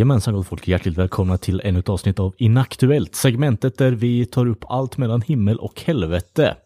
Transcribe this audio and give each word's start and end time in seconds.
Jajamensan 0.00 0.34
gott 0.34 0.46
folk, 0.46 0.68
hjärtligt 0.68 0.98
välkomna 0.98 1.38
till 1.38 1.60
ännu 1.64 1.78
ett 1.78 1.88
avsnitt 1.88 2.18
av 2.18 2.34
Inaktuellt, 2.38 3.14
segmentet 3.14 3.78
där 3.78 3.92
vi 3.92 4.26
tar 4.26 4.46
upp 4.46 4.64
allt 4.68 4.96
mellan 4.96 5.22
himmel 5.22 5.58
och 5.58 5.80
helvete. 5.80 6.56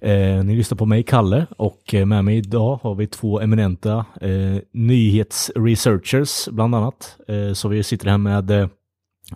Eh, 0.00 0.44
ni 0.44 0.56
lyssnar 0.56 0.78
på 0.78 0.86
mig, 0.86 1.02
Kalle, 1.02 1.46
och 1.56 1.94
eh, 1.94 2.06
med 2.06 2.24
mig 2.24 2.36
idag 2.36 2.80
har 2.82 2.94
vi 2.94 3.06
två 3.06 3.40
eminenta 3.40 4.04
eh, 4.20 4.62
nyhetsresearchers, 4.72 6.48
bland 6.48 6.74
annat. 6.74 7.16
Eh, 7.28 7.52
så 7.52 7.68
vi 7.68 7.82
sitter 7.82 8.10
här 8.10 8.18
med 8.18 8.50
eh, 8.50 8.68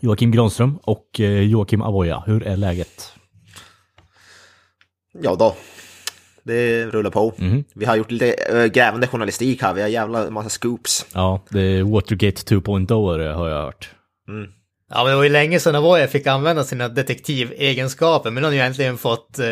Joakim 0.00 0.30
Granström 0.30 0.78
och 0.82 1.20
eh, 1.20 1.42
Joakim 1.42 1.82
Avoya. 1.82 2.22
Hur 2.26 2.42
är 2.42 2.56
läget? 2.56 3.12
Ja 5.22 5.34
då, 5.34 5.54
det 6.44 6.86
rullar 6.86 7.10
på. 7.10 7.32
Mhm. 7.36 7.64
Vi 7.74 7.84
har 7.84 7.96
gjort 7.96 8.10
lite 8.10 8.32
äh, 8.32 8.64
grävande 8.64 9.06
journalistik 9.06 9.62
här, 9.62 9.74
vi 9.74 9.80
har 9.82 9.88
jävla 9.88 10.30
massa 10.30 10.48
scoops. 10.48 11.06
Ja, 11.14 11.44
det 11.50 11.60
är 11.60 11.82
Watergate 11.82 12.54
2.0 12.54 13.34
har 13.34 13.48
jag 13.48 13.62
hört. 13.62 13.90
Ja, 14.90 15.04
men 15.04 15.10
det 15.10 15.16
var 15.16 15.22
ju 15.22 15.28
länge 15.28 15.60
sedan 15.60 15.74
Avoya 15.74 16.08
fick 16.08 16.26
använda 16.26 16.64
sina 16.64 16.88
detektivegenskaper, 16.88 18.30
men 18.30 18.42
nu 18.42 18.48
har 18.48 18.54
ju 18.54 18.60
äntligen 18.60 18.98
fått 18.98 19.38
eh, 19.38 19.46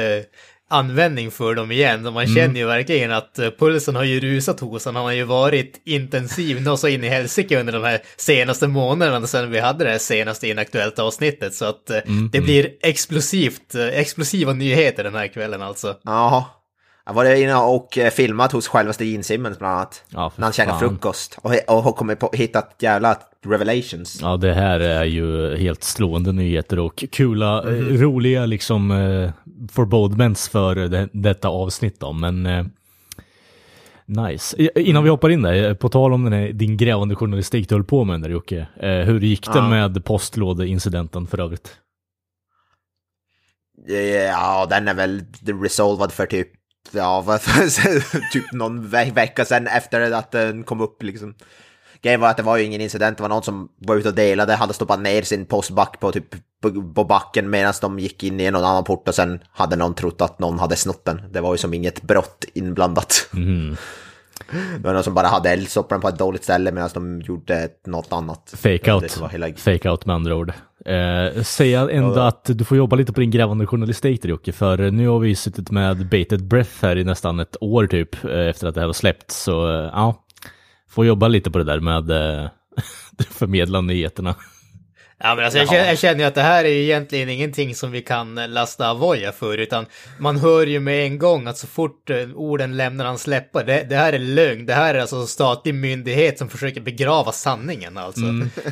användning 0.70 1.30
för 1.30 1.54
dem 1.54 1.72
igen. 1.72 2.06
Och 2.06 2.12
man 2.12 2.26
känner 2.26 2.60
ju 2.60 2.66
verkligen 2.66 3.12
att 3.12 3.38
eh, 3.38 3.50
pulsen 3.58 3.96
har 3.96 4.04
ju 4.04 4.20
rusat 4.20 4.60
hos 4.60 4.84
honom. 4.84 4.96
Han 4.96 5.04
har 5.04 5.12
ju 5.12 5.24
varit 5.24 5.82
intensiv 5.84 6.62
nå 6.62 6.76
så 6.76 6.88
in 6.88 7.04
i 7.04 7.08
helsike 7.08 7.60
under 7.60 7.72
de 7.72 7.84
här 7.84 8.00
senaste 8.16 8.68
månaderna 8.68 9.26
sedan 9.26 9.50
vi 9.50 9.60
hade 9.60 9.84
det 9.84 9.90
här 9.90 9.98
senaste 9.98 10.48
inaktuellt 10.48 10.98
avsnittet. 10.98 11.54
Så 11.54 11.64
att 11.64 11.90
eh, 11.90 11.98
det 12.32 12.40
blir 12.40 12.70
explosivt, 12.82 13.74
eh, 13.74 13.86
explosiva 13.86 14.52
nyheter 14.52 15.04
den 15.04 15.14
här 15.14 15.26
kvällen 15.26 15.62
alltså. 15.62 15.96
Jaha. 16.04 16.44
Jag 17.08 17.14
var 17.14 17.34
inne 17.34 17.54
och 17.56 17.98
eh, 17.98 18.10
filmat 18.10 18.52
hos 18.52 18.68
självaste 18.68 19.04
Gene 19.04 19.22
Simmons 19.22 19.58
bland 19.58 19.74
annat. 19.74 20.04
Ja, 20.08 20.32
när 20.36 20.44
han 20.44 20.52
käkar 20.52 20.70
fan. 20.70 20.80
frukost. 20.80 21.38
Och, 21.42 21.52
och 21.68 21.82
har 21.82 21.92
kommit 21.92 22.18
på, 22.20 22.30
hittat 22.32 22.74
jävla 22.78 23.16
revelations. 23.46 24.18
Ja, 24.22 24.36
det 24.36 24.54
här 24.54 24.80
är 24.80 25.04
ju 25.04 25.56
helt 25.56 25.82
slående 25.84 26.32
nyheter 26.32 26.78
och 26.78 27.04
kula, 27.12 27.62
Mhm. 27.62 27.96
roliga 27.96 28.46
liksom 28.46 28.90
eh, 28.90 29.30
forebodements 29.72 30.48
för 30.48 30.74
det, 30.74 31.08
detta 31.12 31.48
avsnitt 31.48 32.00
då, 32.00 32.12
men 32.12 32.46
eh, 32.46 32.64
nice. 34.06 34.56
Innan 34.74 35.04
vi 35.04 35.10
hoppar 35.10 35.30
in 35.30 35.42
där, 35.42 35.68
eh, 35.68 35.74
på 35.74 35.88
tal 35.88 36.12
om 36.12 36.24
den 36.24 36.32
här, 36.32 36.48
din 36.52 36.76
grävande 36.76 37.14
journalistik 37.14 37.68
du 37.68 37.74
höll 37.74 37.84
på 37.84 38.04
med 38.04 38.20
där 38.22 38.28
Jocke, 38.30 38.66
eh, 38.80 38.90
hur 38.90 39.20
gick 39.20 39.46
det 39.46 39.58
Ja. 39.58 39.68
med 39.68 40.04
postlådeincidenten 40.04 41.26
för 41.26 41.40
övrigt? 41.40 41.76
Ja, 44.32 44.66
den 44.70 44.88
är 44.88 44.94
väl 44.94 45.22
resolvad 45.62 46.12
för 46.12 46.26
typ, 46.26 46.48
ja, 46.90 47.20
vad, 47.20 47.40
typ 48.32 48.52
någon 48.52 48.88
ve 48.88 49.10
vecka 49.10 49.44
sedan 49.44 49.66
efter 49.66 50.12
att 50.12 50.30
den 50.30 50.64
kom 50.64 50.80
upp 50.80 51.02
liksom. 51.02 51.34
Grejen 52.02 52.20
var 52.20 52.28
att 52.28 52.36
det 52.36 52.42
var 52.42 52.56
ju 52.56 52.64
ingen 52.64 52.80
incident, 52.80 53.16
det 53.16 53.22
var 53.22 53.28
någon 53.28 53.42
som 53.42 53.68
var 53.78 53.96
ute 53.96 54.08
och 54.08 54.14
delade, 54.14 54.54
hade 54.54 54.74
stoppat 54.74 55.00
ner 55.00 55.22
sin 55.22 55.46
postback 55.46 56.00
på 56.00 56.12
typ 56.12 56.34
på, 56.94 57.04
backen 57.04 57.50
medan 57.50 57.74
de 57.80 57.98
gick 57.98 58.22
in 58.22 58.40
i 58.40 58.50
någon 58.50 58.64
annan 58.64 58.84
port 58.84 59.08
och 59.08 59.14
sen 59.14 59.40
hade 59.52 59.76
någon 59.76 59.94
trott 59.94 60.20
att 60.20 60.38
någon 60.38 60.58
hade 60.58 60.76
snott 60.76 61.04
den. 61.04 61.32
Det 61.32 61.40
var 61.40 61.54
ju 61.54 61.58
som 61.58 61.74
inget 61.74 62.02
brott 62.02 62.44
inblandat. 62.54 63.28
Mm. 63.34 63.76
Det 64.50 64.84
var 64.84 64.94
någon 64.94 65.04
som 65.04 65.14
bara 65.14 65.26
hade 65.26 65.50
eldstopparen 65.50 66.00
på 66.00 66.08
ett 66.08 66.18
dåligt 66.18 66.44
ställe 66.44 66.72
medan 66.72 66.90
de 66.94 67.20
gjorde 67.20 67.68
något 67.86 68.12
annat. 68.12 68.54
Fake 68.56 68.92
out. 68.92 69.22
hela... 69.30 69.48
Fake 69.56 69.90
out 69.90 70.06
med 70.06 70.16
andra 70.16 70.36
ord. 70.36 70.52
Eh, 70.84 71.42
säga 71.42 71.90
ändå 71.90 72.20
att 72.20 72.44
du 72.44 72.64
får 72.64 72.76
jobba 72.76 72.96
lite 72.96 73.12
på 73.12 73.20
din 73.20 73.30
grävande 73.30 73.66
journalistik 73.66 74.22
där 74.22 74.28
Jocke, 74.28 74.52
för 74.52 74.90
nu 74.90 75.08
har 75.08 75.18
vi 75.18 75.34
suttit 75.34 75.70
med 75.70 76.08
bated 76.08 76.46
breath 76.46 76.82
här 76.82 76.96
i 76.96 77.04
nästan 77.04 77.40
ett 77.40 77.56
år 77.60 77.86
typ, 77.86 78.24
eh, 78.24 78.48
efter 78.48 78.66
att 78.66 78.74
det 78.74 78.80
här 78.80 78.86
var 78.86 78.92
släppt. 78.92 79.30
Så 79.30 79.68
eh, 79.70 79.90
ja, 79.92 80.24
får 80.90 81.06
jobba 81.06 81.28
lite 81.28 81.50
på 81.50 81.58
det 81.58 81.64
där 81.64 81.80
med 81.80 82.10
eh, 82.10 82.48
förmedla 83.30 83.80
nyheterna. 83.80 84.34
Ja, 85.20 85.34
men 85.34 85.44
alltså 85.44 85.58
jag, 85.58 85.68
känner, 85.68 85.86
jag 85.88 85.98
känner 85.98 86.20
ju 86.20 86.24
att 86.24 86.34
det 86.34 86.42
här 86.42 86.64
är 86.64 86.68
egentligen 86.68 87.28
ingenting 87.28 87.74
som 87.74 87.90
vi 87.90 88.00
kan 88.00 88.38
eh, 88.38 88.48
lasta 88.48 88.88
Avoya 88.88 89.32
för, 89.32 89.58
utan 89.58 89.86
man 90.18 90.36
hör 90.36 90.66
ju 90.66 90.80
med 90.80 91.04
en 91.04 91.18
gång 91.18 91.46
att 91.46 91.58
så 91.58 91.66
fort 91.66 92.10
eh, 92.10 92.16
orden 92.34 92.76
lämnar 92.76 93.04
han 93.04 93.18
släppa, 93.18 93.62
det, 93.64 93.86
det 93.88 93.96
här 93.96 94.12
är 94.12 94.18
lögn, 94.18 94.66
det 94.66 94.74
här 94.74 94.94
är 94.94 94.98
alltså 94.98 95.16
en 95.16 95.26
statlig 95.26 95.74
myndighet 95.74 96.38
som 96.38 96.48
försöker 96.48 96.80
begrava 96.80 97.32
sanningen 97.32 97.98
alltså. 97.98 98.20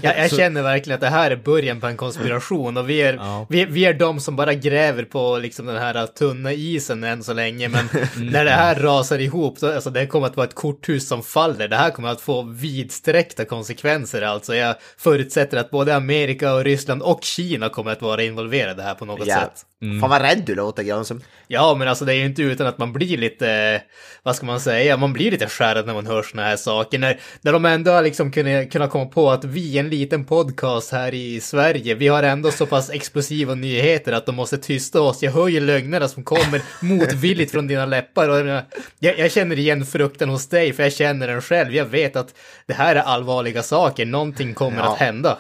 Jag, 0.03 0.19
jag 0.19 0.31
känner 0.37 0.63
verkligen 0.63 0.95
att 0.95 1.01
det 1.01 1.09
här 1.09 1.31
är 1.31 1.37
början 1.37 1.81
på 1.81 1.87
en 1.87 1.97
konspiration 1.97 2.77
och 2.77 2.91
vi 2.91 3.03
är, 3.03 3.15
Ja. 3.15 3.47
vi, 3.51 3.65
vi 3.65 3.85
är 3.85 3.95
de 3.95 4.21
som 4.21 4.37
bara 4.37 4.55
gräver 4.55 5.03
på 5.05 5.39
liksom 5.39 5.67
den 5.67 5.77
här 5.77 6.07
tunna 6.07 6.53
isen 6.53 7.05
än 7.05 7.25
så 7.25 7.33
länge, 7.33 7.69
men 7.69 7.89
när 8.33 8.45
det 8.45 8.51
här 8.51 8.75
rasar 8.75 9.19
ihop, 9.19 9.59
så, 9.59 9.75
alltså 9.75 9.91
det 9.91 10.07
kommer 10.07 10.27
att 10.27 10.37
vara 10.37 10.47
ett 10.47 10.55
korthus 10.55 11.09
som 11.09 11.23
faller, 11.23 11.69
det 11.69 11.77
här 11.77 11.91
kommer 11.91 12.09
att 12.09 12.21
få 12.21 12.43
vidsträckta 12.43 13.45
konsekvenser 13.45 14.23
alltså. 14.23 14.55
Jag 14.55 14.75
förutsätter 14.99 15.57
att 15.59 15.71
både 15.71 15.97
Amerika 15.97 16.36
och 16.43 16.65
Ryssland 16.65 17.03
och 17.03 17.25
Kina 17.25 17.69
kommer 17.69 17.93
att 17.93 18.03
vara 18.03 18.23
involverade 18.23 18.83
här 18.83 18.95
på 18.95 19.05
något 19.05 19.27
Ja. 19.27 19.35
sätt. 19.41 19.63
Fan 20.01 20.11
vad 20.11 20.23
rädd 20.23 20.43
du 20.47 20.55
låter 20.55 20.83
Granström. 20.83 21.21
Ja, 21.49 21.75
men 21.79 21.89
alltså 21.89 22.05
det 22.05 22.13
är 22.13 22.17
ju 22.17 22.25
inte 22.27 22.43
utan 22.43 22.67
att 22.67 22.79
man 22.79 22.93
blir 22.93 23.17
lite, 23.19 23.83
vad 24.23 24.37
ska 24.37 24.47
man 24.47 24.61
säga, 24.61 24.97
man 24.97 25.13
blir 25.13 25.31
lite 25.31 25.47
skärrad 25.49 25.87
när 25.87 25.95
man 25.95 26.07
hör 26.07 26.23
såna 26.23 26.43
här 26.45 26.57
saker. 26.57 26.99
När, 26.99 27.21
när 27.41 27.53
de 27.53 27.65
ändå 27.65 27.91
har 27.91 28.03
liksom 28.03 28.33
kunnat, 28.33 28.71
kunnat 28.73 28.91
komma 28.91 29.07
på 29.07 29.31
att 29.31 29.45
vi, 29.45 29.79
en 29.79 29.89
liten 29.91 30.25
podcast 30.25 30.93
här 30.93 31.15
i 31.15 31.41
Sverige, 31.41 31.95
vi 31.95 32.09
har 32.09 32.23
ändå 32.23 32.51
så 32.51 32.67
pass 32.67 32.91
explosiva 32.91 33.55
nyheter 33.55 34.13
att 34.13 34.27
de 34.27 34.35
måste 34.35 34.59
tysta 34.59 35.01
oss. 35.01 35.23
Jag 35.23 35.33
hör 35.33 35.49
ju 35.49 35.61
lögnerna 35.61 36.09
som 36.09 36.25
kommer 36.25 36.63
motvilligt 36.81 37.53
från 37.53 37.67
dina 37.67 37.87
läppar. 37.87 38.29
Och 38.29 38.63
jag, 38.99 39.19
jag 39.19 39.33
känner 39.33 39.59
igen 39.59 39.87
frukten 39.87 40.29
hos 40.29 40.49
dig, 40.49 40.73
för 40.73 40.83
jag 40.83 40.93
känner 40.93 41.29
den 41.29 41.43
själv. 41.43 41.75
Jag 41.75 41.85
vet 41.85 42.17
att 42.17 42.35
det 42.67 42.75
här 42.75 42.97
är 42.97 43.01
allvarliga 43.01 43.63
saker, 43.63 44.07
någonting 44.07 44.55
kommer 44.55 44.79
Ja. 44.79 44.93
att 44.93 44.99
hända. 44.99 45.39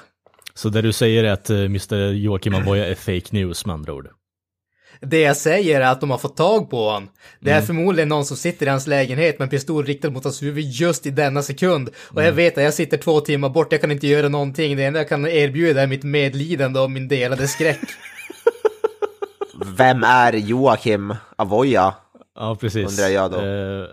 Så 0.56 0.68
det 0.68 0.82
du 0.82 0.92
säger 0.92 1.24
är 1.24 1.32
att 1.32 1.50
eh, 1.50 1.56
Mr 1.56 2.12
Joakim 2.12 2.54
Avoya 2.54 2.86
är 2.86 2.94
fake 2.94 3.26
news 3.30 3.66
med 3.66 3.74
andra 3.74 3.92
ord. 3.92 4.08
Det 5.00 5.20
jag 5.20 5.36
säger 5.36 5.80
är 5.80 5.86
att 5.86 6.00
de 6.00 6.10
har 6.10 6.18
fått 6.18 6.36
tag 6.36 6.70
på 6.70 6.84
honom. 6.90 7.08
Det 7.40 7.50
är 7.50 7.62
förmodligen 7.62 8.08
någon 8.08 8.24
som 8.24 8.36
sitter 8.36 8.66
i 8.66 8.68
hans 8.68 8.86
lägenhet 8.86 9.38
med 9.38 9.46
en 9.46 9.50
pistol 9.50 9.84
riktad 9.84 10.10
mot 10.10 10.24
hans 10.24 10.42
huvud 10.42 10.64
just 10.64 11.06
i 11.06 11.10
denna 11.10 11.42
sekund. 11.42 11.90
Och 11.98 12.22
jag 12.22 12.32
vet 12.32 12.58
att 12.58 12.64
jag 12.64 12.74
sitter 12.74 12.96
två 12.96 13.20
timmar 13.20 13.48
bort, 13.48 13.72
jag 13.72 13.80
kan 13.80 13.90
inte 13.90 14.06
göra 14.06 14.28
någonting. 14.28 14.76
Det 14.76 14.84
enda 14.84 15.00
jag 15.00 15.08
kan 15.08 15.26
erbjuda 15.26 15.82
är 15.82 15.86
mitt 15.86 16.02
medlidande 16.02 16.80
och 16.80 16.90
min 16.90 17.08
delade 17.08 17.48
skräck. 17.48 17.80
Vem 19.76 20.04
är 20.04 20.32
Joakim 20.32 21.14
Avoya? 21.36 21.94
Ja, 22.36 22.56
precis. 22.60 22.90
Undrar 22.90 23.08
jag 23.08 23.30
då. 23.30 23.40
Eh, 23.40 23.86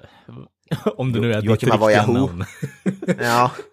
om 0.97 1.11
det 1.13 1.19
nu 1.19 1.33
är 1.33 1.35
ditt 1.35 1.45
Joakim 1.45 1.69
riktiga 1.69 1.73
Avoya 1.73 2.05
who? 2.05 2.13
namn. 2.13 2.45
Ja. 3.19 3.51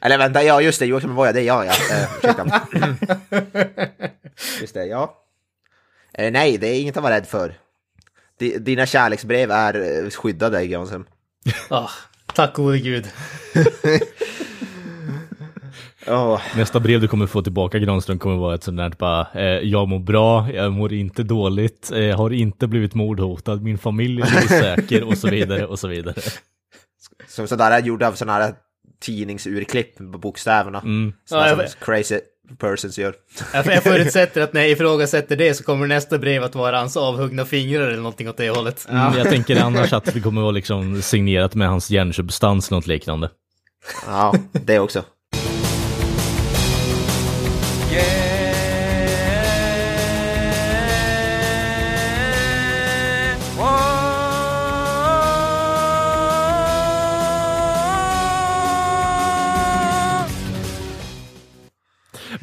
Eller 0.00 0.18
vänta, 0.18 0.42
ja 0.42 0.60
just 0.60 0.78
det, 0.78 0.86
Joakim 0.86 1.10
Avoya, 1.10 1.32
det 1.32 1.40
är 1.40 1.44
jag 1.44 1.66
ja. 1.66 1.72
Eh. 1.92 2.08
Just 4.60 4.74
det, 4.74 4.86
ja. 4.86 5.14
Eh, 6.14 6.32
nej, 6.32 6.58
det 6.58 6.66
är 6.68 6.80
inget 6.80 6.96
att 6.96 7.02
vara 7.02 7.14
rädd 7.14 7.26
för. 7.26 7.54
Di- 8.38 8.58
Dina 8.58 8.86
kärleksbrev 8.86 9.50
är 9.50 10.04
eh, 10.04 10.10
skyddade, 10.10 10.66
Granström. 10.66 11.04
Ah, 11.70 11.90
tack 12.34 12.54
gode 12.54 12.78
gud. 12.78 13.06
Åh, 16.06 16.40
Nästa 16.56 16.80
brev 16.80 17.00
du 17.00 17.08
kommer 17.08 17.26
få 17.26 17.42
tillbaka 17.42 17.78
Granström 17.78 18.18
kommer 18.18 18.36
vara 18.36 18.54
ett 18.54 18.62
sånt 18.62 18.76
där 18.76 18.92
bara, 18.98 19.26
eh, 19.34 19.42
jag 19.44 19.88
mår 19.88 19.98
bra, 19.98 20.52
jag 20.52 20.72
mår 20.72 20.92
inte 20.92 21.22
dåligt, 21.22 21.90
eh, 21.92 22.16
har 22.16 22.30
inte 22.32 22.66
blivit 22.66 22.94
mordhotad, 22.94 23.56
min 23.62 23.78
familj 23.78 24.22
är 24.22 24.26
säker 24.60 25.04
och 25.04 25.18
så 25.18 25.28
vidare 25.30 25.66
och 25.66 25.78
så 25.78 25.88
vidare. 25.88 26.14
Som 27.28 27.48
sådär 27.48 27.78
gjord 27.82 28.02
av 28.02 28.12
sådana 28.12 28.44
här 28.44 28.54
tidningsurklipp 29.00 29.96
på 29.96 30.18
bokstäverna. 30.18 30.80
Mm. 30.80 31.12
Sådana 31.24 31.48
Ja, 31.48 31.56
jag 31.56 31.70
som 31.70 31.80
crazy 31.80 32.20
persons 32.58 32.98
gör. 32.98 33.14
Jag, 33.52 33.66
jag 33.66 33.82
förutsätter 33.82 34.40
att 34.40 34.52
när 34.52 34.60
jag 34.60 34.70
ifrågasätter 34.70 35.36
det 35.36 35.54
så 35.54 35.64
kommer 35.64 35.86
nästa 35.86 36.18
brev 36.18 36.44
att 36.44 36.54
vara 36.54 36.78
hans 36.78 36.96
avhuggna 36.96 37.44
fingrar 37.44 37.86
eller 37.86 37.96
någonting 37.96 38.28
åt 38.28 38.36
det 38.36 38.50
hållet. 38.50 38.86
Mm, 38.90 39.18
jag 39.18 39.28
tänker 39.28 39.62
annars 39.62 39.92
att 39.92 40.04
det 40.14 40.20
kommer 40.20 40.40
vara 40.40 40.50
liksom 40.50 41.02
signerat 41.02 41.54
med 41.54 41.68
hans 41.68 41.90
hjärnsubstans, 41.90 42.70
något 42.70 42.86
liknande. 42.86 43.30
Ja, 44.06 44.34
det 44.52 44.78
också. 44.78 45.04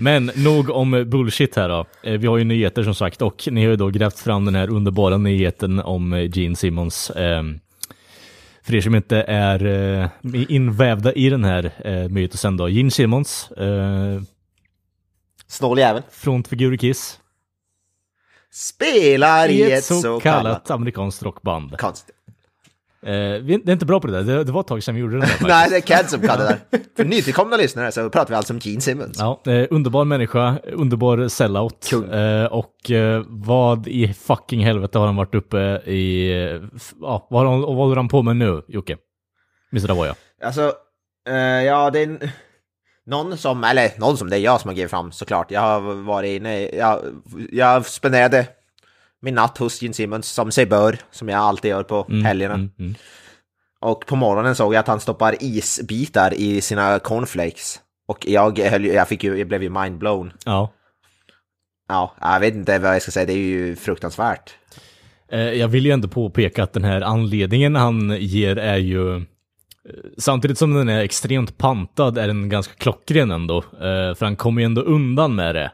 Men 0.05 0.31
nog 0.35 0.69
om 0.69 0.91
bullshit 1.07 1.55
här 1.55 1.69
då. 1.69 1.85
Eh, 2.03 2.13
Vi 2.13 2.27
har 2.27 2.37
ju 2.37 2.43
nyheter 2.43 2.83
som 2.83 2.95
sagt 2.95 3.21
och 3.21 3.47
ni 3.51 3.63
har 3.63 3.69
ju 3.71 3.75
då 3.75 3.87
grävt 3.89 4.19
fram 4.19 4.45
den 4.45 4.55
här 4.55 4.69
underbara 4.69 5.17
nyheten 5.17 5.79
om 5.79 6.13
eh, 6.13 6.37
Gene 6.37 6.55
Simmons. 6.55 7.09
ehm, 7.15 7.59
För 8.63 8.75
er 8.75 8.81
som 8.81 8.95
inte 8.95 9.17
är 9.27 9.65
eh, 9.65 10.09
invävda 10.49 11.13
i 11.13 11.29
den 11.29 11.43
här 11.43 11.71
mytosen 12.09 12.57
då. 12.57 12.69
Gene 12.69 12.91
Simmons, 12.91 13.49
Snål 15.47 15.79
jävel. 15.79 16.03
frontfigur 16.11 16.73
i 16.73 16.77
Kiss. 16.77 17.19
Spelar 18.51 19.49
I 19.49 19.71
ett 19.71 19.83
så 19.85 20.01
kallat 20.01 20.23
kallat 20.23 20.71
amerikanskt 20.71 21.23
rockband. 21.23 21.77
konst. 21.77 22.09
Eh, 23.05 23.41
vi, 23.41 23.61
det 23.65 23.71
är 23.71 23.73
inte 23.73 23.85
bra 23.85 23.99
på 23.99 24.07
det 24.07 24.13
där, 24.13 24.23
det, 24.23 24.43
det 24.43 24.51
var 24.51 24.61
ett 24.61 24.67
tag 24.67 24.83
sedan 24.83 24.95
vi 24.95 25.01
gjorde 25.01 25.15
det 25.15 25.19
där 25.19 25.27
faktiskt. 25.27 25.47
Nej, 25.47 25.69
det 25.69 25.77
är 25.77 25.81
Ked 25.81 26.09
som 26.09 26.21
kan 26.21 26.39
det 26.39 26.43
där. 26.43 26.59
För 26.97 27.05
nytillkomna 27.05 27.57
lyssnare 27.57 27.91
så 27.91 28.09
pratar 28.09 28.29
vi 28.29 28.35
alltså 28.35 28.53
om 28.53 28.59
Gene 28.59 28.81
Simmons. 28.81 29.17
Ja, 29.19 29.41
eh, 29.45 29.67
underbar 29.69 30.05
människa, 30.05 30.57
underbar 30.63 31.27
sellout. 31.27 31.87
Kung. 31.89 32.09
Eh, 32.13 32.45
och 32.45 32.91
eh, 32.91 33.23
vad 33.27 33.87
i 33.87 34.13
fucking 34.13 34.65
helvete 34.65 34.97
har 34.97 35.05
han 35.05 35.15
varit 35.15 35.35
uppe 35.35 35.57
i... 35.85 36.31
Ja, 37.01 37.27
vad 37.29 37.45
har 37.45 37.51
han, 37.51 37.63
och 37.63 37.75
vad 37.75 37.85
håller 37.85 37.95
han 37.95 38.07
på 38.07 38.21
med 38.21 38.37
nu, 38.37 38.61
Jocke? 38.67 38.97
Mr. 39.71 39.87
Davoya. 39.87 40.15
Alltså, 40.43 40.73
eh, 41.29 41.35
ja 41.63 41.89
det 41.89 41.99
är 41.99 42.31
någon 43.05 43.37
som, 43.37 43.63
eller 43.63 43.99
någon 43.99 44.17
som, 44.17 44.29
det 44.29 44.37
är 44.37 44.41
jag 44.41 44.61
som 44.61 44.69
har 44.69 44.75
givit 44.75 44.91
fram 44.91 45.11
såklart. 45.11 45.51
Jag 45.51 45.61
har 45.61 46.03
varit 46.03 46.29
inne, 46.41 46.69
jag, 46.69 46.99
jag 47.51 47.85
spenderade 47.85 48.47
min 49.25 49.35
natt 49.35 49.57
hos 49.57 49.81
Gene 49.81 49.93
Simmons 49.93 50.27
som 50.27 50.51
sig 50.51 50.65
bör, 50.65 50.97
som 51.11 51.29
jag 51.29 51.39
alltid 51.39 51.69
gör 51.69 51.83
på 51.83 52.05
helgerna. 52.23 52.53
Mm, 52.53 52.71
mm. 52.79 52.95
Och 53.79 54.05
på 54.05 54.15
morgonen 54.15 54.55
såg 54.55 54.73
jag 54.73 54.79
att 54.79 54.87
han 54.87 54.99
stoppar 54.99 55.35
isbitar 55.39 56.33
i 56.33 56.61
sina 56.61 56.99
cornflakes. 56.99 57.79
Och 58.07 58.27
jag, 58.27 58.59
höll, 58.59 58.85
jag, 58.85 59.07
fick 59.07 59.23
ju, 59.23 59.37
jag 59.37 59.47
blev 59.47 59.63
ju 59.63 59.69
mindblown. 59.69 60.33
Ja. 60.45 60.71
Ja, 61.87 62.15
jag 62.21 62.39
vet 62.39 62.55
inte 62.55 62.79
vad 62.79 62.95
jag 62.95 63.01
ska 63.01 63.11
säga, 63.11 63.25
det 63.25 63.33
är 63.33 63.37
ju 63.37 63.75
fruktansvärt. 63.75 64.53
Eh, 65.31 65.39
Jag 65.39 65.67
vill 65.67 65.85
ju 65.85 65.91
ändå 65.91 66.07
påpeka 66.07 66.63
att 66.63 66.73
den 66.73 66.83
här 66.83 67.01
anledningen 67.01 67.75
han 67.75 68.17
ger 68.19 68.55
är 68.57 68.77
ju, 68.77 69.15
eh, 69.15 69.23
samtidigt 70.17 70.57
som 70.57 70.73
den 70.73 70.89
är 70.89 70.99
extremt 71.03 71.57
pantad, 71.57 72.17
är 72.17 72.27
den 72.27 72.49
ganska 72.49 72.73
klockren 72.73 73.31
ändå. 73.31 73.57
Eh, 73.57 74.15
För 74.15 74.23
han 74.25 74.35
kommer 74.35 74.61
ju 74.61 74.65
ändå 74.65 74.81
undan 74.81 75.35
med 75.35 75.55
det. 75.55 75.71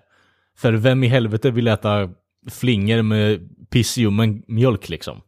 För 0.57 0.73
vem 0.73 1.03
i 1.03 1.07
helvete 1.07 1.51
vill 1.51 1.67
äta 1.67 2.09
flingor 2.51 3.01
med 3.01 3.39
pissljummen 3.69 4.43
mjölk 4.47 4.89
liksom? 4.89 5.21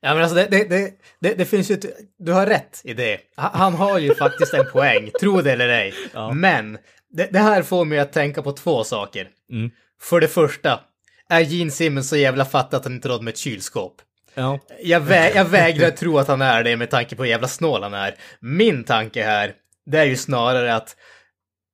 Ja 0.00 0.14
men 0.14 0.22
alltså 0.22 0.34
det, 0.36 0.46
det, 0.46 0.90
det, 1.20 1.34
det, 1.34 1.44
finns 1.44 1.70
ju, 1.70 1.74
ett- 1.74 1.96
du 2.18 2.32
har 2.32 2.46
rätt 2.46 2.80
i 2.84 2.94
det. 2.94 3.18
Han, 3.36 3.74
har 3.74 3.98
ju 3.98 4.14
faktiskt 4.14 4.54
en 4.54 4.66
poäng, 4.72 5.10
tro 5.20 5.40
det 5.40 5.52
eller 5.52 5.68
ej. 5.68 5.94
Men 6.34 6.78
det, 7.10 7.28
det 7.32 7.38
här 7.38 7.62
får 7.62 7.84
mig 7.84 7.98
att 7.98 8.12
tänka 8.12 8.42
på 8.42 8.52
två 8.52 8.84
saker. 8.84 9.28
Mm. 9.52 9.70
För 10.00 10.20
det 10.20 10.28
första, 10.28 10.80
är 11.28 11.40
Gene 11.40 11.70
Simmons 11.70 12.08
så 12.08 12.16
jävla 12.16 12.44
fattig 12.44 12.76
att 12.76 12.84
han 12.84 12.92
inte 12.92 13.08
råd 13.08 13.22
med 13.22 13.32
ett 13.32 13.38
kylskåp? 13.38 13.94
Ja. 14.34 14.58
Jag, 14.82 15.00
vä 15.00 15.32
jag 15.34 15.44
vägrar 15.44 15.90
tro 15.90 16.18
att 16.18 16.28
han 16.28 16.42
är 16.42 16.64
det 16.64 16.76
med 16.76 16.90
tanke 16.90 17.16
på 17.16 17.22
hur 17.22 17.30
jävla 17.30 17.48
snål 17.48 17.82
han 17.82 17.94
är. 17.94 18.14
Min 18.40 18.84
tanke 18.84 19.22
här, 19.22 19.52
det 19.86 19.98
är 19.98 20.04
ju 20.04 20.16
snarare 20.16 20.74
att 20.74 20.96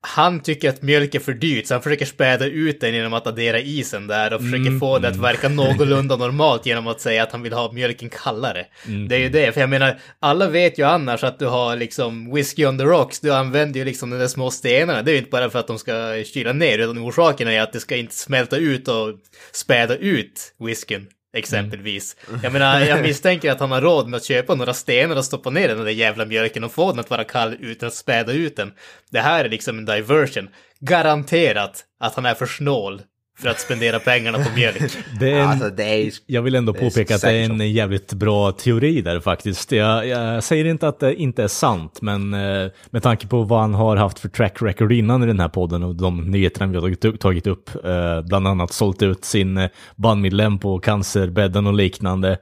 han 0.01 0.41
tycker 0.41 0.69
att 0.69 0.83
mjölk 0.83 1.15
är 1.15 1.19
för 1.19 1.33
dyrt 1.33 1.67
så 1.67 1.75
han 1.75 1.83
försöker 1.83 2.07
späda 2.07 2.47
ut 2.47 2.81
den 2.81 2.95
genom 2.95 3.13
att 3.13 3.27
addera 3.27 3.61
isen 3.61 4.07
där 4.07 4.35
och 4.35 4.41
försöker 4.41 4.79
få 4.79 4.99
det 4.99 5.09
att 5.09 5.17
verka 5.17 5.49
någorlunda 5.49 6.17
normalt 6.17 6.67
genom 6.67 6.87
att 6.87 7.01
säga 7.01 7.23
att 7.23 7.33
han 7.33 7.43
vill 7.43 7.53
ha 7.53 7.73
mjölken 7.73 8.11
kallare. 8.11 8.67
Det 9.09 9.15
är 9.15 9.21
ju 9.21 9.29
det, 9.29 9.53
för 9.53 9.61
jag 9.61 9.71
menar, 9.71 9.99
alla 10.21 10.49
vet 10.49 10.79
ju 10.79 10.83
annars 10.83 11.25
att 11.25 11.39
du 11.39 11.47
har 11.47 11.77
liksom 11.77 12.35
whisky 12.35 12.67
on 12.67 12.79
the 12.79 12.85
rocks, 12.85 13.21
du 13.21 13.33
använder 13.35 13.79
ju 13.81 13.85
liksom 13.85 14.11
de 14.11 14.19
där 14.19 14.29
små 14.29 14.51
stenarna. 14.51 15.03
Det 15.03 15.11
är 15.11 15.13
ju 15.13 15.19
inte 15.19 15.31
bara 15.31 15.51
för 15.51 15.59
att 15.59 15.67
de 15.67 15.79
ska 15.79 16.25
kyla 16.25 16.53
ner, 16.53 16.79
utan 16.79 16.99
orsaken 16.99 17.49
är 17.49 17.61
att 17.61 17.73
det 17.73 17.81
ska 17.81 17.97
inte 17.97 18.15
smälta 18.15 18.57
ut 18.57 18.89
och 18.89 19.15
späda 19.53 19.97
ut 19.97 20.55
whiskyn. 20.59 21.07
Exempelvis. 21.39 22.17
Jag 22.43 22.53
menar, 22.53 22.81
jag 22.81 23.03
misstänker 23.03 23.53
att 23.53 23.61
han 23.61 23.71
har 23.71 23.81
råd 23.81 24.09
med 24.09 24.17
att 24.17 24.25
köpa 24.25 24.55
några 24.55 24.75
stenar 24.75 25.17
och 25.17 25.25
stoppa 25.25 25.51
ner 25.51 25.69
den 25.69 25.85
där 25.85 25.91
jävla 25.91 26.25
mjölken 26.25 26.65
och 26.65 26.73
få 26.73 26.91
den 26.91 27.01
att 27.01 27.11
vara 27.11 27.25
kall 27.25 27.57
utan 27.61 27.87
att 27.87 27.95
späda 27.95 28.33
ut 28.33 28.57
den. 28.57 28.73
Det 29.11 29.21
här 29.21 29.45
är 29.45 29.49
liksom 29.49 29.79
en 29.79 29.85
diversion. 29.85 30.49
Garanterat 30.81 31.85
att 32.01 32.15
han 32.15 32.27
är 32.27 32.35
för 32.35 32.47
snål 32.47 33.03
för 33.41 33.49
att 33.49 33.61
spendera 33.61 33.99
pengarna 33.99 34.39
på 34.39 34.51
mjölk. 34.57 34.93
Det 35.21 35.31
är 35.31 35.41
en, 35.41 35.49
Alltså 35.49 35.71
det 35.71 35.85
är 35.85 36.13
jag 36.27 36.43
vill 36.43 36.55
ändå 36.55 36.75
påpeka 36.75 37.15
att 37.15 37.21
det 37.21 37.31
är 37.31 37.45
en 37.45 37.73
jävligt 37.73 38.13
bra 38.13 38.53
teori 38.53 39.01
där 39.01 39.21
faktiskt. 39.21 39.73
Jag, 39.73 40.07
jag 40.07 40.45
säger 40.45 40.65
inte 40.65 40.89
att 40.89 41.01
det 41.01 41.15
inte 41.15 41.43
är 41.43 41.49
sant, 41.49 41.99
men 42.03 42.35
eh, 42.35 42.71
med 42.91 43.03
tanke 43.03 43.27
på 43.27 43.43
vad 43.43 43.61
han 43.61 43.75
har 43.75 43.97
haft 43.97 44.19
för 44.19 44.29
track 44.29 44.63
record 44.63 44.93
innan 44.93 45.23
i 45.23 45.27
den 45.27 45.41
här 45.41 45.49
podden 45.49 45.83
och 45.83 45.95
de 45.95 46.31
nyheterna 46.31 46.67
vi 46.67 46.75
har 46.75 46.83
tagit 46.83 47.05
upp, 47.05 47.21
tagit 47.21 47.47
upp 47.47 47.85
eh, 47.85 48.23
bland 48.23 48.49
annat 48.49 48.73
sålt 48.73 49.03
ut 49.03 49.25
sin 49.25 49.57
eh, 49.57 49.71
bandmedlem 49.97 50.59
på 50.59 50.79
cancerbädden 50.79 51.67
och 51.67 51.75
liknande. 51.75 52.39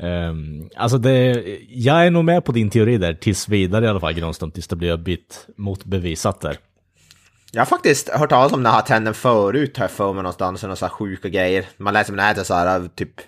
Um, 0.00 0.68
alltså 0.76 0.98
det, 0.98 1.44
jag 1.68 2.06
är 2.06 2.10
nog 2.10 2.24
med 2.24 2.44
på 2.44 2.52
din 2.52 2.70
teori 2.70 2.98
där 2.98 3.14
tills 3.14 3.48
vidare 3.48 3.84
i 3.84 3.88
alla 3.88 4.00
fall 4.00 4.12
Granström, 4.12 4.50
tills 4.50 4.68
det 4.68 4.76
blir 4.76 4.96
bit 4.96 5.46
motbevisat 5.56 6.40
där. 6.40 6.56
Jag 7.52 7.60
har 7.60 7.66
faktiskt 7.66 8.08
hört 8.08 8.30
talas 8.30 8.52
om 8.52 8.62
den 8.62 8.72
här 8.72 8.82
trenden 8.82 9.14
förut, 9.14 9.76
har 9.76 9.84
jag 9.84 9.90
för 9.90 10.12
mig 10.12 10.22
någonstans, 10.22 10.62
några 10.62 10.76
så 10.76 10.84
här 10.86 10.90
sjuka 10.90 11.28
grejer. 11.28 11.66
Man 11.76 11.94
läser 11.94 12.12
på 12.12 12.16
nätet 12.16 12.46
så 12.46 12.54
här, 12.54 12.88
typ, 12.94 13.20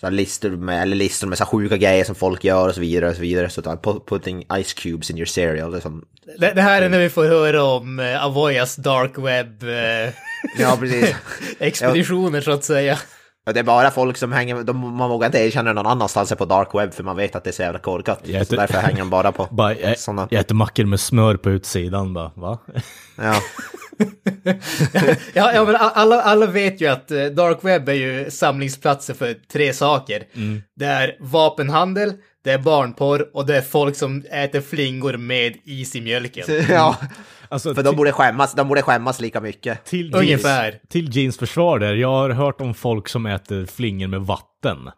så 0.00 0.06
här 0.06 0.10
listor 0.10 0.50
med, 0.50 0.82
eller 0.82 0.96
listor 0.96 1.28
med 1.28 1.38
så 1.38 1.44
här 1.44 1.50
sjuka 1.50 1.76
grejer 1.76 2.04
som 2.04 2.14
folk 2.14 2.44
gör 2.44 2.68
och 2.68 2.74
så 2.74 2.80
vidare 2.80 3.10
och 3.10 3.16
så 3.16 3.22
vidare. 3.22 3.50
Så 3.50 3.60
att 3.70 3.82
put- 3.82 4.08
putting 4.08 4.44
ice 4.62 4.72
cubes 4.74 5.10
in 5.10 5.16
your 5.16 5.26
cereal, 5.26 5.70
det 5.70 5.78
är 5.78 5.80
som... 5.80 6.04
Det, 6.38 6.52
det 6.52 6.62
här 6.62 6.82
är 6.82 6.88
när 6.88 6.98
vi 6.98 7.10
får 7.10 7.24
höra 7.24 7.62
om 7.62 8.00
eh, 8.00 8.24
Avoyas 8.24 8.76
dark 8.76 9.18
web 9.18 9.62
eh, 9.62 10.14
Ja, 10.58 10.76
precis. 10.80 11.14
expeditioner 11.58 12.40
så 12.40 12.50
att 12.50 12.64
säga. 12.64 12.98
Och 13.46 13.54
det 13.54 13.60
är 13.60 13.64
bara 13.64 13.90
folk 13.90 14.16
som 14.16 14.32
hänger, 14.32 14.62
de, 14.62 14.96
man 14.96 15.10
vågar 15.10 15.26
inte 15.26 15.38
erkänna 15.38 15.72
någon 15.72 15.86
annanstans 15.86 16.32
på 16.38 16.44
dark 16.44 16.68
web 16.74 16.94
för 16.94 17.02
man 17.02 17.16
vet 17.16 17.36
att 17.36 17.44
det 17.44 17.50
är 17.50 17.52
så 17.52 17.62
jävla 17.62 17.78
korkat. 17.78 18.20
Jag 18.24 18.46
Så 18.46 18.56
därför 18.56 18.78
hänger 18.78 18.98
de 18.98 19.10
bara 19.10 19.32
på 19.32 19.48
Bara, 19.50 19.94
sådana. 19.96 20.28
jag 20.30 20.40
äter 20.40 20.54
mackor 20.54 20.84
med 20.84 21.00
smör 21.00 21.36
på 21.36 21.50
utsidan 21.50 22.14
bara, 22.14 22.30
va? 22.34 22.58
Ja. 23.16 23.40
Ja, 25.34 25.52
ja 25.54 25.64
men 25.64 25.76
alla, 25.76 26.22
alla 26.22 26.46
vet 26.46 26.80
ju 26.80 26.86
att 26.86 27.10
eh, 27.10 27.24
dark 27.24 27.58
web 27.62 27.88
är 27.88 27.92
ju 27.92 28.30
samlingsplatser 28.30 29.14
för 29.14 29.34
tre 29.52 29.72
saker. 29.72 30.22
Det 30.76 30.86
är 30.86 31.16
vapenhandel, 31.20 32.12
det 32.44 32.50
är 32.52 32.58
barnporr 32.58 33.28
och 33.32 33.46
det 33.46 33.56
är 33.56 33.62
folk 33.62 33.96
som 33.96 34.24
äter 34.30 34.60
flingor 34.60 35.16
med 35.16 35.56
is 35.64 35.96
i 35.96 36.00
mjölken. 36.00 36.44
ja, 36.68 36.96
Alltså, 37.48 37.74
för 37.74 37.82
de 37.82 37.96
borde 37.96 38.12
skämmas, 38.12 38.54
de 38.54 38.68
borde 38.68 38.82
skämmas 38.82 39.20
lika 39.20 39.40
mycket. 39.40 39.84
Till 39.84 40.14
Ungefär. 40.14 40.64
Jeans, 40.70 40.82
till 40.88 41.16
Jeans 41.16 41.38
försvar 41.38 41.78
där, 41.78 41.94
jag 41.94 42.08
har 42.08 42.30
hört 42.30 42.60
om 42.60 42.74
folk 42.74 43.08
som 43.08 43.26
äter 43.26 43.66
flingor 43.66 44.06
med 44.06 44.20
vatten. 44.20 44.90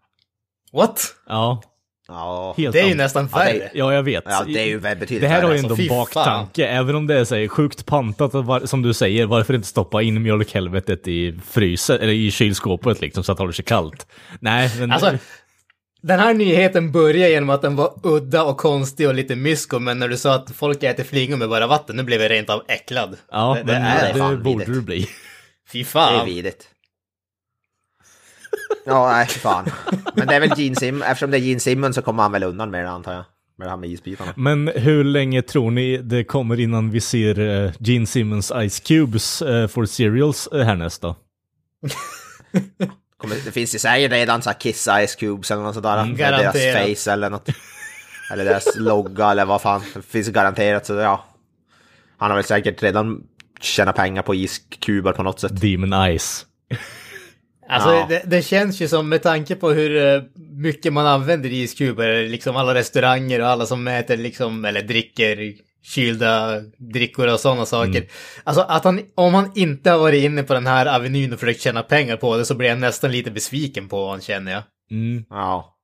What? 0.72 1.14
Ja, 1.26 1.62
Ja, 2.11 2.54
helt 2.56 2.72
Det 2.72 2.80
är 2.80 2.88
ju 2.88 2.94
nästan 2.94 3.28
Ja, 3.32 3.38
värre. 3.38 3.70
Ja, 3.75 3.94
jag 3.94 4.02
vet. 4.02 4.25
ja 4.26 4.44
det 4.46 4.61
är 4.61 4.66
ju 4.66 4.80
betydligt 4.80 5.20
Det 5.20 5.28
här 5.28 5.42
har 5.42 5.52
ju 5.52 5.58
ändå 5.58 5.76
en 5.78 5.88
baktanke, 5.88 6.66
även 6.66 6.94
om 6.94 7.06
det 7.06 7.18
är 7.18 7.25
så 7.25 7.34
här, 7.34 7.49
sjukt 7.49 7.87
pantat, 7.87 8.34
var, 8.34 8.66
som 8.66 8.82
du 8.82 8.94
säger, 8.94 9.26
varför 9.26 9.54
inte 9.54 9.68
stoppa 9.68 10.02
in 10.02 10.22
mjölkhelvetet 10.22 11.08
i 11.08 11.40
frysen, 11.46 12.00
eller 12.00 12.12
i 12.12 12.30
kylskåpet 12.30 13.00
liksom, 13.00 13.25
så 13.25 13.32
att 13.32 13.38
det 13.38 13.42
håller 13.42 13.52
sig 13.52 13.64
kallt? 13.64 14.06
Nej, 14.40 14.70
men... 14.78 14.92
Alltså, 14.92 15.12
den 16.00 16.20
här 16.20 16.34
nyheten 16.34 16.92
börjar 16.92 17.28
genom 17.28 17.50
att 17.50 17.62
den 17.62 17.76
var 17.76 18.00
udda 18.02 18.44
och 18.44 18.56
konstig 18.58 19.08
och 19.08 19.14
lite 19.14 19.36
mysko, 19.36 19.78
men 19.78 19.98
när 19.98 20.08
du 20.08 20.16
sa 20.16 20.34
att 20.34 20.50
folk 20.50 20.82
äter 20.82 21.04
flingor 21.04 21.36
med 21.36 21.48
bara 21.48 21.66
vatten, 21.66 21.96
nu 21.96 22.02
blev 22.02 22.22
jag 22.22 22.30
rent 22.30 22.50
av 22.50 22.62
äcklad. 22.68 23.16
ja, 23.30 23.54
det, 23.54 23.60
det 23.60 23.72
men 23.72 23.82
är 23.82 24.12
det, 24.12 24.18
fan 24.18 24.42
borde 24.42 24.64
du 24.64 24.80
bli. 24.82 25.08
Fy 25.72 25.78
Det 25.78 25.80
är 25.80 25.84
fan. 25.84 26.26
vidrigt. 26.26 26.68
Ja, 28.86 29.10
nej, 29.12 29.26
fan. 29.26 29.64
Men 30.14 30.26
det 30.26 30.34
är 30.34 30.40
väl 30.40 30.52
Gene 30.58 30.76
Sim, 30.76 31.02
eftersom 31.02 31.30
det 31.30 31.36
är 31.36 31.40
Gene 31.40 31.60
Simmons 31.60 31.96
så 31.96 32.02
kommer 32.02 32.22
han 32.22 32.32
väl 32.32 32.42
undan 32.42 32.70
med 32.70 32.84
det 32.84 32.90
antar 32.90 33.12
jag. 33.12 33.24
Med 33.58 33.66
det 33.66 33.70
här 33.70 33.76
med 33.76 33.90
isbitarna. 33.90 34.32
Men 34.36 34.68
hur 34.68 35.04
länge 35.04 35.42
tror 35.42 35.70
ni 35.70 35.96
det 35.96 36.24
kommer 36.24 36.60
innan 36.60 36.90
vi 36.90 37.00
ser 37.00 37.38
uh, 37.38 37.70
Gene 37.78 38.06
Simmons 38.06 38.52
Ice 38.68 38.80
Cubes 38.80 39.42
uh, 39.42 39.66
for 39.66 39.86
Cereals 39.86 40.48
uh, 40.54 40.62
härnäst 40.62 41.02
då? 41.02 41.16
Kommer, 43.18 43.37
det 43.44 43.52
finns 43.52 43.75
ju 43.75 43.78
säkert 43.78 44.12
redan 44.12 44.42
så 44.42 44.50
här 44.50 44.60
Kiss 44.60 44.88
Ice 45.06 45.14
Cubes 45.16 45.50
eller 45.50 45.62
något 45.62 45.75
sådär. 45.75 46.04
med 46.04 46.16
deras 46.18 47.02
face 47.04 47.12
eller 47.12 47.30
något. 47.30 47.48
Eller 48.32 48.44
deras 48.44 48.76
logga 48.76 49.30
eller 49.30 49.44
vad 49.44 49.62
fan. 49.62 49.82
Det 49.94 50.02
finns 50.02 50.28
garanterat 50.28 50.87
så 50.87 50.94
ja. 50.94 51.25
Han 52.18 52.30
har 52.30 52.37
väl 52.37 52.44
säkert 52.44 52.82
redan 52.82 53.22
tjänat 53.60 53.96
pengar 53.96 54.22
på 54.22 54.34
iskuber 54.34 55.12
på 55.12 55.22
något 55.22 55.40
sätt. 55.40 55.60
Demon 55.60 56.18
Ice. 56.18 56.46
Alltså, 57.68 57.90
Ja. 57.90 58.06
det, 58.08 58.22
det 58.26 58.42
känns 58.42 58.80
ju 58.80 58.88
som 58.88 59.08
med 59.08 59.22
tanke 59.22 59.54
på 59.54 59.70
hur 59.70 60.14
eh, 60.14 60.22
mycket 60.52 60.92
man 60.92 61.06
använder 61.06 61.52
iskuber, 61.52 62.28
liksom 62.28 62.56
alla 62.56 62.75
restauranger 62.75 63.40
och 63.40 63.48
alla 63.48 63.66
som 63.66 63.88
äter 63.88 64.16
liksom, 64.16 64.64
eller 64.64 64.82
dricker 64.82 65.54
kylda 65.82 66.61
drickor 66.76 67.32
och 67.32 67.40
sådana 67.40 67.66
saker. 67.66 68.06
Alltså 68.44 68.62
att 68.62 68.85
han, 68.85 69.00
om 69.14 69.35
han 69.35 69.52
inte 69.54 69.90
har 69.90 69.99
varit 69.99 70.25
inne 70.25 70.42
på 70.42 70.54
den 70.54 70.66
här 70.66 70.87
avenyn 70.87 71.32
och 71.32 71.40
försökt 71.40 71.62
tjäna 71.62 71.82
pengar 71.82 72.16
på 72.16 72.37
det 72.37 72.44
så 72.44 72.54
blir 72.54 72.68
jag 72.68 72.78
nästan 72.78 73.12
lite 73.12 73.30
besviken 73.30 73.88
på 73.88 74.04
honom 74.04 74.20
känner 74.20 74.52
jag. 74.52 74.62
Mm. 74.90 75.25
Ja. 75.30 75.75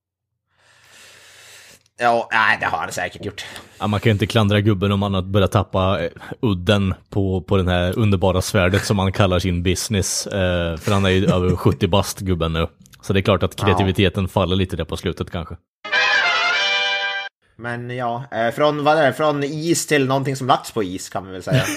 Ja, 1.99 2.29
nej 2.33 2.59
det 2.61 2.67
har 2.67 2.79
han 2.79 2.93
säkert 2.93 3.25
gjort. 3.25 3.45
Ja, 3.79 3.87
man 3.87 4.01
kan 4.01 4.11
ju 4.11 4.13
inte 4.13 4.27
klandra 4.27 4.61
gubben 4.61 4.93
om 4.93 5.03
han 5.03 5.15
har 5.15 5.23
börjat 5.23 5.53
tappa 5.53 6.05
eh, 6.05 6.11
udden 6.41 6.95
på, 7.11 7.41
på 7.41 7.57
den 7.57 7.69
här 7.69 7.99
underbara 7.99 8.43
svärdet 8.43 8.85
som 8.85 8.99
han 8.99 9.13
kallar 9.13 9.39
sin 9.39 9.63
business. 9.63 10.27
Eh, 10.27 10.77
för 10.77 10.93
han 10.93 11.05
är 11.05 11.11
ju 11.11 11.27
över 11.33 11.57
70 11.57 11.87
bast 11.89 12.21
gubben 12.21 12.53
nu. 12.53 12.67
Så 13.03 13.13
det 13.13 13.21
är 13.21 13.23
klart 13.23 13.43
att 13.43 13.57
kreativiteten 13.57 14.29
faller 14.29 14.57
lite 14.57 14.77
där 14.77 14.85
på 14.85 14.97
slutet 14.97 15.31
kanske. 15.31 15.57
Men 17.57 17.91
ja, 17.91 18.25
eh, 18.33 18.51
från, 18.55 18.85
vad 18.85 18.99
är 18.99 19.07
det, 19.07 19.13
från 19.13 19.45
is 19.45 19.87
till 19.87 20.07
någonting 20.07 20.37
som 20.37 20.47
lagts 20.47 20.73
på 20.73 20.83
is 20.83 21.09
kan 21.09 21.27
vi 21.27 21.33
väl 21.33 21.43
säga. 21.43 21.63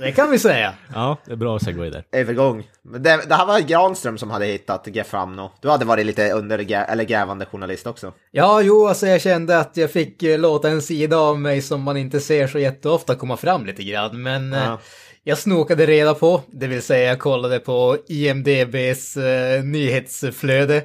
Det 0.00 0.12
kan 0.12 0.30
vi 0.30 0.38
säga. 0.38 0.74
Ja, 0.94 1.16
det 1.26 1.32
är 1.32 1.36
bra 1.36 1.58
segway 1.58 1.90
där. 1.90 2.04
övergång. 2.12 2.68
Men 2.82 3.02
det, 3.02 3.20
det 3.28 3.34
här 3.34 3.46
var 3.46 3.60
Granström 3.60 4.18
som 4.18 4.30
hade 4.30 4.46
hittat 4.46 4.86
Get 4.86 5.06
Fram 5.06 5.36
nu. 5.36 5.48
Du 5.60 5.68
hade 5.70 5.84
varit 5.84 6.06
lite 6.06 6.30
under 6.32 6.72
eller 6.72 7.04
grävande 7.04 7.46
journalist 7.46 7.86
också. 7.86 8.12
Ja, 8.30 8.60
jo, 8.62 8.86
alltså 8.86 9.06
jag 9.06 9.20
kände 9.20 9.58
att 9.58 9.76
jag 9.76 9.90
fick 9.90 10.22
eh, 10.22 10.38
låta 10.38 10.68
en 10.68 10.82
sida 10.82 11.16
av 11.16 11.40
mig 11.40 11.62
som 11.62 11.82
man 11.82 11.96
inte 11.96 12.20
ser 12.20 12.46
så 12.46 12.58
jätteofta 12.58 13.14
komma 13.14 13.36
fram 13.36 13.66
lite 13.66 13.82
grann. 13.82 14.22
Men 14.22 14.52
eh, 14.52 14.58
Ja. 14.64 14.78
jag 15.24 15.38
snokade 15.38 15.86
reda 15.86 16.14
på, 16.14 16.42
det 16.50 16.66
vill 16.66 16.82
säga 16.82 17.08
jag 17.08 17.18
kollade 17.18 17.58
på 17.58 17.96
IMDBs 18.08 19.16
eh, 19.16 19.62
nyhetsflöde 19.64 20.82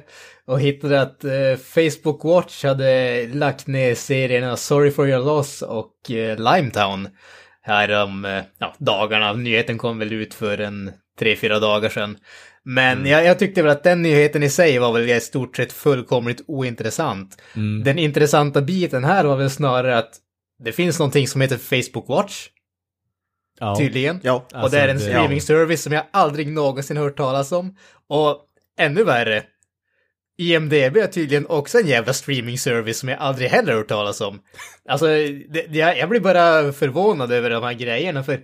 och 0.48 0.60
hittade 0.60 1.00
att 1.02 1.24
eh, 1.24 1.56
Facebook 1.56 2.24
Watch 2.24 2.64
hade 2.64 3.26
lagt 3.32 3.66
ner 3.66 3.94
serierna 3.94 4.56
Sorry 4.56 4.90
for 4.90 5.08
your 5.08 5.24
loss 5.24 5.62
och 5.62 6.10
eh, 6.10 6.36
Limetown 6.38 7.08
här 7.62 8.02
om 8.02 8.24
eh, 8.24 8.42
ja, 8.58 8.74
dagarna. 8.78 9.32
Nyheten 9.32 9.78
kom 9.78 9.98
väl 9.98 10.12
ut 10.12 10.34
för 10.34 10.58
en 10.60 10.92
tre, 11.18 11.36
fyra 11.36 11.58
dagar 11.58 11.88
sedan. 11.88 12.16
Men 12.64 13.06
jag, 13.06 13.24
jag 13.24 13.38
tyckte 13.38 13.62
väl 13.62 13.70
att 13.72 13.82
den 13.82 14.02
nyheten 14.02 14.42
i 14.42 14.50
sig 14.50 14.78
var 14.78 14.92
väl 14.92 15.10
i 15.10 15.20
stort 15.20 15.56
sett 15.56 15.72
fullkomligt 15.72 16.44
ointressant. 16.46 17.42
Den 17.84 17.98
intressanta 17.98 18.62
biten 18.62 19.04
här 19.04 19.24
var 19.24 19.36
väl 19.36 19.50
snarare 19.50 19.98
att 19.98 20.10
det 20.64 20.72
finns 20.72 20.98
någonting 20.98 21.28
som 21.28 21.40
heter 21.40 21.56
Facebook 21.56 22.08
Watch, 22.08 22.48
Ja. 23.60 23.76
tydligen. 23.76 24.20
Ja. 24.22 24.32
och 24.32 24.54
Alltså, 24.54 24.76
det 24.76 24.82
är 24.82 24.88
en 24.88 24.96
det- 24.96 25.02
streaming 25.02 25.40
service 25.40 25.82
som 25.82 25.92
jag 25.92 26.04
aldrig 26.10 26.48
någonsin 26.48 26.96
hört 26.96 27.16
talas 27.16 27.52
om. 27.52 27.76
Och 28.08 28.40
ännu 28.78 29.04
värre, 29.04 29.42
IMDB 30.38 30.96
är 30.96 31.06
tydligen 31.06 31.46
också 31.46 31.78
en 31.78 31.86
jävla 31.86 32.12
streaming 32.12 32.58
service 32.58 32.98
som 32.98 33.08
jag 33.08 33.18
aldrig 33.18 33.50
heller 33.50 33.72
hört 33.72 33.88
talas 33.88 34.20
om. 34.20 34.40
Alltså, 34.88 35.06
det, 35.48 35.66
jag, 35.70 35.98
jag 35.98 36.08
blir 36.08 36.20
bara 36.20 36.72
förvånad 36.72 37.32
över 37.32 37.50
de 37.50 37.62
här 37.62 37.72
grejerna, 37.72 38.24
för 38.24 38.40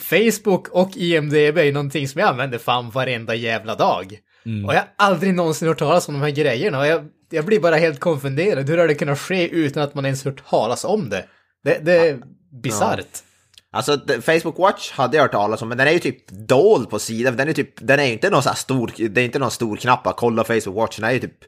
Facebook 0.00 0.68
och 0.68 0.96
IMDB 0.96 1.58
är 1.58 1.72
någonting 1.72 2.08
som 2.08 2.20
jag 2.20 2.28
använder 2.28 2.58
fan 2.58 2.90
varenda 2.90 3.34
jävla 3.34 3.74
dag. 3.74 4.18
Och 4.66 4.74
jag 4.74 4.78
har 4.78 4.88
aldrig 4.96 5.34
någonsin 5.34 5.68
hört 5.68 5.78
talas 5.78 6.08
om 6.08 6.14
de 6.14 6.20
här 6.20 6.30
grejerna. 6.30 6.78
Och 6.78 6.86
jag, 6.86 7.08
jag 7.30 7.44
blir 7.44 7.60
bara 7.60 7.76
helt 7.76 8.00
konfunderad. 8.00 8.68
Hur 8.68 8.78
har 8.78 8.88
det 8.88 8.94
kunnat 8.94 9.18
ske 9.18 9.48
utan 9.48 9.82
att 9.82 9.94
man 9.94 10.04
ens 10.04 10.24
hört 10.24 10.48
talas 10.50 10.84
om 10.84 11.08
det? 11.08 11.24
Det, 11.64 11.78
det 11.82 12.08
är 12.08 12.18
bisarrt. 12.62 13.22
Alltså 13.70 14.00
Facebook 14.22 14.58
Watch 14.58 14.92
hade 14.92 15.16
jag 15.16 15.24
hört 15.24 15.32
talas 15.32 15.62
om, 15.62 15.68
men 15.68 15.78
den 15.78 15.86
är 15.86 15.92
ju 15.92 15.98
typ 15.98 16.30
dold 16.30 16.90
på 16.90 16.98
sidan. 16.98 17.36
Den 17.36 17.48
är 17.48 17.52
typ, 17.52 17.74
den 17.76 18.00
är 18.00 18.04
ju 18.04 18.12
inte 18.12 18.30
någon 18.30 18.42
så 18.42 18.48
här 18.48 18.56
stor, 18.56 18.92
det 19.08 19.20
är 19.20 19.24
inte 19.24 19.38
någon 19.38 19.50
stor 19.50 19.76
knapp 19.76 20.06
att 20.06 20.16
kolla 20.16 20.44
Facebook 20.44 20.76
Watch. 20.76 20.96
Den 20.96 21.04
är 21.04 21.12
ju 21.12 21.18
typ, 21.18 21.44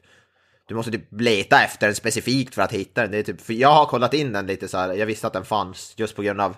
du 0.67 0.75
måste 0.75 0.91
typ 0.91 1.21
leta 1.21 1.63
efter 1.63 1.87
den 1.87 1.95
specifikt 1.95 2.55
för 2.55 2.61
att 2.61 2.71
hitta 2.71 3.01
den. 3.01 3.11
Det 3.11 3.17
är 3.17 3.23
typ, 3.23 3.41
för 3.41 3.53
jag 3.53 3.73
har 3.73 3.85
kollat 3.85 4.13
in 4.13 4.33
den 4.33 4.47
lite 4.47 4.67
så 4.67 4.77
här, 4.77 4.93
jag 4.93 5.05
visste 5.05 5.27
att 5.27 5.33
den 5.33 5.45
fanns 5.45 5.93
just 5.97 6.15
på 6.15 6.21
grund 6.21 6.41
av 6.41 6.55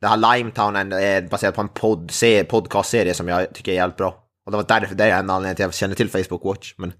det 0.00 0.06
här 0.06 0.36
Limetown 0.36 0.76
är 0.76 1.22
eh, 1.22 1.28
baserat 1.28 1.54
på 1.54 1.60
en 1.60 1.68
podd, 1.68 2.12
podcastserie 2.48 3.14
som 3.14 3.28
jag 3.28 3.54
tycker 3.54 3.72
är 3.72 3.76
jävligt 3.76 3.96
bra. 3.96 4.22
Och 4.44 4.52
det 4.52 4.56
var 4.56 4.64
därför, 4.68 4.94
det 4.94 5.04
är 5.04 5.18
en 5.18 5.30
anledning 5.30 5.56
till 5.56 5.64
att 5.64 5.68
jag 5.68 5.74
känner 5.74 5.94
till 5.94 6.10
Facebook 6.10 6.44
Watch. 6.44 6.74
Men 6.76 6.92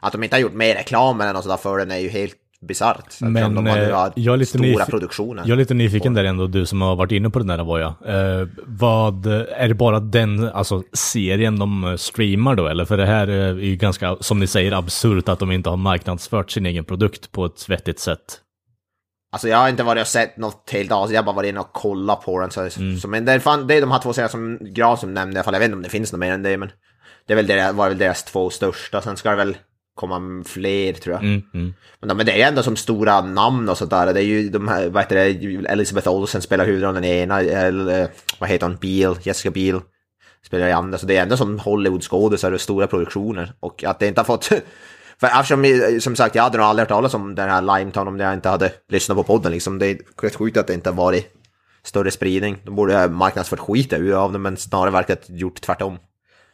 att 0.00 0.12
de 0.12 0.22
inte 0.22 0.36
har 0.36 0.40
gjort 0.40 0.52
mer 0.52 0.74
reklam 0.74 1.20
eller 1.20 1.32
något 1.32 1.42
sådär 1.42 1.56
för 1.56 1.78
den 1.78 1.90
är 1.90 1.98
ju 1.98 2.08
helt 2.08 2.36
bisarrt. 2.66 3.20
Men 3.20 3.54
de 3.54 3.64
nu 3.64 3.70
eh, 3.70 4.08
jag 4.14 4.32
är 4.32 4.36
lite, 4.36 4.58
stora 4.58 4.84
produktioner. 4.84 5.42
jag 5.42 5.50
är 5.50 5.56
lite 5.56 5.74
nyfiken 5.74 6.14
där 6.14 6.24
ändå, 6.24 6.46
du 6.46 6.66
som 6.66 6.80
har 6.82 6.96
varit 6.96 7.12
inne 7.12 7.30
på 7.30 7.38
den 7.38 7.48
där 7.48 7.64
Voja. 7.64 7.94
Eh, 8.06 8.48
vad, 8.66 9.26
är 9.26 9.68
det 9.68 9.74
bara 9.74 10.00
den 10.00 10.48
alltså, 10.48 10.82
serien 10.92 11.58
de 11.58 11.84
eh, 11.84 11.96
streamar 11.96 12.54
då? 12.54 12.66
Eller 12.66 12.84
för 12.84 12.96
det 12.96 13.06
här 13.06 13.26
är 13.28 13.54
ju 13.54 13.76
ganska, 13.76 14.16
som 14.20 14.38
ni 14.40 14.46
säger, 14.46 14.72
absurt 14.72 15.28
att 15.28 15.38
de 15.38 15.52
inte 15.52 15.70
har 15.70 15.76
marknadsfört 15.76 16.50
sin 16.50 16.66
egen 16.66 16.84
produkt 16.84 17.32
på 17.32 17.44
ett 17.44 17.68
vettigt 17.68 18.00
sätt. 18.00 18.40
Alltså 19.32 19.48
jag 19.48 19.58
har 19.58 19.68
inte 19.68 19.82
varit 19.82 20.00
och 20.00 20.06
sett 20.06 20.36
något 20.36 20.70
helt 20.72 20.92
avsnitt, 20.92 21.14
jag 21.14 21.22
har 21.22 21.26
bara 21.26 21.36
varit 21.36 21.48
inne 21.48 21.60
och 21.60 21.72
kollat 21.72 22.24
på 22.24 22.40
den. 22.40 22.50
Så, 22.50 22.60
Mm. 22.60 22.96
så, 22.98 23.08
men 23.08 23.24
det 23.24 23.32
är, 23.32 23.38
fan, 23.38 23.66
det 23.66 23.74
är 23.74 23.80
de 23.80 23.90
här 23.90 23.98
två 23.98 24.12
serierna 24.12 24.28
som 24.28 24.58
Granström 24.60 25.14
nämnde 25.14 25.34
i 25.34 25.38
alla 25.38 25.44
fall. 25.44 25.54
Jag 25.54 25.60
vet 25.60 25.66
inte 25.66 25.76
om 25.76 25.82
det 25.82 25.88
finns 25.88 26.12
något 26.12 26.18
mer 26.18 26.32
än 26.32 26.42
det, 26.42 26.58
men 26.58 26.70
det 27.26 27.32
är 27.32 27.36
väl 27.36 27.46
deras, 27.46 27.74
var 27.74 27.88
väl 27.88 27.98
deras 27.98 28.24
två 28.24 28.50
största. 28.50 29.02
Sen 29.02 29.16
ska 29.16 29.30
det 29.30 29.36
väl 29.36 29.56
komma 30.00 30.44
fler 30.46 30.92
tror 30.92 31.14
jag. 31.14 31.22
Mm, 31.22 31.42
mm. 31.54 31.74
Men, 32.00 32.08
de, 32.08 32.16
men 32.16 32.26
det 32.26 32.42
är 32.42 32.48
ändå 32.48 32.62
som 32.62 32.76
stora 32.76 33.20
namn 33.20 33.68
och 33.68 33.78
sådär. 33.78 34.14
Det 34.14 34.20
är 34.20 34.24
ju 34.24 34.48
de 34.48 34.68
här, 34.68 34.88
vad 34.88 35.02
heter 35.02 35.16
det, 35.16 35.68
Elizabeth 35.68 36.08
Olsen 36.08 36.42
spelar 36.42 36.66
huvudrollen 36.66 37.04
i 37.04 37.08
ena, 37.08 37.40
eller 37.40 38.08
vad 38.38 38.50
heter 38.50 38.66
hon, 38.66 38.76
Beal, 38.76 39.18
Jessica 39.22 39.50
Biel 39.50 39.80
spelar 40.46 40.68
i 40.68 40.72
andra. 40.72 40.98
Så 40.98 41.06
det 41.06 41.16
är 41.16 41.22
ändå 41.22 41.36
som 41.36 41.58
Hollywood-skådisar 41.58 42.52
och 42.52 42.60
stora 42.60 42.86
produktioner. 42.86 43.52
Och 43.60 43.84
att 43.84 43.98
det 43.98 44.06
inte 44.06 44.20
har 44.20 44.24
fått... 44.24 44.44
För 45.20 45.26
eftersom, 45.26 46.00
som 46.00 46.16
sagt, 46.16 46.34
jag 46.34 46.42
hade 46.42 46.58
nog 46.58 46.66
aldrig 46.66 46.82
hört 46.82 46.88
talas 46.88 47.14
om 47.14 47.34
den 47.34 47.50
här 47.50 47.62
Limetown 47.62 48.08
om 48.08 48.20
jag 48.20 48.34
inte 48.34 48.48
hade 48.48 48.72
lyssnat 48.88 49.16
på 49.16 49.22
podden 49.22 49.52
liksom. 49.52 49.78
Det 49.78 49.86
är 49.86 49.98
rätt 50.22 50.36
sjukt 50.36 50.56
att 50.56 50.66
det 50.66 50.74
inte 50.74 50.90
har 50.90 50.96
varit 50.96 51.32
större 51.82 52.10
spridning. 52.10 52.58
De 52.64 52.74
borde 52.74 52.96
ha 52.96 53.08
marknadsfört 53.08 53.58
skit 53.58 53.92
av 53.92 54.32
det, 54.32 54.38
men 54.38 54.56
snarare 54.56 54.90
verkat 54.90 55.24
gjort 55.28 55.60
tvärtom. 55.60 55.98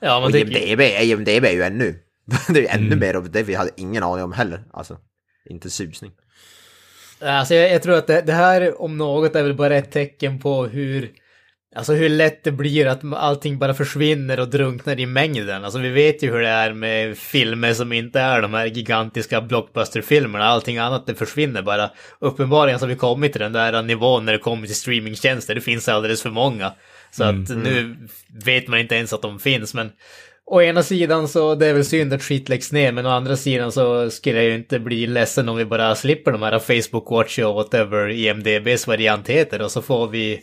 Ja, 0.01 0.21
man 0.21 0.31
Och. 0.31 0.37
IMDB, 0.37 0.81
IMDB 0.81 1.45
är 1.45 1.53
ju 1.53 1.63
ännu... 1.63 2.06
det 2.49 2.59
är 2.59 2.63
ju 2.63 2.69
ännu 2.69 2.87
Mm. 2.87 2.99
mer 2.99 3.15
av 3.15 3.31
det 3.31 3.43
vi 3.43 3.55
hade 3.55 3.71
ingen 3.77 4.03
aning 4.03 4.25
om 4.25 4.33
heller. 4.33 4.65
Alltså, 4.73 4.99
inte 5.51 5.71
susning. 5.71 6.13
Alltså 7.21 7.55
jag, 7.55 7.73
jag 7.73 7.83
tror 7.83 7.97
att 7.97 8.07
det, 8.07 8.21
det 8.21 8.33
här 8.33 8.83
om 8.83 8.97
något 8.97 9.35
är 9.37 9.43
väl 9.43 9.55
bara 9.55 9.77
ett 9.77 9.93
tecken 9.93 10.39
på 10.41 10.67
hur, 10.67 11.11
alltså 11.77 11.93
hur 11.93 12.09
lätt 12.09 12.45
det 12.45 12.53
blir 12.53 12.87
att 12.87 13.01
allting 13.15 13.59
bara 13.59 13.75
försvinner 13.75 14.41
och 14.41 14.49
drunknar 14.49 15.01
i 15.01 15.07
mängden. 15.07 15.65
Alltså 15.65 15.79
vi 15.79 15.89
vet 15.89 16.23
ju 16.23 16.31
hur 16.33 16.41
det 16.41 16.49
är 16.49 16.73
med 16.73 17.19
filmer 17.19 17.75
som 17.75 17.93
inte 17.93 18.21
är 18.21 18.43
de 18.43 18.55
här 18.55 18.67
gigantiska 18.67 19.41
blockbusterfilmerna. 19.41 20.45
Allting 20.45 20.79
annat 20.79 21.07
det 21.07 21.15
försvinner 21.15 21.63
bara. 21.63 21.91
Uppenbarligen 22.19 22.79
så 22.79 22.85
har 22.85 22.89
vi 22.91 22.97
kommit 22.97 23.33
till 23.33 23.41
den 23.41 23.53
där 23.53 23.83
nivån 23.83 24.25
när 24.25 24.33
det 24.33 24.39
kommer 24.39 24.67
till 24.67 24.77
streamingtjänster. 24.77 25.55
Det 25.55 25.61
finns 25.61 25.89
alldeles 25.89 26.23
för 26.23 26.31
många. 26.31 26.73
Så 27.11 27.25
att 27.25 27.49
nu 27.49 27.97
vet 28.45 28.69
man 28.69 28.79
inte 28.79 28.95
ens 28.95 29.13
att 29.13 29.23
de 29.23 29.39
finns. 29.39 29.75
Men 29.75 29.91
Å 30.49 30.63
ena 30.63 30.83
sidan 30.83 31.29
så 31.29 31.55
det 31.55 31.67
är 31.67 31.75
väl 31.75 31.85
synd 31.85 32.13
att 32.13 32.23
skit 32.23 32.49
läggs 32.49 32.73
ner, 32.73 32.93
men 32.93 33.07
å 33.07 33.11
andra 33.11 33.37
sidan 33.37 33.73
så 33.73 34.11
skulle 34.11 34.37
jag 34.37 34.45
ju 34.45 34.55
inte 34.55 34.79
bli 34.79 35.07
ledsen 35.07 35.49
om 35.49 35.57
vi 35.57 35.65
bara 35.65 35.95
slipper 35.95 36.33
de 36.33 36.43
här 36.43 36.59
Facebook 36.59 37.11
Watch 37.11 37.39
och 37.39 37.55
whatever 37.55 38.09
IMDBs 38.09 38.87
variant 38.87 39.29
heter 39.29 39.63
och 39.63 39.71
så 39.71 39.83
får 39.83 40.09
vi 40.09 40.41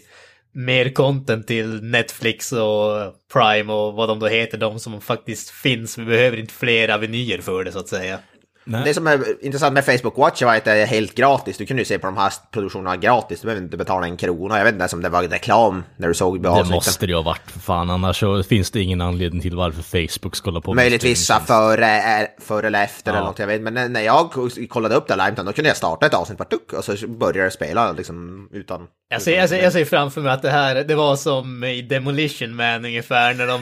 mer 0.51 0.89
content 0.89 1.47
till 1.47 1.83
Netflix 1.83 2.51
och 2.51 3.13
Prime 3.33 3.73
och 3.73 3.93
vad 3.93 4.09
de 4.09 4.19
då 4.19 4.27
heter, 4.27 4.57
de 4.57 4.79
som 4.79 5.01
faktiskt 5.01 5.49
finns. 5.49 5.97
Vi 5.97 6.05
behöver 6.05 6.37
inte 6.37 6.53
fler 6.53 6.89
avenyer 6.89 7.37
för 7.37 7.63
det 7.63 7.71
så 7.71 7.79
att 7.79 7.87
säga. 7.87 8.19
Nej. 8.65 8.81
Det 8.85 8.93
som 8.93 9.07
är 9.07 9.19
intressant 9.45 9.73
med 9.73 9.85
Facebook 9.85 10.17
Watch 10.17 10.41
var 10.41 10.55
att 10.55 10.63
det 10.65 10.71
är 10.71 10.85
helt 10.85 11.15
gratis. 11.15 11.57
Du 11.57 11.65
kunde 11.65 11.81
ju 11.81 11.85
se 11.85 11.99
på 11.99 12.07
de 12.07 12.17
här 12.17 12.33
produktionerna 12.51 12.97
gratis. 12.97 13.41
Du 13.41 13.45
behöver 13.45 13.63
inte 13.63 13.77
betala 13.77 14.05
en 14.05 14.17
krona. 14.17 14.57
Jag 14.57 14.63
vet 14.63 14.73
inte 14.73 14.81
ens 14.81 14.93
om 14.93 15.01
det 15.01 15.09
var 15.09 15.23
reklam 15.23 15.83
när 15.97 16.07
du 16.07 16.13
såg 16.13 16.43
Det 16.43 16.49
avsnitten. 16.49 16.73
måste 16.73 17.05
det 17.05 17.09
ju 17.09 17.15
ha 17.15 17.23
varit, 17.23 17.51
för 17.51 17.59
fan. 17.59 17.89
Annars 17.89 18.19
så 18.19 18.43
finns 18.43 18.71
det 18.71 18.81
ingen 18.81 19.01
anledning 19.01 19.41
till 19.41 19.55
varför 19.55 19.81
Facebook 20.07 20.35
ska 20.35 20.49
hålla 20.49 20.61
på 20.61 20.73
Möjligtvis 20.73 21.27
före, 21.47 22.27
före 22.41 22.67
eller 22.67 22.83
efter 22.83 23.11
Ja. 23.11 23.17
eller 23.17 23.27
något, 23.27 23.39
jag 23.39 23.47
vet. 23.47 23.61
Men 23.61 23.73
när- 23.93 24.01
jag 24.01 24.29
kollade 24.69 24.95
upp 24.95 25.07
det 25.07 25.15
Limetown, 25.15 25.45
då 25.45 25.53
kunde 25.53 25.67
jag 25.69 25.77
starta 25.77 26.05
ett 26.05 26.13
avsnitt 26.13 26.37
bara 26.37 26.43
tuck, 26.43 26.73
och 26.73 26.83
så 26.83 27.07
började 27.07 27.43
det 27.43 27.51
spela 27.51 27.91
liksom 27.91 28.49
utan... 28.53 28.87
Jag 29.09 29.21
ser, 29.21 29.37
jag, 29.37 29.49
ser, 29.49 29.63
jag 29.63 29.73
ser 29.73 29.85
framför 29.85 30.21
mig 30.21 30.31
att 30.31 30.41
det 30.41 30.49
här, 30.49 30.75
det 30.83 30.95
var 30.95 31.15
som 31.15 31.63
i 31.63 31.81
Demolition 31.81 32.55
Man 32.55 32.85
ungefär 32.85 33.33
när 33.33 33.47
de 33.47 33.61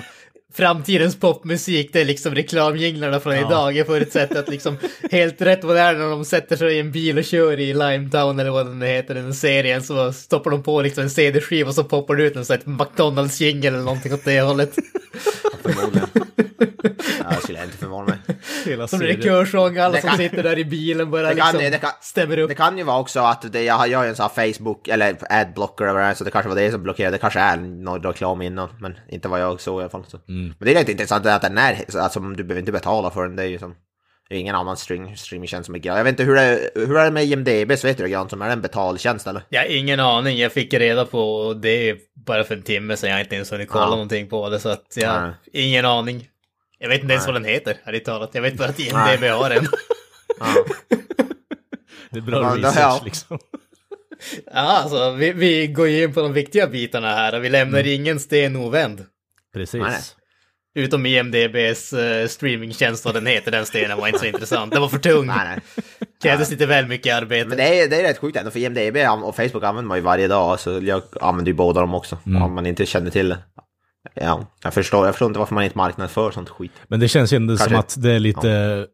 Framtidens 0.54 1.20
popmusik, 1.20 1.90
det 1.94 2.02
är 2.02 2.06
liksom 2.06 2.36
reklamjinglarna 2.36 3.20
från 3.20 3.34
idag. 3.34 3.74
Jag 3.76 3.88
förutsätter 3.88 4.40
att 4.40 4.50
liksom 4.50 4.78
helt 5.12 5.42
rätt 5.42 5.64
vad 5.64 5.76
det 5.76 5.80
är 5.82 5.94
när 5.94 6.10
de 6.10 6.26
sätter 6.26 6.56
sig 6.56 6.76
i 6.76 6.80
en 6.80 6.92
bil 6.92 7.18
och 7.18 7.24
kör 7.24 7.60
i 7.60 7.74
Limetown 7.74 8.40
eller 8.40 8.50
vad 8.52 8.66
den 8.66 8.82
heter, 8.82 9.14
den 9.16 9.34
serien, 9.34 9.84
så 9.84 10.14
stoppar 10.14 10.52
de 10.52 10.64
på 10.64 10.82
liksom 10.82 11.04
en 11.04 11.10
CD-skiva 11.10 11.70
och 11.70 11.76
så 11.76 11.84
poppar 11.84 12.16
det 12.16 12.24
ut 12.24 12.36
en 12.36 12.46
sån 12.46 12.58
här 12.66 12.74
McDonalds-jingel 12.74 13.68
eller 13.74 13.84
någonting 13.84 14.14
åt 14.14 14.26
det 14.26 14.42
hållet. 14.42 14.76
Förmodligen. 15.64 16.08
ja, 17.20 17.26
jag 17.34 17.44
skulle 17.44 17.64
inte 17.64 17.78
förvåna 17.78 18.06
mig. 18.06 18.18
Hela 18.66 18.88
Som 18.88 19.02
en 19.02 19.08
serien. 19.08 19.22
körsång, 19.22 19.78
alla 19.78 19.96
Det 19.96 20.02
som 20.02 20.10
kan- 20.10 20.18
sitter 20.18 20.44
där 20.44 20.60
i 20.60 20.66
bilen 20.66 21.12
bara 21.12 21.22
Det 21.22 21.36
kan, 21.36 21.52
liksom 21.56 21.72
det, 21.72 21.78
kan, 21.78 21.90
stämmer 22.02 22.38
upp. 22.40 22.50
det 22.50 22.56
kan 22.56 22.78
ju 22.78 22.84
vara 22.84 23.00
också 23.00 23.20
att 23.20 23.54
det, 23.54 23.64
jag 23.64 23.74
har 23.76 23.88
jag 23.88 23.98
har 24.00 24.06
ju 24.06 24.10
en 24.10 24.16
sån 24.16 24.30
här 24.36 24.54
Facebook, 24.54 24.88
eller 24.88 25.18
adblocker 25.30 25.84
eller 25.86 25.94
vad 25.94 26.04
det 26.04 26.08
är, 26.08 26.14
så 26.14 26.24
det 26.24 26.32
kanske 26.32 26.50
var 26.50 26.56
det 26.56 26.72
som 26.72 26.84
blockerade. 26.84 27.16
Det 27.16 27.22
kanske 27.22 27.40
är 27.40 27.58
någon 27.58 28.04
reklam 28.04 28.42
innan, 28.42 28.70
men 28.80 28.94
inte 29.10 29.28
vad 29.28 29.42
jag 29.42 29.62
såg 29.62 29.80
i 29.80 29.84
alla 29.84 29.90
fall. 29.90 30.04
Så. 30.08 30.20
Men 30.44 30.66
det 30.66 30.72
är 30.72 30.80
lite 30.80 30.92
intressant 30.92 31.26
att 31.26 31.42
den 31.42 31.58
är, 31.58 31.98
alltså 31.98 32.20
du 32.20 32.44
behöver 32.44 32.60
inte 32.60 32.72
betala 32.72 33.12
för 33.12 33.24
den, 33.24 33.36
det 33.36 33.44
är 33.44 33.48
ju 33.48 33.60
som... 33.60 33.76
Det 34.30 34.36
är 34.36 34.40
ingen 34.40 34.56
annan 34.56 34.78
stream, 34.78 35.16
streamingtjänst 35.16 35.66
som 35.66 35.76
är 35.76 35.80
gratis. 35.80 35.98
Jag 35.98 36.04
vet 36.04 36.12
inte 36.12 36.24
hur 36.24 36.36
det, 36.36 36.72
hur 36.76 36.98
är 36.98 37.06
det 37.06 37.12
med 37.12 37.26
IMDB, 37.26 37.78
så 37.78 37.88
vet 37.88 37.98
du 37.98 38.08
det 38.08 38.30
som 38.30 38.42
är 38.42 38.46
det 38.48 38.54
en 38.54 38.62
betaltjänst 38.62 39.28
eller? 39.28 39.44
Jag 39.50 39.62
har 39.62 39.68
ingen 39.68 40.00
aning, 40.00 40.38
jag 40.38 40.52
fick 40.52 40.74
reda 40.74 41.06
på 41.06 41.54
det 41.62 41.96
bara 42.26 42.44
för 42.44 42.56
en 42.56 42.62
timme 42.62 42.98
sedan, 42.98 43.10
jag 43.10 43.18
har 43.18 43.24
inte 43.24 43.36
ens 43.36 43.52
hunnit 43.52 43.70
kolla 43.70 43.86
Ja. 43.86 43.90
någonting 43.90 44.30
på 44.30 44.50
det, 44.50 44.60
så 44.60 44.70
att 44.70 44.94
jag 44.96 45.22
Nej. 45.22 45.32
ingen 45.54 45.86
aning. 45.86 46.28
Jag 46.80 46.90
vet 46.90 47.02
inte 47.02 47.14
ens 47.14 47.26
Nej. 47.28 47.34
vad 47.34 47.42
den 47.42 47.50
heter, 47.52 47.78
ärligt 47.84 48.06
talat. 48.06 48.30
Jag 48.34 48.42
vet 48.42 48.58
bara 48.58 48.70
att 48.70 48.78
Nej. 48.78 48.88
IMDB 48.90 49.24
har 49.24 49.50
en. 49.50 49.68
Ja. 50.40 50.66
Det 52.12 52.18
är 52.18 52.22
bra 52.22 52.42
Ja, 52.42 52.56
research 52.70 52.78
ja. 52.80 53.02
liksom. 53.06 53.40
Ja, 54.46 54.52
alltså, 54.54 55.12
vi, 55.12 55.32
vi 55.34 55.68
går 55.68 55.88
ju 55.88 56.04
in 56.04 56.14
på 56.14 56.22
de 56.22 56.34
viktiga 56.34 56.68
bitarna 56.68 57.08
här 57.10 57.36
och 57.36 57.44
vi 57.44 57.50
lämnar 57.50 57.88
ingen 57.88 58.20
sten 58.20 58.56
ovänd. 58.56 59.06
Precis. 59.54 59.82
Nej. 59.82 60.00
Utom 60.76 61.06
IMDBs 61.06 61.94
uh, 61.94 62.28
streamingtjänst, 62.28 63.06
vad 63.06 63.14
den 63.14 63.26
heter, 63.28 63.52
den 63.52 63.66
stenen 63.66 63.98
var 63.98 64.08
inte 64.08 64.20
så 64.20 64.26
intressant. 64.26 64.72
Den 64.72 64.82
var 64.82 64.90
för 64.90 64.98
tung. 64.98 65.26
Nej, 65.26 65.38
nej. 65.46 65.60
Krävdes 66.24 66.52
lite 66.52 66.66
väl 66.66 66.88
mycket 66.88 67.16
arbete. 67.16 67.50
Men 67.50 67.58
det 67.58 67.82
är, 67.82 67.90
det 67.90 67.96
är 67.96 68.04
rätt 68.04 68.18
sjukt 68.18 68.38
ändå, 68.38 68.52
för 68.52 68.60
IMDB 68.60 68.98
och 69.24 69.36
Facebook 69.36 69.64
använder 69.64 69.88
man 69.88 69.98
ju 69.98 70.04
varje 70.04 70.28
dag, 70.28 70.60
så 70.60 70.80
jag 70.84 71.02
använder 71.22 71.52
ju 71.52 71.56
båda 71.56 71.82
dem 71.82 71.94
också, 71.94 72.18
om 72.26 72.54
man 72.56 72.66
inte 72.66 72.86
känner 72.86 73.12
till 73.12 73.30
det. 73.30 73.38
Ja, 74.14 74.48
jag 74.64 74.74
förstår, 74.74 75.06
jag 75.06 75.16
förstår 75.16 75.28
inte 75.28 75.40
varför 75.40 75.56
man 75.56 75.64
inte 75.64 75.78
marknadsför 75.78 76.32
sånt 76.32 76.50
skit. 76.50 76.72
Men 76.88 77.00
det 77.00 77.08
känns 77.08 77.34
ju 77.34 77.36
ändå 77.36 77.58
som 77.58 77.68
Kanske- 77.70 77.80
att 77.80 78.04
det 78.04 78.12
är 78.12 78.20
lite, 78.20 78.86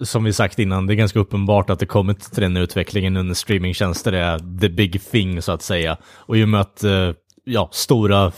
som 0.00 0.24
vi 0.24 0.32
sagt 0.32 0.58
innan, 0.58 0.86
det 0.86 0.92
är 0.92 0.96
ganska 0.96 1.18
uppenbart 1.18 1.70
att 1.70 1.78
det 1.78 1.86
kommit 1.86 2.32
till 2.32 2.42
den 2.42 2.56
utvecklingen 2.56 3.16
under 3.16 3.34
streamingtjänster 3.34 4.12
är 4.12 4.58
the 4.60 4.68
big 4.68 5.02
thing 5.10 5.42
så 5.42 5.52
att 5.52 5.62
säga. 5.62 5.96
Och 6.16 6.36
i 6.36 6.44
och 6.44 6.48
med 6.48 6.60
att 6.60 6.84
eh, 6.84 7.10
ja, 7.44 7.68
stora 7.72 8.32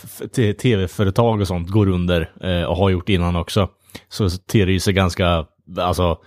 tv-företag 0.59 1.41
och 1.41 1.47
sånt 1.47 1.71
går 1.71 1.89
under 1.89 2.33
eh, 2.41 2.65
och 2.65 2.77
har 2.77 2.91
gjort 2.91 3.09
innan 3.09 3.37
också, 3.37 3.69
så 4.09 4.31
ter 4.31 4.67
det 4.67 4.73
ju 4.73 4.81
sig 4.81 4.93
ganska, 4.93 5.47
alltså, 5.79 6.19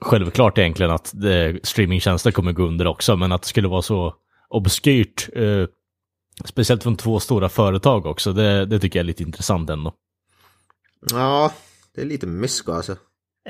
självklart 0.00 0.58
egentligen 0.58 0.92
att 0.92 1.14
eh, 1.14 1.56
streamingtjänster 1.62 2.30
kommer 2.30 2.52
gå 2.52 2.62
under 2.62 2.86
också, 2.86 3.16
men 3.16 3.32
att 3.32 3.42
det 3.42 3.48
skulle 3.48 3.68
vara 3.68 3.82
så 3.82 4.14
obskyrt, 4.48 5.28
eh, 5.32 5.66
speciellt 6.44 6.82
från 6.82 6.96
två 6.96 7.20
stora 7.20 7.48
företag 7.48 8.06
också, 8.06 8.32
det, 8.32 8.66
det 8.66 8.78
tycker 8.78 8.98
jag 8.98 9.04
är 9.04 9.06
lite 9.06 9.22
intressant 9.22 9.70
ändå. 9.70 9.92
Ja, 11.10 11.52
det 11.94 12.00
är 12.00 12.06
lite 12.06 12.26
mysko 12.26 12.72
alltså. 12.72 12.96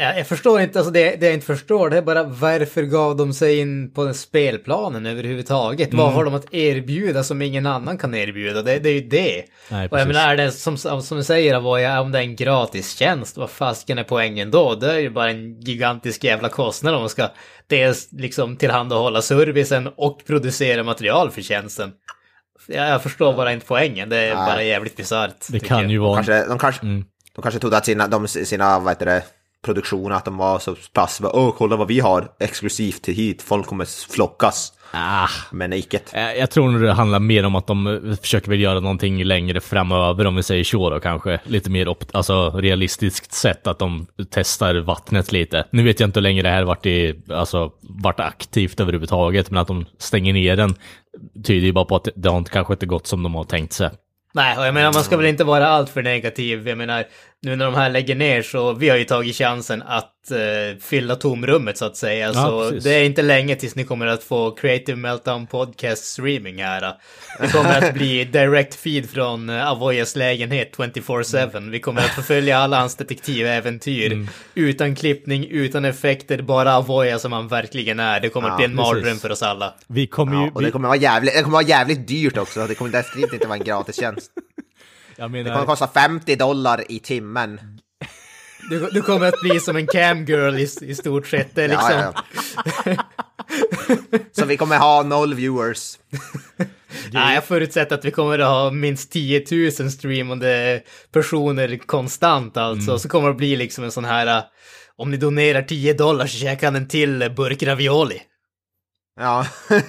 Ja, 0.01 0.15
jag 0.17 0.27
förstår 0.27 0.61
inte, 0.61 0.79
alltså 0.79 0.93
det, 0.93 1.17
det 1.21 1.27
jag 1.27 1.35
inte 1.35 1.47
förstår 1.47 1.91
det 1.91 1.97
är 1.97 2.03
bara 2.03 2.23
varför 2.23 2.83
gav 2.83 3.17
de 3.17 3.33
sig 3.33 3.59
in 3.59 3.93
på 3.95 4.05
den 4.05 4.15
spelplanen 4.15 5.07
överhuvudtaget? 5.07 5.93
Mm. 5.93 6.05
Vad 6.05 6.13
har 6.13 6.25
de 6.25 6.35
att 6.35 6.55
erbjuda 6.55 7.25
som 7.25 7.43
ingen 7.43 7.67
annan 7.67 7.99
kan 7.99 8.15
erbjuda? 8.15 8.63
Det, 8.63 8.79
det 8.79 8.89
är 8.89 8.93
ju 8.93 9.09
det. 9.09 9.45
Nej, 9.69 9.89
och 9.89 10.01
jag 10.01 10.09
menar, 10.09 10.29
är 10.29 10.37
det 10.37 10.53
som, 10.53 10.79
som 10.79 11.17
du 11.17 11.25
säger, 11.25 11.55
Avoya, 11.55 12.01
om 12.01 12.13
det 12.13 12.19
är 12.19 12.23
en 12.23 12.37
gratis 12.37 12.97
tjänst, 12.97 13.37
vad 13.37 13.51
fasken 13.51 13.99
är 13.99 14.05
poängen 14.05 14.51
då? 14.51 14.75
Det 14.75 14.93
är 14.93 14.99
ju 14.99 15.11
bara 15.11 15.31
en 15.31 15.61
gigantisk 15.61 16.25
jävla 16.25 16.49
kostnad 16.49 16.95
om 16.95 17.01
man 17.01 17.09
ska 17.09 17.29
dels 17.67 18.09
liksom 18.13 18.57
tillhandahålla 18.57 19.23
servicen 19.23 19.89
och 19.97 20.25
producera 20.27 20.83
material 20.83 21.31
för 21.31 21.43
tjänsten. 21.43 21.93
Jag, 22.67 22.89
jag 22.89 23.03
förstår 23.03 23.33
bara 23.33 23.53
inte 23.53 23.67
poängen, 23.67 24.09
det 24.09 24.17
är 24.17 24.35
Nej. 24.35 24.47
bara 24.47 24.63
jävligt 24.63 24.97
bisarrt. 24.97 25.47
Det 25.49 25.61
kan 25.61 25.83
jag. 25.83 25.91
ju 25.91 25.99
vara... 25.99 26.15
Kanske, 26.15 26.47
de, 26.49 26.59
kanske, 26.59 26.87
Mm. 26.87 27.05
de 27.35 27.43
kanske 27.43 27.61
trodde 27.61 27.77
att 27.77 27.87
sina, 27.87 28.09
de, 28.09 28.29
sina 28.29 28.79
vad 28.79 28.89
heter 28.91 29.07
det, 29.07 29.23
produktioner, 29.65 30.17
att 30.17 30.25
de 30.25 30.37
var 30.37 30.59
så 30.59 30.77
pass, 30.93 31.21
åh 31.25 31.55
kolla 31.59 31.77
vad 31.77 31.89
vi 31.89 32.01
har 32.01 32.29
exklusivt 32.41 33.03
till 33.03 33.15
hit, 33.15 33.43
folk 33.43 33.67
kommer 33.67 34.13
flockas. 34.13 34.73
Ah, 34.93 35.29
Men 35.53 35.73
icke. 35.73 36.01
eh, 36.13 36.33
jag 36.33 36.51
tror 36.51 36.71
nog 36.71 36.83
det 36.83 36.93
handlar 36.93 37.19
mer 37.19 37.45
om 37.47 37.55
att 37.55 37.67
de 37.67 37.87
eh, 37.87 38.17
försöker 38.17 38.51
väl 38.51 38.61
göra 38.61 38.81
någonting 38.81 39.25
längre 39.25 39.61
framöver, 39.61 40.27
om 40.27 40.37
vi 40.37 40.43
säger 40.43 40.65
så 40.65 40.91
då 40.91 41.01
kanske. 41.01 41.41
Lite 41.45 41.71
mer 41.71 41.89
opt- 41.89 42.11
alltså, 42.13 42.51
realistiskt 42.51 43.33
sätt 43.33 43.67
att 43.67 43.79
de 43.79 44.07
testar 44.31 44.75
vattnet 44.75 45.33
lite. 45.33 45.65
Nu 45.71 45.83
vet 45.83 46.01
jag 46.01 46.09
inte 46.09 46.19
hur 46.21 46.23
länge 46.23 46.43
det 46.43 46.49
här 46.49 46.63
varit, 46.63 46.87
i, 46.87 47.15
alltså, 47.31 47.71
varit 47.83 48.21
aktivt 48.21 48.81
överhuvudtaget, 48.81 49.51
men 49.51 49.61
att 49.63 49.69
de 49.69 49.85
stänger 49.99 50.33
ner 50.33 50.57
den 50.57 50.75
tyder 51.45 51.67
ju 51.67 51.73
bara 51.73 51.85
på 51.85 51.97
att 51.97 52.09
det 52.17 52.29
har 52.31 52.39
inte, 52.39 52.51
kanske 52.51 52.73
inte 52.73 52.87
gått 52.87 53.07
som 53.07 53.23
de 53.23 53.35
har 53.35 53.45
tänkt 53.45 53.73
sig. 53.73 53.91
Nej, 54.33 54.59
och 54.59 54.67
jag 54.67 54.75
menar 54.75 54.93
man 54.93 55.05
ska 55.05 55.17
väl 55.17 55.27
inte 55.27 55.45
vara 55.45 55.69
alltför 55.69 56.03
negativ. 56.03 56.69
Jag 56.69 56.79
menar, 56.79 57.05
nu 57.43 57.57
när 57.57 57.65
de 57.65 57.75
här 57.75 57.91
lägger 57.91 58.15
ner 58.15 58.43
så 58.43 58.73
vi 58.73 58.89
har 58.89 58.97
ju 58.97 59.05
tagit 59.05 59.37
chansen 59.37 59.83
att 59.83 60.31
eh, 60.31 60.79
fylla 60.81 61.17
tomrummet 61.17 61.79
så 61.79 61.85
att 61.85 61.97
säga. 61.97 62.27
Ja, 62.27 62.33
så 62.33 62.61
precis. 62.63 62.85
det 62.85 62.91
är 62.95 63.05
inte 63.05 63.23
länge 63.23 63.57
tills 63.57 63.75
ni 63.75 63.85
kommer 63.85 64.07
att 64.07 64.23
få 64.23 64.51
Creative 64.51 64.97
Meltdown 64.97 65.47
Podcast 65.47 66.05
streaming 66.05 66.63
här. 66.63 66.95
Det 67.41 67.53
kommer 67.53 67.79
att 67.79 67.95
bli 67.95 68.25
direct 68.33 68.75
feed 68.75 69.11
från 69.11 69.51
uh, 69.51 69.69
Avoyas 69.69 70.17
lägenhet 70.17 70.77
24-7. 70.77 71.71
Vi 71.71 71.81
kommer 71.81 72.01
att 72.01 72.15
förfölja 72.15 72.59
alla 72.59 72.81
hans 72.81 72.97
detektiväventyr. 72.97 74.13
Mm. 74.13 74.29
Utan 74.55 74.95
klippning, 74.95 75.47
utan 75.51 75.85
effekter, 75.85 76.43
bara 76.43 76.73
Avoya 76.73 77.19
som 77.19 77.33
han 77.33 77.49
verkligen 77.49 78.01
är. 78.01 78.21
Det 78.21 78.29
kommer 78.29 78.49
att 78.49 78.53
Ja, 78.53 78.57
bli 78.57 78.65
en 78.65 78.77
precis. 78.77 78.95
mardröm 78.95 79.19
för 79.19 79.33
oss 79.33 79.43
alla. 79.43 79.75
Vi 79.87 80.07
kommer 80.07 80.37
ju... 80.37 80.43
Ja, 80.45 80.51
och 80.55 80.63
det 80.63 80.71
kommer 80.71 80.89
vara 80.89 80.99
jävligt, 80.99 81.35
det 81.35 81.43
kommer 81.43 81.59
vara 81.59 81.69
jävligt 81.69 82.09
dyrt 82.09 82.39
också, 82.39 82.67
det 82.67 82.75
kommer 82.75 82.91
definitivt 82.91 83.33
inte 83.33 83.47
vara 83.49 83.59
en 83.59 83.65
gratistjänst. 83.65 84.33
Jag 85.19 85.33
Det 85.33 85.39
kommer 85.39 85.51
menar, 85.51 85.67
kosta 85.67 85.89
50 85.89 86.37
dollar 86.37 86.85
i 86.89 86.99
timmen. 86.99 87.61
Du, 88.71 88.91
du 88.91 89.03
kommer 89.03 89.29
att 89.29 89.41
bli 89.43 89.61
som 89.61 89.77
en 89.77 89.87
camgirl 89.87 90.59
i, 90.59 90.91
i 90.91 90.95
stort 90.95 91.27
sett. 91.27 91.55
Det 91.55 91.69
liksom... 91.69 91.93
Ja, 91.93 92.13
ja. 92.85 92.95
Så 94.33 94.45
vi 94.45 94.57
kommer 94.57 94.79
ha 94.79 95.03
noll 95.03 95.35
viewers. 95.35 95.99
Nej, 97.13 97.35
jag 97.35 97.45
förutsätter 97.45 97.95
att 97.95 98.05
vi 98.05 98.11
kommer 98.11 98.39
att 98.39 98.49
ha 98.49 98.71
minst 98.71 99.13
10 99.13 99.45
000 99.81 99.91
streamande 99.91 100.83
personer 101.13 101.79
konstant 101.79 102.57
alltså. 102.57 102.99
Så 102.99 103.09
kommer 103.09 103.29
det 103.29 103.35
bli 103.35 103.57
liksom 103.57 103.85
en 103.85 103.93
sån 103.93 104.05
här, 104.05 104.39
uh, 104.39 104.45
om 104.97 105.11
ni 105.11 105.17
donerar 105.17 105.63
10 105.63 105.95
dollar 105.95 106.27
så 106.27 106.39
käkar 106.39 106.67
han 106.67 106.77
en 106.77 106.89
till 106.89 107.33
burk 107.37 107.63
ravioli. 107.63 108.23
Ja. 109.21 109.47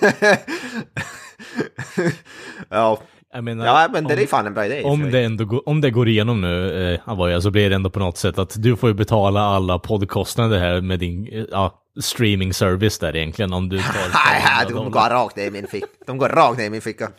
ja. 2.70 3.02
Jag 3.34 3.44
menar, 3.44 3.66
ja, 3.66 3.90
men 3.94 4.04
det 4.08 4.14
om- 4.14 4.20
är 4.22 4.26
fan 4.28 4.48
en 4.48 4.54
bra 4.54 4.66
idé. 4.66 4.84
Om 4.84 5.12
det, 5.12 5.24
ändå 5.24 5.46
går, 5.46 5.70
om 5.70 5.82
det 5.82 5.92
går 5.92 6.08
igenom 6.08 6.42
nu, 6.42 6.94
eh, 6.94 7.00
Avoya, 7.06 7.42
så 7.42 7.52
blir 7.52 7.70
det 7.70 7.76
ändå 7.76 7.90
på 7.90 8.00
något 8.00 8.18
sätt 8.18 8.38
att 8.40 8.54
du 8.58 8.76
får 8.76 8.90
ju 8.90 8.94
betala 8.94 9.42
alla 9.42 9.80
poddkostnader 9.80 10.60
här 10.60 10.82
med 10.82 11.00
din 11.00 11.28
eh, 11.32 11.44
ja, 11.52 11.82
streaming 12.02 12.54
service 12.54 13.00
där 13.00 13.16
egentligen. 13.16 13.54
Om 13.54 13.70
du 13.70 13.78
tar... 13.82 13.94
Nej, 14.32 14.42
500 14.68 14.84
de 14.84 14.92
går 14.92 15.10
rakt 15.10 15.36
ner 15.36 15.46
i 15.46 15.52
min 15.52 15.68
ficka. 15.68 15.88
De 16.08 16.18
går 16.18 16.30
rakt 16.30 16.58
ner 16.58 16.66
i 16.66 16.70
min 16.70 16.82
ficka. 16.82 17.10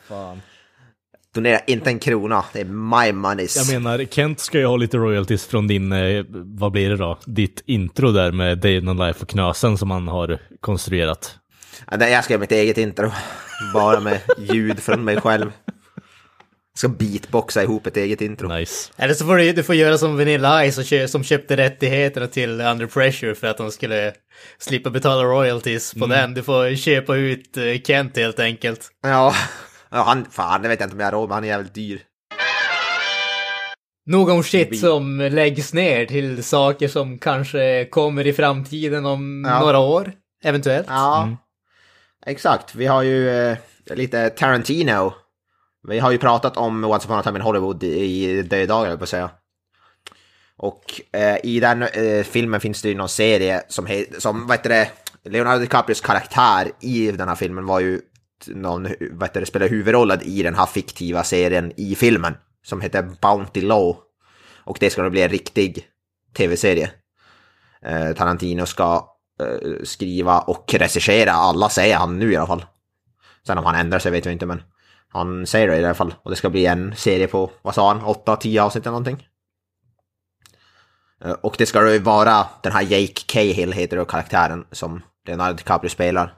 Donera 1.34 1.58
inte 1.66 1.90
en 1.90 1.98
krona, 1.98 2.44
det 2.52 2.60
är 2.60 2.64
my 2.64 3.12
moneys. 3.12 3.56
Jag 3.70 3.82
menar, 3.82 4.04
Kent 4.04 4.40
ska 4.40 4.58
ju 4.58 4.66
ha 4.66 4.76
lite 4.76 4.96
royalties 4.96 5.46
från 5.46 5.66
din, 5.66 5.92
eh, 5.92 6.24
vad 6.30 6.72
blir 6.72 6.90
det 6.90 6.96
då? 6.96 7.18
Ditt 7.26 7.62
intro 7.66 8.12
där 8.12 8.32
med 8.32 8.58
Day 8.58 8.76
in 8.76 8.96
Life 8.96 9.22
och 9.22 9.28
Knösen 9.28 9.78
som 9.78 9.90
han 9.90 10.08
har 10.08 10.38
konstruerat. 10.60 11.36
Ja, 11.90 11.96
nej, 11.96 12.12
Jag 12.12 12.24
ska 12.24 12.32
göra 12.34 12.40
mitt 12.40 12.52
eget 12.52 12.78
intro. 12.78 13.10
Bara 13.74 14.00
med 14.00 14.20
ljud 14.38 14.78
från 14.80 15.04
mig 15.04 15.20
själv. 15.20 15.52
Ska 16.80 16.88
beatboxa 16.88 17.62
ihop 17.62 17.86
ett 17.86 17.96
eget 17.96 18.20
intro. 18.20 18.48
Nice. 18.48 18.92
Eller 18.96 19.14
så 19.14 19.26
får 19.26 19.36
du, 19.36 19.52
du 19.52 19.62
får 19.62 19.74
göra 19.74 19.98
som 19.98 20.16
Vanilla 20.16 20.70
Ice 20.70 20.78
och 20.78 20.84
kö, 20.84 21.08
som 21.08 21.24
köpte 21.24 21.56
rättigheterna 21.56 22.26
till 22.26 22.60
Under 22.60 22.86
Pressure 22.86 23.34
för 23.34 23.46
att 23.46 23.56
de 23.56 23.70
skulle 23.70 24.12
slippa 24.58 24.90
betala 24.90 25.22
royalties 25.24 25.94
på 25.94 26.06
den. 26.06 26.34
Du 26.34 26.42
får 26.42 26.76
köpa 26.76 27.16
ut 27.16 27.56
eh, 27.56 27.80
Kent 27.84 28.16
helt 28.16 28.40
enkelt. 28.40 28.88
Ja, 29.02 29.34
ja 29.90 30.02
han, 30.02 30.26
fan 30.30 30.62
det 30.62 30.68
vet 30.68 30.80
jag 30.80 30.86
inte 30.86 30.94
om 30.94 31.00
jag 31.00 31.06
har 31.06 31.12
råd 31.12 31.28
med, 31.28 31.34
han 31.36 31.44
är 31.44 31.48
jävligt 31.48 31.74
dyr. 31.74 32.00
Nog 34.06 34.28
om 34.28 34.42
shit 34.42 34.80
som 34.80 35.18
läggs 35.18 35.72
ner 35.74 36.06
till 36.06 36.44
saker 36.44 36.88
som 36.88 37.18
kanske 37.18 37.84
kommer 37.84 38.26
i 38.26 38.32
framtiden 38.32 39.06
om 39.06 39.44
Ja. 39.48 39.60
några 39.60 39.78
år, 39.78 40.12
eventuellt. 40.44 40.86
Ja, 40.88 41.36
exakt. 42.26 42.74
Vi 42.74 42.86
har 42.86 43.02
ju 43.02 43.30
eh, 43.30 43.56
lite 43.94 44.30
Tarantino. 44.30 45.12
Vi 45.88 45.98
har 45.98 46.10
ju 46.10 46.18
pratat 46.18 46.56
om 46.56 46.84
Once 46.84 47.06
upon 47.06 47.18
a 47.18 47.22
time 47.22 47.38
in 47.38 47.44
Hollywood 47.44 47.82
i 47.84 48.42
det 48.42 48.66
dagar, 48.66 48.90
jag 48.90 48.98
på 48.98 49.02
att 49.02 49.08
säga. 49.08 49.30
Och 50.56 51.00
eh, 51.12 51.36
i 51.42 51.60
den 51.60 51.82
eh, 51.82 52.24
filmen 52.24 52.60
finns 52.60 52.82
det 52.82 52.88
ju 52.88 52.94
någon 52.94 53.08
serie 53.08 53.62
som, 53.68 53.86
heter, 53.86 54.20
som 54.20 54.46
vad 54.46 54.56
heter 54.56 54.70
det, 54.70 54.90
Leonardo 55.24 55.60
DiCaprios 55.60 56.00
karaktär 56.00 56.72
i 56.80 57.10
den 57.12 57.28
här 57.28 57.34
filmen 57.34 57.66
var 57.66 57.80
ju 57.80 58.00
någon, 58.46 58.82
vad 59.10 59.28
heter 59.28 59.40
det, 59.40 59.46
spelar 59.46 59.68
huvudrollen 59.68 60.20
i 60.22 60.42
den 60.42 60.54
här 60.54 60.66
fiktiva 60.66 61.24
serien 61.24 61.72
i 61.76 61.94
filmen. 61.94 62.34
Som 62.62 62.80
heter 62.80 63.02
Bounty 63.20 63.60
Law. 63.60 63.96
Och 64.64 64.76
det 64.80 64.90
ska 64.90 65.02
nog 65.02 65.12
bli 65.12 65.22
en 65.22 65.28
riktig 65.28 65.86
tv-serie. 66.36 66.90
Eh, 67.82 68.12
Tarantino 68.12 68.66
ska 68.66 69.08
eh, 69.40 69.82
skriva 69.84 70.40
och 70.40 70.74
regissera 70.74 71.32
alla, 71.32 71.68
säger 71.68 71.96
han 71.96 72.18
nu 72.18 72.32
i 72.32 72.36
alla 72.36 72.46
fall. 72.46 72.64
Sen 73.46 73.58
om 73.58 73.64
han 73.64 73.74
ändrar 73.74 73.98
sig 73.98 74.12
vet 74.12 74.24
jag 74.24 74.32
inte, 74.32 74.46
men 74.46 74.62
han 75.12 75.46
säger 75.46 75.68
det 75.68 75.76
i 75.76 75.84
alla 75.84 75.94
fall. 75.94 76.14
Och 76.22 76.30
det 76.30 76.36
ska 76.36 76.50
bli 76.50 76.66
en 76.66 76.96
serie 76.96 77.26
på, 77.26 77.50
vad 77.62 77.74
sa 77.74 77.88
han, 77.88 78.00
8-10 78.00 78.60
avsnitt 78.60 78.84
eller 78.86 78.90
någonting. 78.90 79.26
Eh, 81.24 81.32
Och 81.32 81.54
det 81.58 81.66
ska 81.66 81.92
ju 81.92 81.98
vara 81.98 82.46
den 82.62 82.72
här 82.72 82.82
Jake 82.82 83.22
Cahill 83.26 83.72
heter 83.72 83.96
då 83.96 84.04
karaktären 84.04 84.64
som 84.72 85.02
Leonardo 85.26 85.56
DiCaprio 85.56 85.88
spelar. 85.90 86.34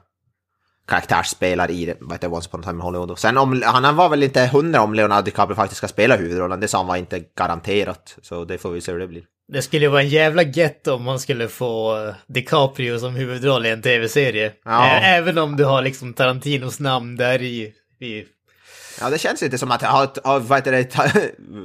Karaktärsspelar 0.87 1.71
i 1.71 1.85
det, 1.85 1.97
vad 1.99 2.11
heter 2.11 2.29
det, 2.29 2.35
Once 2.35 2.49
upon 2.49 2.59
a 2.59 2.63
time 2.63 2.75
in 2.75 2.81
Hollywood. 2.81 3.11
Och 3.11 3.19
Sen 3.19 3.37
om, 3.37 3.61
han 3.65 3.95
var 3.95 4.09
väl 4.09 4.23
inte 4.23 4.45
hundra 4.53 4.81
om 4.81 4.93
Leonardo 4.93 5.25
DiCaprio 5.25 5.55
faktiskt 5.55 5.77
ska 5.77 5.87
spela 5.87 6.15
huvudrollen, 6.15 6.59
det 6.59 6.67
sa 6.67 6.77
han 6.77 6.87
var 6.87 6.95
inte 6.97 7.23
garanterat. 7.37 8.17
Så 8.21 8.45
det 8.45 8.57
får 8.57 8.71
vi 8.71 8.81
se 8.81 8.91
hur 8.91 8.99
det 8.99 9.07
blir. 9.07 9.23
Det 9.47 9.61
skulle 9.61 9.89
vara 9.89 10.01
en 10.01 10.09
jävla 10.09 10.43
gett 10.43 10.87
om 10.87 11.03
man 11.03 11.19
skulle 11.19 11.47
få 11.47 12.05
eh, 12.07 12.13
DiCaprio 12.27 12.99
som 12.99 13.15
huvudroll 13.15 13.65
i 13.65 13.69
en 13.69 13.81
tv-serie. 13.81 14.53
Ja. 14.65 14.85
Även 14.89 15.37
om 15.37 15.57
du 15.57 15.65
har 15.65 15.81
liksom 15.81 16.13
Tarantinos 16.13 16.79
namn 16.79 17.15
där 17.15 17.41
i. 17.41 17.73
i 17.99 18.25
Ja, 19.01 19.09
det 19.09 19.17
känns 19.17 19.43
inte 19.43 19.57
som 19.57 19.71
att, 19.71 19.81
har, 19.81 20.09
har, 20.23 20.39
vad 20.39 20.63
det, 20.63 20.95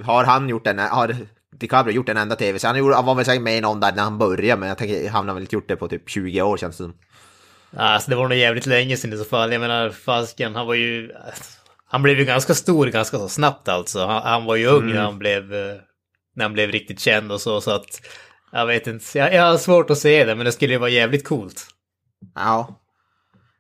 har 0.05 0.25
han 0.25 0.49
gjort 0.49 0.67
en, 0.67 0.79
har 0.79 1.17
DiCaprio 1.61 1.95
gjort 1.95 2.09
en 2.09 2.17
enda 2.17 2.37
tv? 2.37 2.59
Så 2.59 2.67
han, 2.67 2.79
gjorde, 2.79 3.03
var 3.03 3.15
väl 3.15 3.25
säkert 3.25 3.43
med 3.43 3.59
i 3.59 3.61
någon 3.61 3.81
där 3.81 3.93
när 3.93 4.03
han 4.03 4.19
började, 4.19 4.61
men 4.61 4.69
jag 4.69 4.79
tänker, 4.79 5.11
han 5.11 5.29
har 5.29 5.35
väl 5.35 5.43
inte 5.43 5.55
gjort 5.55 5.69
det 5.69 5.77
på 5.77 5.89
typ 5.89 6.09
20 6.11 6.43
år 6.43 6.57
känns 6.57 6.77
det 6.77 6.85
som. 6.85 6.95
alltså 7.77 8.11
det 8.11 8.17
var 8.17 8.29
nog 8.29 8.39
jävligt 8.39 8.67
länge 8.67 8.97
sedan 8.97 9.13
i 9.13 9.17
så 9.17 9.25
fall. 9.25 9.53
Jag 9.53 9.61
menar, 9.61 9.91
fasken, 9.91 10.55
han 10.57 10.67
var 10.67 10.75
ju... 10.75 11.11
Han 11.91 12.03
blev 12.03 12.19
ju 12.19 12.25
ganska 12.25 12.55
stor 12.55 12.87
ganska 12.87 13.19
så 13.19 13.29
snabbt 13.29 13.69
alltså. 13.69 14.07
Han, 14.07 14.23
han 14.23 14.45
var 14.45 14.57
ju 14.57 14.67
ung 14.67 14.87
när 14.87 15.01
han 15.03 15.19
blev... 15.19 15.55
eh, 15.55 15.75
När 16.37 16.45
han 16.45 16.53
blev 16.53 16.71
riktigt 16.71 17.01
känd 17.01 17.33
och 17.33 17.41
så, 17.41 17.61
så 17.61 17.71
att... 17.71 18.01
Jag 18.53 18.67
vet 18.67 18.87
inte, 18.87 19.19
jag, 19.19 19.35
jag 19.35 19.43
har 19.43 19.59
svårt 19.59 19.91
att 19.91 19.99
se 19.99 20.25
det, 20.25 20.35
men 20.35 20.45
det 20.47 20.53
skulle 20.53 20.73
ju 20.73 20.79
vara 20.79 20.91
jävligt 20.91 21.29
coolt. 21.29 21.67
Ja. 22.35 22.81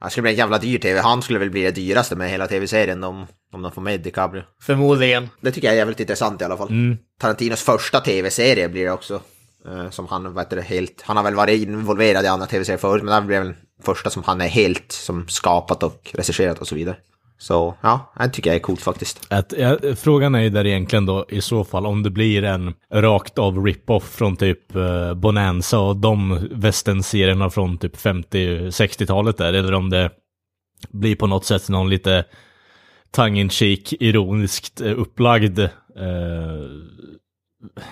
Det 0.04 0.10
skulle 0.10 0.22
bli 0.22 0.30
en 0.30 0.36
jävla 0.38 0.58
dyr 0.58 0.78
tv. 0.78 1.00
Han 1.00 1.22
skulle 1.22 1.38
väl 1.38 1.50
bli 1.50 1.62
det 1.62 1.70
dyraste 1.70 2.16
med 2.16 2.30
hela 2.30 2.46
tv-serien 2.46 3.04
om, 3.04 3.26
om 3.52 3.62
de 3.62 3.72
får 3.72 3.82
med 3.82 4.00
DiCaprio. 4.00 4.42
Förmodligen. 4.62 5.28
Det 5.40 5.52
tycker 5.52 5.68
jag 5.68 5.74
är 5.74 5.78
jävligt 5.78 6.00
intressant 6.00 6.40
i 6.40 6.44
alla 6.44 6.56
fall. 6.56 6.68
Mm. 6.68 6.96
Tarantinos 7.20 7.62
första 7.62 8.00
tv-serie 8.00 8.68
blir 8.68 8.84
det 8.84 8.90
också. 8.92 9.20
eh, 9.66 9.90
Som 9.90 10.06
han, 10.06 10.34
vad 10.34 10.44
heter 10.44 10.56
det, 10.56 10.62
helt... 10.62 11.02
Han 11.02 11.16
har 11.16 11.24
väl 11.24 11.34
varit 11.34 11.60
involverad 11.62 12.24
i 12.24 12.28
andra 12.28 12.46
tv-serier 12.46 12.78
förut, 12.78 13.02
men 13.02 13.06
det 13.06 13.14
här 13.14 13.20
blir 13.22 13.38
väl 13.38 13.46
den 13.46 13.56
första 13.82 14.10
som 14.10 14.22
han 14.22 14.40
är 14.40 14.48
helt 14.48 14.92
som 14.92 15.28
skapat 15.28 15.82
och 15.82 16.10
regisserat 16.14 16.58
och 16.58 16.68
så 16.68 16.74
vidare. 16.74 16.96
Så 17.38 17.74
ja, 17.80 18.12
det 18.18 18.28
tycker 18.28 18.50
jag 18.50 18.56
är 18.56 18.60
coolt 18.60 18.82
faktiskt. 18.82 19.26
Att, 19.30 19.54
ja, 19.58 19.78
frågan 19.96 20.34
är 20.34 20.40
ju 20.40 20.50
där 20.50 20.66
egentligen 20.66 21.06
då 21.06 21.26
i 21.28 21.40
så 21.40 21.64
fall 21.64 21.86
om 21.86 22.02
det 22.02 22.10
blir 22.10 22.44
en 22.44 22.74
rakt 22.92 23.38
av 23.38 23.64
rip-off 23.66 24.14
från 24.14 24.36
typ 24.36 24.76
eh, 24.76 25.14
Bonanza 25.14 25.78
och 25.78 25.96
de 25.96 26.48
västernserierna 26.50 27.50
från 27.50 27.78
typ 27.78 27.96
50-60-talet 27.96 29.36
där, 29.36 29.52
eller 29.52 29.74
om 29.74 29.90
det 29.90 30.10
blir 30.88 31.16
på 31.16 31.26
något 31.26 31.44
sätt 31.44 31.68
någon 31.68 31.88
lite 31.88 32.24
tongue-in-cheek, 33.10 33.92
ironiskt 34.00 34.80
eh, 34.80 35.00
upplagd, 35.00 35.58
eh, 35.58 35.68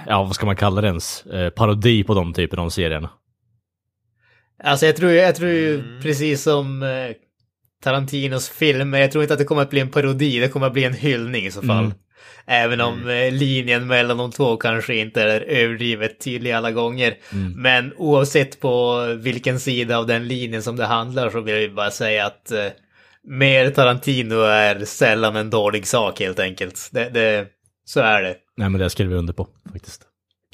ja 0.07 0.23
vad 0.23 0.35
ska 0.35 0.47
man 0.47 0.57
kalla 0.57 0.81
det 0.81 0.89
ens, 0.89 1.27
eh, 1.27 1.51
parodi 1.51 2.05
på 2.05 2.15
de 2.15 2.33
typerna 2.33 2.63
av 2.63 2.71
serierna. 2.71 3.11
Alltså 4.65 4.87
jag 4.87 4.97
tror, 4.97 5.11
jag 5.13 5.35
tror 5.35 5.51
ju 5.51 6.01
precis 6.03 6.43
som 6.43 6.83
eh, 6.83 6.89
Tarantinos 7.83 8.49
filmer, 8.49 8.99
jag 8.99 9.13
tror 9.13 9.25
inte 9.25 9.35
att 9.35 9.39
det 9.39 9.45
kommer 9.45 9.63
att 9.63 9.71
bli 9.71 9.81
en 9.81 9.91
parodi, 9.91 10.41
det 10.41 10.49
kommer 10.49 10.67
att 10.67 10.73
bli 10.73 10.85
en 10.85 10.95
hyllning 10.95 11.47
i 11.47 11.51
så 11.51 11.63
fall. 11.63 11.85
Mm. 11.85 11.97
Även 12.47 12.81
om 12.81 13.09
eh, 13.09 13.33
linjen 13.33 13.87
mellan 13.87 14.17
de 14.17 14.33
två 14.33 14.57
kanske 14.57 14.95
inte 14.95 15.23
är 15.23 15.41
överdrivet 15.41 16.21
tydlig 16.21 16.53
alla 16.53 16.71
gånger. 16.71 17.15
Men 17.57 17.93
oavsett 17.97 18.61
på 18.61 19.05
vilken 19.19 19.61
sida 19.61 19.99
av 19.99 20.07
den 20.07 20.29
linjen 20.29 20.63
som 20.63 20.77
det 20.77 20.87
handlar 20.87 21.31
så 21.31 21.41
vill 21.41 21.63
jag 21.63 21.75
bara 21.75 21.91
säga 21.91 22.27
att 22.27 22.51
eh, 22.51 22.67
mer 23.25 23.71
Tarantino 23.71 24.41
är 24.41 24.85
sällan 24.85 25.37
en 25.37 25.51
dålig 25.51 25.87
sak 25.87 26.21
helt 26.21 26.39
enkelt. 26.39 26.89
Det, 26.93 27.11
det, 27.11 27.47
så 27.85 28.01
är 28.01 28.23
det. 28.23 28.37
Nej 28.57 28.69
men 28.69 28.81
det 28.81 28.91
skriver 28.91 29.13
vi 29.13 29.19
under 29.19 29.33
på 29.33 29.49
faktiskt. 29.73 30.03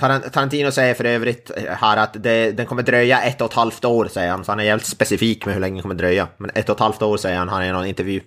Taran- 0.02 0.30
Tarantino 0.30 0.70
säger 0.70 0.94
för 0.94 1.04
övrigt 1.04 1.50
här 1.68 1.96
att 1.96 2.12
det, 2.22 2.52
den 2.52 2.66
kommer 2.66 2.82
dröja 2.82 3.22
ett 3.22 3.40
och 3.40 3.46
ett 3.50 3.56
halvt 3.56 3.84
år, 3.84 4.08
säger 4.12 4.30
han. 4.30 4.44
Så 4.44 4.52
han 4.52 4.60
är 4.60 4.64
jävligt 4.64 4.86
specifik 4.86 5.46
med 5.46 5.54
hur 5.54 5.60
länge 5.60 5.74
den 5.74 5.82
kommer 5.82 5.94
dröja. 5.94 6.28
Men 6.36 6.50
ett 6.54 6.68
och 6.68 6.74
ett 6.76 6.80
halvt 6.80 7.02
år 7.02 7.16
säger 7.16 7.38
han, 7.38 7.48
han 7.48 7.62
är 7.62 7.68
i 7.68 7.72
någon 7.72 7.86
intervju. 7.86 8.20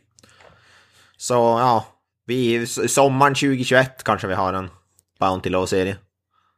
Så 1.17 1.33
ja, 1.33 1.85
vi, 2.25 2.67
sommaren 2.67 3.33
2021 3.35 4.03
kanske 4.03 4.27
vi 4.27 4.33
har 4.33 4.53
en 4.53 4.69
Bounty 5.19 5.49
Law-serie. 5.49 5.95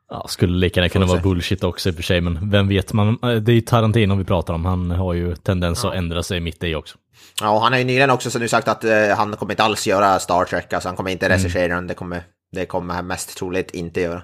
Ja, 0.09 0.25
skulle 0.27 0.57
lika 0.57 0.79
gärna 0.79 0.89
kunna 0.89 1.05
vara 1.05 1.19
bullshit 1.19 1.63
också 1.63 1.89
i 1.89 1.91
och 1.91 1.95
för 1.95 2.03
sig, 2.03 2.21
men 2.21 2.49
vem 2.49 2.67
vet 2.67 2.93
man? 2.93 3.07
Eh, 3.23 3.29
Det 3.31 3.51
är 3.51 3.55
ju 3.55 3.61
Tarantino 3.61 4.15
vi 4.15 4.23
pratar 4.23 4.53
om, 4.53 4.65
han 4.65 4.91
har 4.91 5.13
ju 5.13 5.35
tendens 5.35 5.85
att 5.85 5.93
ändra 5.95 6.23
sig 6.23 6.39
mitt 6.39 6.63
i 6.63 6.75
också. 6.75 6.97
Ja, 7.41 7.49
och 7.49 7.61
han 7.61 7.71
har 7.71 7.79
ju 7.79 7.85
nyligen 7.85 8.09
också 8.09 8.29
så 8.31 8.39
nu 8.39 8.47
sagt 8.47 8.67
att 8.67 8.83
eh, 8.83 8.91
han 9.17 9.35
kommer 9.35 9.53
inte 9.53 9.63
alls 9.63 9.87
göra 9.87 10.19
Star 10.19 10.45
Trek, 10.45 10.73
alltså 10.73 10.89
han 10.89 10.95
kommer 10.95 11.11
inte 11.11 11.29
regissera 11.29 11.75
den, 11.75 11.87
det 11.87 11.93
kommer, 11.93 12.21
det 12.51 12.65
kommer 12.65 12.93
han 12.93 13.07
mest 13.07 13.37
troligt 13.37 13.71
inte 13.71 14.01
göra. 14.01 14.21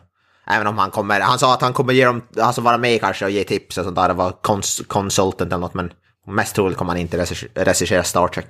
Även 0.47 0.67
om 0.67 0.77
han 0.77 0.91
kommer, 0.91 1.19
han 1.19 1.39
sa 1.39 1.53
att 1.53 1.61
han 1.61 1.73
kommer 1.73 1.93
ge 1.93 2.05
dem, 2.05 2.21
alltså 2.41 2.61
vara 2.61 2.77
med 2.77 2.99
kanske 3.01 3.25
och 3.25 3.31
ge 3.31 3.43
tips 3.43 3.77
och 3.77 3.83
sånt 3.83 3.95
där, 3.95 4.13
vara 4.13 4.31
cons, 4.31 4.81
consultant 4.87 5.41
eller 5.51 5.57
något, 5.57 5.73
men 5.73 5.91
mest 6.27 6.55
troligt 6.55 6.77
kommer 6.77 6.91
han 6.91 7.01
inte 7.01 7.17
regissera, 7.55 8.03
Star 8.03 8.27
Trek. 8.27 8.45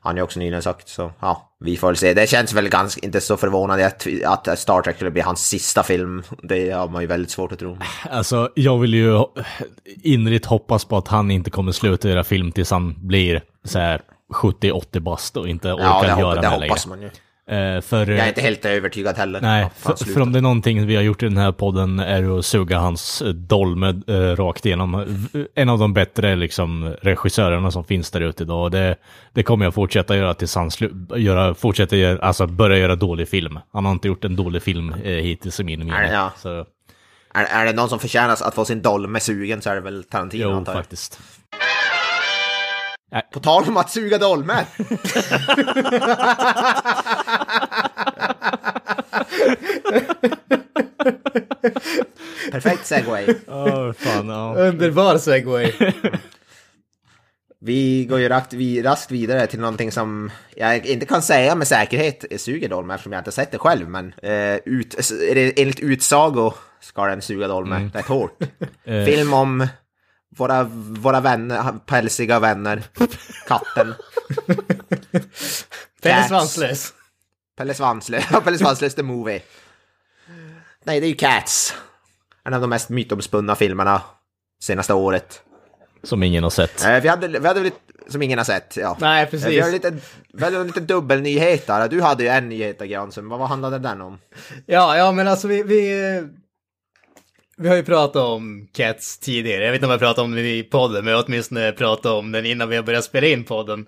Han 0.00 0.14
har 0.14 0.16
ju 0.16 0.22
också 0.22 0.38
nyligen 0.38 0.62
sagt, 0.62 0.88
så 0.88 1.12
ja, 1.20 1.50
vi 1.60 1.76
får 1.76 1.86
väl 1.86 1.96
se. 1.96 2.14
Det 2.14 2.28
känns 2.30 2.52
väl 2.52 2.68
ganska, 2.68 3.06
inte 3.06 3.20
så 3.20 3.36
förvånande 3.36 3.86
att, 3.86 4.06
att 4.24 4.58
Star 4.58 4.82
Trek 4.82 4.96
skulle 4.96 5.10
bli 5.10 5.20
hans 5.20 5.48
sista 5.48 5.82
film. 5.82 6.22
Det 6.42 6.70
har 6.70 6.88
man 6.88 7.02
ju 7.02 7.06
väldigt 7.08 7.30
svårt 7.30 7.52
att 7.52 7.58
tro. 7.58 7.78
Alltså, 8.10 8.50
jag 8.54 8.78
vill 8.78 8.94
ju 8.94 9.20
innerligt 10.02 10.46
hoppas 10.46 10.84
på 10.84 10.96
att 10.96 11.08
han 11.08 11.30
inte 11.30 11.50
kommer 11.50 11.72
sluta 11.72 12.08
göra 12.08 12.24
film 12.24 12.52
tills 12.52 12.70
han 12.70 12.94
blir 12.98 13.42
så 13.64 13.78
här 13.78 14.00
70-80 14.34 15.00
bast 15.00 15.36
och 15.36 15.48
inte 15.48 15.72
orkar 15.72 15.84
Ja, 15.84 16.02
det, 16.14 16.20
göra 16.20 16.34
det 16.34 16.40
det 16.40 16.48
hoppas 16.48 16.86
längre. 16.86 16.96
man 16.98 17.02
ju. 17.02 17.10
Eh, 17.50 17.80
för, 17.80 18.06
Jag 18.06 18.18
är 18.18 18.28
inte 18.28 18.40
helt 18.40 18.64
övertygad 18.64 19.16
heller. 19.16 19.40
Nej, 19.40 19.70
för, 19.76 20.04
för 20.04 20.20
om 20.20 20.32
det 20.32 20.38
är 20.38 20.42
någonting 20.42 20.86
vi 20.86 20.96
har 20.96 21.02
gjort 21.02 21.22
i 21.22 21.26
den 21.26 21.36
här 21.36 21.52
podden 21.52 21.98
är 21.98 22.22
det 22.22 22.38
att 22.38 22.46
suga 22.46 22.78
hans 22.78 23.22
eh, 23.22 23.28
dolme 23.28 24.02
eh, 24.06 24.36
rakt 24.36 24.66
igenom. 24.66 25.06
En 25.54 25.68
av 25.68 25.78
de 25.78 25.94
bättre 25.94 26.36
liksom, 26.36 26.94
regissörerna 27.02 27.70
som 27.70 27.84
finns 27.84 28.10
där 28.10 28.20
ute 28.20 28.42
idag. 28.42 28.62
Och 28.62 28.70
det, 28.70 28.96
det 29.32 29.42
kommer 29.42 29.64
jag 29.64 29.74
fortsätta 29.74 30.16
göra 30.16 30.34
tills 30.34 30.54
han 30.54 30.70
göra, 31.16 31.54
fortsätter 31.54 31.96
göra, 31.96 32.18
alltså 32.22 32.46
börja 32.46 32.78
göra 32.78 32.96
dålig 32.96 33.28
film. 33.28 33.58
Han 33.72 33.84
har 33.84 33.92
inte 33.92 34.08
gjort 34.08 34.24
en 34.24 34.36
dålig 34.36 34.62
film 34.62 34.94
eh, 35.04 35.10
hittills 35.12 35.60
i 35.60 35.64
min 35.64 35.78
mening. 35.78 36.10
Ja. 36.12 36.32
Så, 36.38 36.64
Är, 37.34 37.44
är 37.44 37.64
det 37.64 37.72
någon 37.72 37.88
som 37.88 37.98
förtjänar 37.98 38.36
att 38.42 38.54
få 38.54 38.64
sin 38.64 38.82
dolme 38.82 39.20
sugen 39.20 39.62
så 39.62 39.70
är 39.70 39.74
det 39.74 39.80
väl 39.80 40.04
Tarantino 40.04 40.42
jo, 40.42 40.52
antar 40.52 40.72
jag. 40.72 40.82
faktiskt. 40.82 41.20
På 43.32 43.40
tal 43.40 43.64
om 43.68 43.76
att 43.76 43.90
suga 43.90 44.18
dolme! 44.18 44.54
segway. 52.86 53.34
Åh, 53.48 53.92
fan, 53.92 54.28
ja. 54.28 54.54
Underbar 54.56 55.18
segway. 55.18 55.72
Vi 57.60 58.04
går 58.04 58.20
ju 58.20 58.28
rakt, 58.28 58.52
vi, 58.52 58.82
raskt 58.82 59.10
vidare 59.10 59.46
till 59.46 59.60
någonting 59.60 59.92
som 59.92 60.30
jag 60.56 60.86
inte 60.86 61.06
kan 61.06 61.22
säga 61.22 61.54
med 61.54 61.68
säkerhet 61.68 62.24
suger 62.36 62.68
dolme 62.68 62.94
eftersom 62.94 63.12
jag 63.12 63.20
inte 63.20 63.32
sett 63.32 63.50
det 63.50 63.58
själv. 63.58 63.88
Men 63.88 64.12
eh, 64.22 64.58
ut, 64.64 65.12
enligt 65.56 65.80
utsago 65.80 66.52
ska 66.80 67.06
den 67.06 67.22
suga 67.22 67.48
dolme 67.48 67.90
rätt 67.94 68.06
hårt. 68.06 68.38
Film 68.84 69.32
om 69.32 69.66
våra, 70.36 70.62
våra 70.98 71.20
vänner, 71.20 71.72
pälsiga 71.86 72.40
vänner, 72.40 72.82
katten. 73.48 73.94
Pelle. 76.02 76.28
Svanslös. 76.28 76.92
Pelle 77.56 77.74
Svanslös, 77.74 78.24
Pelle 78.44 78.58
Svanslös 78.58 78.94
the 78.94 79.02
movie. 79.02 79.42
Nej, 80.84 81.00
det 81.00 81.06
är 81.06 81.08
ju 81.08 81.14
Cats. 81.14 81.74
En 82.46 82.54
av 82.54 82.60
de 82.60 82.70
mest 82.70 82.88
mytomspunna 82.88 83.54
filmerna 83.54 84.02
senaste 84.62 84.94
året. 84.94 85.42
Som 86.02 86.22
ingen 86.22 86.42
har 86.42 86.50
sett. 86.50 86.84
Eh, 86.84 87.00
vi, 87.00 87.08
hade, 87.08 87.28
vi 87.28 87.46
hade 87.46 87.60
lite, 87.60 87.76
som 88.08 88.22
ingen 88.22 88.38
har 88.38 88.44
sett, 88.44 88.76
ja. 88.76 88.96
Nej, 89.00 89.24
Eh, 89.24 89.30
precis. 89.30 89.48
Vi 89.48 89.60
har 89.60 89.70
lite, 89.70 89.96
vi 90.32 90.44
hade 90.44 90.64
lite 90.64 90.80
dubbelnyheter. 90.80 91.88
Du 91.88 92.02
hade 92.02 92.22
ju 92.22 92.28
en 92.28 92.48
nyhet, 92.48 92.80
Granström. 92.80 93.28
Vad 93.28 93.38
vad 93.38 93.48
handlade 93.48 93.78
den 93.78 94.00
om? 94.00 94.18
Ja, 94.66 94.96
ja, 94.96 95.12
men 95.12 95.28
alltså 95.28 95.48
vi, 95.48 95.62
vi, 95.62 96.22
vi 97.56 97.68
har 97.68 97.76
ju 97.76 97.82
pratat 97.82 98.22
om 98.22 98.68
Cats 98.72 99.18
tidigare. 99.18 99.64
Jag 99.64 99.72
vet 99.72 99.78
inte 99.78 99.86
om 99.86 99.90
jag 99.90 100.00
pratat 100.00 100.24
om 100.24 100.30
den 100.30 100.44
i 100.44 100.62
podden, 100.62 101.04
men 101.04 101.10
jag 101.10 101.18
har 101.18 101.24
åtminstone 101.26 101.72
pratat 101.72 102.12
om 102.12 102.32
den 102.32 102.46
innan 102.46 102.68
vi 102.68 102.76
har 102.76 102.82
börjat 102.82 103.04
spela 103.04 103.26
in 103.26 103.44
podden. 103.44 103.86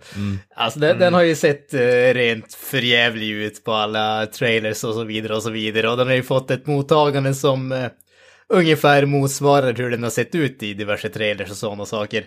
Alltså 0.55 0.79
den, 0.81 0.99
den 0.99 1.15
har 1.15 1.23
ju 1.23 1.35
sett 1.35 1.75
uh, 1.75 1.81
rent 2.15 2.55
förjävlig 2.55 3.31
ut 3.31 3.65
på 3.65 3.73
alla 3.73 4.27
trailers 4.27 4.85
och 4.85 4.95
så 4.95 5.05
vidare 5.05 5.37
och 5.37 5.43
så 5.43 5.51
vidare. 5.51 5.91
Och 5.91 5.97
den 5.97 6.07
har 6.07 6.15
ju 6.15 6.23
fått 6.23 6.51
ett 6.51 6.67
mottagande 6.67 7.35
som 7.35 7.73
eh, 7.73 7.87
ungefär 8.49 9.07
motsvarar 9.07 9.75
hur 9.75 9.91
den 9.91 10.03
har 10.03 10.11
sett 10.11 10.35
ut 10.35 10.63
i 10.63 10.75
diverse 10.75 11.09
trailers 11.09 11.51
och 11.51 11.57
sådana 11.57 11.87
saker. 11.87 12.25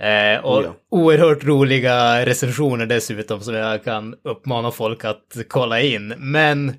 Eh, 0.00 0.44
och 0.44 0.58
Oh 0.58 0.64
ja. 0.64 0.74
oerhört 0.90 1.44
roliga 1.44 2.26
recensioner 2.26 2.86
dessutom 2.86 3.40
som 3.40 3.54
jag 3.54 3.84
kan 3.84 4.14
uppmana 4.24 4.70
folk 4.70 5.04
att 5.04 5.36
kolla 5.48 5.80
in. 5.80 6.14
Men 6.18 6.74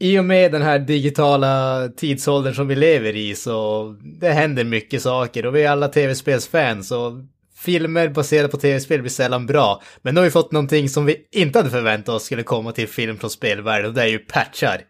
i 0.00 0.18
och 0.18 0.24
med 0.24 0.52
den 0.52 0.62
här 0.62 0.78
digitala 0.78 1.88
tidsåldern 1.96 2.54
som 2.54 2.68
vi 2.68 2.74
lever 2.74 3.16
i 3.16 3.34
så 3.34 3.88
det 4.20 4.30
händer 4.30 4.64
mycket 4.64 5.02
saker 5.02 5.46
och 5.46 5.56
vi 5.56 5.62
är 5.62 5.70
alla 5.70 5.88
tv-spelsfans 5.88 6.92
och 6.92 7.12
filmer 7.56 8.08
baserade 8.08 8.48
på 8.48 8.56
tv-spel 8.56 9.00
blir 9.00 9.10
sällan 9.10 9.46
bra. 9.46 9.82
Men 10.02 10.14
nu 10.14 10.20
har 10.20 10.24
vi 10.24 10.30
fått 10.30 10.52
någonting 10.52 10.88
som 10.88 11.06
vi 11.06 11.16
inte 11.32 11.58
hade 11.58 11.70
förväntat 11.70 12.14
oss 12.14 12.24
skulle 12.24 12.42
komma 12.42 12.72
till 12.72 12.88
film 12.88 13.18
från 13.18 13.30
spelvärlden 13.30 13.88
och 13.88 13.94
det 13.94 14.02
är 14.02 14.06
ju 14.06 14.18
patchar. 14.18 14.80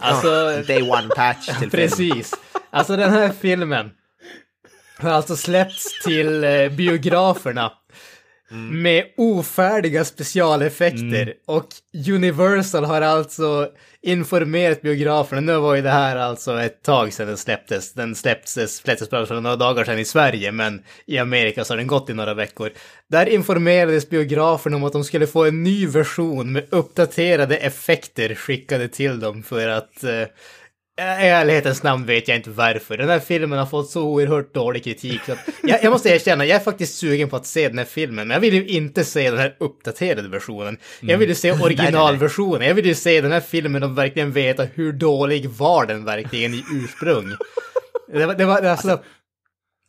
Alltså, 0.00 0.62
day 0.66 0.82
one 0.82 1.08
patch 1.16 1.46
till 1.60 1.70
precis. 1.70 2.34
Alltså 2.70 2.96
den 2.96 3.10
här 3.10 3.32
filmen 3.40 3.90
har 4.98 5.10
alltså 5.10 5.36
släppts 5.36 6.02
till 6.04 6.44
eh, 6.44 6.68
biograferna 6.68 7.72
med 8.50 9.04
ofärdiga 9.16 10.04
specialeffekter 10.04 11.34
och 11.46 11.66
Universal 12.08 12.84
har 12.84 13.00
alltså 13.00 13.68
informerat 14.02 14.82
biograferna. 14.82 15.40
Nu 15.40 15.56
var 15.56 15.74
ju 15.74 15.82
det 15.82 15.90
här 15.90 16.16
alltså 16.16 16.60
ett 16.60 16.82
tag 16.82 17.12
sedan 17.12 17.26
den 17.26 17.36
släpptes. 17.36 17.92
Den 17.92 18.14
släpptes, 18.14 18.76
släpptes 18.76 19.10
bara 19.10 19.26
för 19.26 19.40
några 19.40 19.56
dagar 19.56 19.84
sedan 19.84 19.98
i 19.98 20.04
Sverige, 20.04 20.52
men 20.52 20.82
i 21.06 21.18
Amerika 21.18 21.64
så 21.64 21.72
har 21.72 21.78
den 21.78 21.86
gått 21.86 22.10
i 22.10 22.14
några 22.14 22.34
veckor. 22.34 22.70
Där 23.10 23.26
informerades 23.26 24.10
biograferna 24.10 24.76
om 24.76 24.84
att 24.84 24.92
de 24.92 25.04
skulle 25.04 25.26
få 25.26 25.44
en 25.44 25.62
ny 25.62 25.86
version 25.86 26.52
med 26.52 26.64
uppdaterade 26.70 27.56
effekter 27.56 28.34
skickade 28.34 28.88
till 28.88 29.20
dem 29.20 29.42
för 29.42 29.68
att 29.68 30.04
eh, 30.04 30.22
i 30.98 31.02
ärlighetens 31.02 31.82
namn 31.82 32.06
vet 32.06 32.28
jag 32.28 32.36
inte 32.36 32.50
varför. 32.50 32.96
Den 32.96 33.08
här 33.08 33.20
filmen 33.20 33.58
har 33.58 33.66
fått 33.66 33.90
så 33.90 34.02
oerhört 34.02 34.54
dålig 34.54 34.84
kritik. 34.84 35.20
Så 35.26 35.32
jag, 35.62 35.84
jag 35.84 35.90
måste 35.90 36.08
erkänna, 36.08 36.46
jag 36.46 36.56
är 36.56 36.64
faktiskt 36.64 36.98
sugen 36.98 37.28
på 37.28 37.36
att 37.36 37.46
se 37.46 37.68
den 37.68 37.78
här 37.78 37.84
filmen. 37.84 38.28
Men 38.28 38.34
jag 38.34 38.40
vill 38.40 38.54
ju 38.54 38.66
inte 38.66 39.04
se 39.04 39.30
den 39.30 39.38
här 39.38 39.56
uppdaterade 39.60 40.28
versionen. 40.28 40.78
Jag 41.00 41.18
vill 41.18 41.28
ju 41.28 41.34
se 41.34 41.52
originalversionen. 41.62 42.68
Jag 42.68 42.74
vill 42.74 42.86
ju 42.86 42.94
se 42.94 43.20
den 43.20 43.32
här 43.32 43.40
filmen 43.40 43.82
och 43.82 43.98
verkligen 43.98 44.32
veta 44.32 44.64
hur 44.64 44.92
dålig 44.92 45.48
var 45.48 45.86
den 45.86 46.04
verkligen 46.04 46.54
i 46.54 46.64
ursprung. 46.72 47.32
Det 48.12 48.26
var, 48.26 48.34
det 48.34 48.44
var, 48.44 48.62
det 48.62 48.68
var 48.68 48.76
så, 48.76 48.98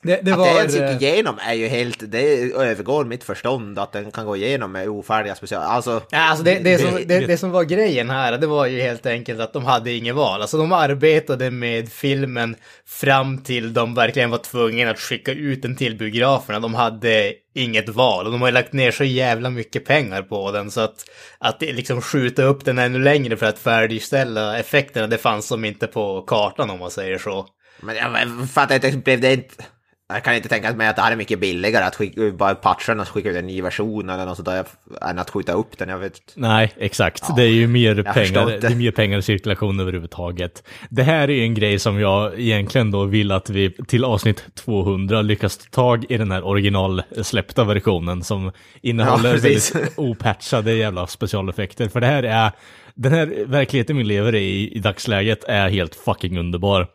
Det, 0.03 0.21
det 0.21 0.31
Att 0.31 0.39
var... 0.39 0.45
det 0.45 0.59
ens 0.59 0.73
gick 0.73 0.83
eh, 0.83 1.03
igenom 1.03 1.39
är 1.41 1.53
ju 1.53 1.67
helt, 1.67 2.11
det 2.11 2.51
övergår 2.51 3.05
mitt 3.05 3.23
förstånd 3.23 3.79
att 3.79 3.91
den 3.91 4.11
kan 4.11 4.25
gå 4.25 4.35
igenom 4.35 4.71
med 4.71 4.89
ofärdiga 4.89 5.35
special. 5.35 5.63
Alltså, 5.63 6.01
Ja, 6.09 6.19
alltså 6.19 6.43
det, 6.43 6.59
det, 6.59 6.77
som, 6.77 6.99
det, 7.05 7.19
det 7.19 7.37
som 7.37 7.51
var 7.51 7.63
grejen 7.63 8.09
här, 8.09 8.37
det 8.37 8.47
var 8.47 8.65
ju 8.65 8.81
helt 8.81 9.05
enkelt 9.05 9.39
att 9.39 9.53
de 9.53 9.65
hade 9.65 9.91
inget 9.91 10.15
val. 10.15 10.41
Alltså 10.41 10.57
de 10.57 10.71
arbetade 10.71 11.51
med 11.51 11.91
filmen 11.91 12.55
fram 12.87 13.43
till 13.43 13.73
de 13.73 13.93
verkligen 13.93 14.29
var 14.29 14.37
tvungna 14.37 14.91
att 14.91 14.99
skicka 14.99 15.31
ut 15.31 15.61
den 15.61 15.75
till 15.75 15.97
biograferna. 15.97 16.59
De 16.59 16.73
hade 16.73 17.33
inget 17.55 17.89
val 17.89 18.25
och 18.25 18.31
de 18.31 18.41
har 18.41 18.51
lagt 18.51 18.73
ner 18.73 18.91
så 18.91 19.03
jävla 19.03 19.49
mycket 19.49 19.85
pengar 19.85 20.21
på 20.21 20.51
den 20.51 20.71
så 20.71 20.81
att, 20.81 21.05
att 21.39 21.61
liksom 21.61 22.01
skjuta 22.01 22.43
upp 22.43 22.65
den 22.65 22.79
ännu 22.79 22.99
längre 22.99 23.37
för 23.37 23.45
att 23.45 23.59
färdigställa 23.59 24.59
effekterna, 24.59 25.07
det 25.07 25.17
fanns 25.17 25.47
som 25.47 25.65
inte 25.65 25.87
på 25.87 26.21
kartan 26.21 26.69
om 26.69 26.79
man 26.79 26.91
säger 26.91 27.17
så. 27.17 27.47
Men 27.81 27.95
jag 27.95 28.49
fattar 28.49 28.75
inte, 28.75 28.97
blev 28.97 29.21
det 29.21 29.33
inte... 29.33 29.63
Jag 30.07 30.23
kan 30.23 30.35
inte 30.35 30.49
tänka 30.49 30.73
mig 30.73 30.87
att 30.87 30.95
det 30.95 31.01
här 31.01 31.11
är 31.11 31.15
mycket 31.15 31.39
billigare 31.39 31.83
att 31.85 31.95
skicka, 31.95 32.31
bara 32.31 32.55
patcha 32.55 32.91
den 32.91 32.99
och 32.99 33.07
skicka 33.07 33.29
ut 33.29 33.37
en 33.37 33.47
ny 33.47 33.61
version 33.61 34.09
eller 34.09 34.25
något 34.25 34.35
sånt 34.35 34.45
där, 34.45 34.65
än 35.01 35.19
att 35.19 35.29
skjuta 35.29 35.53
upp 35.53 35.77
den. 35.77 35.89
Jag 35.89 35.97
vet 35.97 36.21
Nej, 36.35 36.73
exakt. 36.77 37.35
det 37.35 37.43
är 37.43 37.47
ju 37.47 37.67
mer 37.67 38.03
pengar, 38.03 38.53
inte. 38.53 38.67
det 38.67 38.73
är 38.73 38.75
mer 38.75 38.91
pengar 38.91 39.17
i 39.17 39.21
cirkulation 39.21 39.79
överhuvudtaget. 39.79 40.63
Det 40.89 41.03
här 41.03 41.27
är 41.27 41.33
ju 41.33 41.43
en 41.43 41.53
grej 41.53 41.79
som 41.79 41.99
jag 41.99 42.39
egentligen 42.39 42.91
då 42.91 43.03
vill 43.03 43.31
att 43.31 43.49
vi 43.49 43.71
till 43.87 44.03
avsnitt 44.03 44.45
200 44.55 45.21
lyckas 45.21 45.57
ta 45.57 45.69
tag 45.69 46.05
i 46.09 46.17
den 46.17 46.31
här 46.31 46.45
originalsläppta 46.45 47.63
versionen 47.63 48.23
som 48.23 48.51
innehåller 48.81 49.29
Ja, 49.29 49.39
väldigt 49.41 49.73
opatchade 49.97 50.73
jävla 50.73 51.07
specialeffekter. 51.07 51.87
För 51.87 52.01
det 52.01 52.07
här 52.07 52.23
är, 52.23 52.51
den 52.95 53.11
här 53.11 53.45
verkligheten 53.45 53.97
vi 53.97 54.03
lever 54.03 54.35
i 54.35 54.71
i 54.75 54.79
dagsläget 54.79 55.43
är 55.43 55.69
helt 55.69 55.95
fucking 55.95 56.39
underbar. 56.39 56.87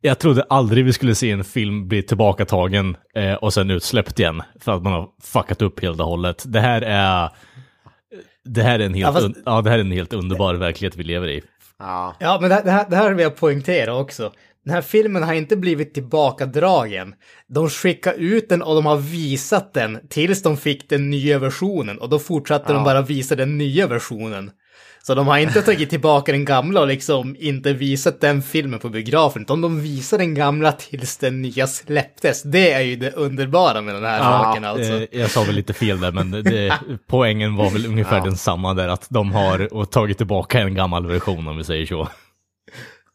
Jag 0.00 0.18
trodde 0.18 0.42
aldrig 0.42 0.84
vi 0.84 0.92
skulle 0.92 1.14
se 1.14 1.30
en 1.30 1.44
film 1.44 1.88
bli 1.88 2.02
tillbakatagen 2.02 2.96
eh, 3.14 3.34
och 3.34 3.52
sen 3.52 3.70
utsläppt 3.70 4.18
igen 4.18 4.42
för 4.60 4.72
att 4.72 4.82
man 4.82 4.92
har 4.92 5.08
fuckat 5.22 5.62
upp 5.62 5.82
helt 5.82 6.00
och 6.00 6.06
hållet. 6.06 6.42
Det 6.46 6.60
här 6.60 6.82
är 6.82 7.30
det 8.44 8.62
här 8.62 8.78
är 8.78 8.84
en 8.84 8.94
helt, 8.94 9.06
Ja, 9.06 9.12
fast- 9.12 9.26
un- 9.36 9.42
ja, 9.46 9.62
det 9.62 9.70
här 9.70 9.76
är 9.78 9.80
en 9.84 9.92
helt 9.92 10.12
underbar 10.12 10.54
verklighet 10.54 10.96
vi 10.96 11.04
lever 11.04 11.28
i. 11.28 11.42
Ja. 11.78 12.16
Ja, 12.20 12.38
men 12.40 12.50
det, 12.50 12.62
det, 12.64 12.70
här, 12.70 12.86
det 12.90 12.96
här 12.96 13.10
vill 13.14 13.22
jag 13.22 13.36
poängtera 13.36 13.94
också. 13.96 14.32
Den 14.64 14.74
här 14.74 14.82
filmen 14.82 15.22
har 15.22 15.34
inte 15.34 15.56
blivit 15.56 15.94
tillbakadragen. 15.94 17.14
De 17.48 17.68
skickade 17.70 18.16
ut 18.16 18.48
den 18.48 18.62
och 18.62 18.74
de 18.74 18.86
har 18.86 18.96
visat 18.96 19.74
den 19.74 19.98
tills 20.08 20.42
de 20.42 20.56
fick 20.56 20.88
den 20.90 21.10
nya 21.10 21.38
versionen 21.38 21.98
och 21.98 22.08
då 22.08 22.18
fortsatte 22.18 22.72
de 22.72 22.84
bara 22.84 23.02
visa 23.02 23.36
den 23.36 23.58
nya 23.58 23.86
versionen. 23.86 24.50
Så 25.06 25.14
de 25.14 25.26
har 25.26 25.38
inte 25.38 25.62
tagit 25.62 25.90
tillbaka 25.90 26.32
den 26.32 26.44
gamla 26.44 26.80
och 26.80 26.86
liksom 26.86 27.36
inte 27.38 27.72
visat 27.72 28.20
den 28.20 28.42
filmen 28.42 28.78
på 28.80 28.88
biografen, 28.88 29.42
utan 29.42 29.60
de 29.60 29.80
visar 29.80 30.18
den 30.18 30.34
gamla 30.34 30.72
tills 30.72 31.16
den 31.16 31.42
nya 31.42 31.66
släpptes. 31.66 32.42
Det 32.42 32.72
är 32.72 32.80
ju 32.80 32.96
det 32.96 33.10
underbara 33.10 33.80
med 33.80 33.94
den 33.94 34.04
här 34.04 34.18
saken 34.20 34.64
alltså. 34.64 34.92
Eh, 34.92 35.20
jag 35.20 35.30
sa 35.30 35.42
väl 35.44 35.54
lite 35.54 35.72
fel 35.72 36.00
där, 36.00 36.12
men 36.12 36.30
det, 36.30 36.78
poängen 37.06 37.56
var 37.56 37.70
väl 37.70 37.86
ungefär 37.86 38.16
Ja. 38.18 38.24
densamma 38.24 38.74
där, 38.74 38.88
att 38.88 39.06
de 39.10 39.32
har 39.32 39.84
tagit 39.84 40.16
tillbaka 40.18 40.60
en 40.60 40.74
gammal 40.74 41.06
version 41.06 41.48
om 41.48 41.56
vi 41.56 41.64
säger 41.64 41.86
så. 41.86 42.08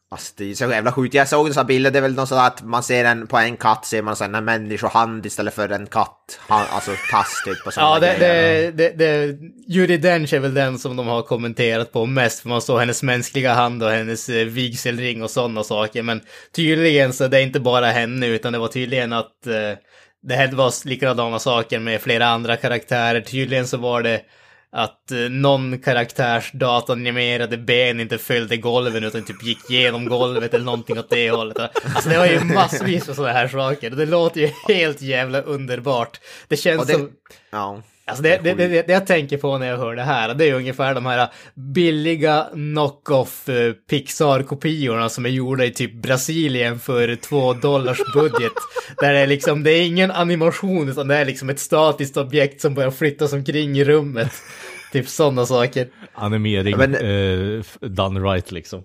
Alltså 0.10 0.34
det 0.38 0.52
är 0.52 0.56
så 0.56 0.70
jävla 0.72 0.91
sjukt. 0.91 1.13
Jag 1.13 1.28
såg 1.28 1.48
en 1.48 1.54
sån 1.54 1.67
bild, 1.67 1.93
det 1.93 2.00
är 2.00 2.02
väl 2.02 2.13
något 2.13 2.30
sånt 2.30 2.41
att 2.41 2.63
man 2.63 2.84
ser 2.84 3.06
en, 3.06 3.28
på 3.28 3.38
en 3.38 3.58
katt 3.58 3.86
ser 3.86 4.02
man 4.02 4.36
en 4.36 4.46
människohand 4.46 5.26
istället 5.26 5.54
för 5.54 5.70
en 5.70 5.88
katt, 5.88 6.39
alltså 6.48 6.91
tass 7.12 7.43
typ. 7.46 7.67
Och 7.67 7.74
Ja, 7.76 8.00
det, 8.00 8.17
grejer. 8.20 8.72
det, 8.72 8.89
det, 8.89 9.28
det, 9.28 9.38
Judi 9.67 9.98
Dench 9.98 10.34
är 10.34 10.39
väl 10.39 10.54
den 10.54 10.80
som 10.80 10.96
de 10.96 11.08
har 11.08 11.22
kommenterat 11.22 11.91
på 11.91 12.06
mest, 12.06 12.39
för 12.39 12.50
man 12.50 12.62
såg 12.62 12.80
hennes 12.80 13.04
mänskliga 13.04 13.54
hand 13.54 13.84
och 13.84 13.89
hennes 13.89 14.30
eh, 14.30 14.46
vigselring 14.46 15.24
och 15.24 15.32
sådana 15.32 15.63
saker. 15.63 16.02
Men 16.04 16.22
tydligen 16.56 17.13
så 17.13 17.28
det 17.28 17.38
är 17.38 17.41
inte 17.43 17.60
bara 17.60 17.86
henne, 17.86 18.28
utan 18.28 18.54
det 18.54 18.60
var 18.60 18.67
tydligen 18.67 19.13
att 19.13 19.48
eh, 19.48 19.78
det 20.24 20.36
här 20.36 20.52
var 20.52 20.88
likadana 20.88 21.39
saker 21.39 21.80
med 21.80 22.02
flera 22.02 22.28
andra 22.28 22.56
karaktärer. 22.56 23.22
Tydligen 23.22 23.67
så 23.67 23.78
var 23.78 24.02
det 24.02 24.22
att 24.71 25.12
eh, 25.12 25.17
någon 25.17 25.80
karaktärs 25.80 26.51
datanimerade 26.53 27.58
ben 27.58 27.99
inte 27.99 28.17
följde 28.17 28.58
golven 28.58 29.03
utan 29.03 29.25
typ 29.25 29.43
gick 29.43 29.69
genom 29.69 30.06
golvet 30.06 30.53
eller 30.53 30.65
någonting 30.65 30.99
åt 30.99 31.10
det 31.10 31.32
hållet. 31.32 31.58
Alltså 31.60 32.10
det 32.10 32.17
var 32.17 32.25
ju 32.25 32.39
massvis 32.43 33.08
med 33.08 33.15
sådana 33.15 33.34
här 33.34 33.47
saker. 33.47 33.89
Det 33.89 34.06
låter 34.06 34.41
ju 34.41 34.49
helt 34.67 35.01
jävla 35.01 35.41
underbart. 35.41 36.19
Det 36.47 36.58
känns 36.58 36.88
det- 36.88 36.93
som... 36.93 37.12
Ja. 37.49 37.82
Alltså 38.08 38.24
det, 38.24 38.39
det, 38.43 38.54
det, 38.54 38.88
det 38.88 38.93
jag 38.93 39.08
tänker 39.08 39.38
på 39.38 39.58
när 39.58 39.67
jag 39.67 39.78
hör 39.78 39.96
det 39.96 40.04
här, 40.04 40.34
det 40.34 40.46
är 40.50 40.54
ungefär 40.54 40.96
de 40.96 41.06
här 41.06 41.30
billiga 41.56 42.48
knock-off 42.54 43.50
eh, 43.50 43.74
Pixar-kopiorna 43.89 45.10
som 45.10 45.26
är 45.26 45.30
gjorda 45.30 45.65
i 45.65 45.72
typ 45.72 45.93
Brasilien 45.93 46.80
för 46.80 47.15
två 47.15 47.54
dollars 47.54 47.98
budget. 48.13 48.52
Där 48.98 49.13
det 49.13 49.20
är 49.20 49.28
liksom, 49.28 49.63
det 49.63 49.72
är 49.72 49.88
ingen 49.88 50.12
animation 50.12 50.89
utan 50.89 51.08
det 51.08 51.15
är 51.15 51.26
liksom 51.26 51.50
ett 51.50 51.60
statiskt 51.60 52.17
objekt 52.17 52.62
som 52.62 52.74
börjar 52.74 52.91
flyttas 52.91 53.34
omkring 53.34 53.78
i 53.78 53.84
rummet. 53.84 54.32
Typ 54.91 55.08
sådana 55.08 55.46
saker. 55.46 55.88
Animering 56.13 56.78
Men- 56.78 56.96
eh, 56.96 57.63
done 57.82 58.20
right 58.20 58.52
liksom. 58.52 58.84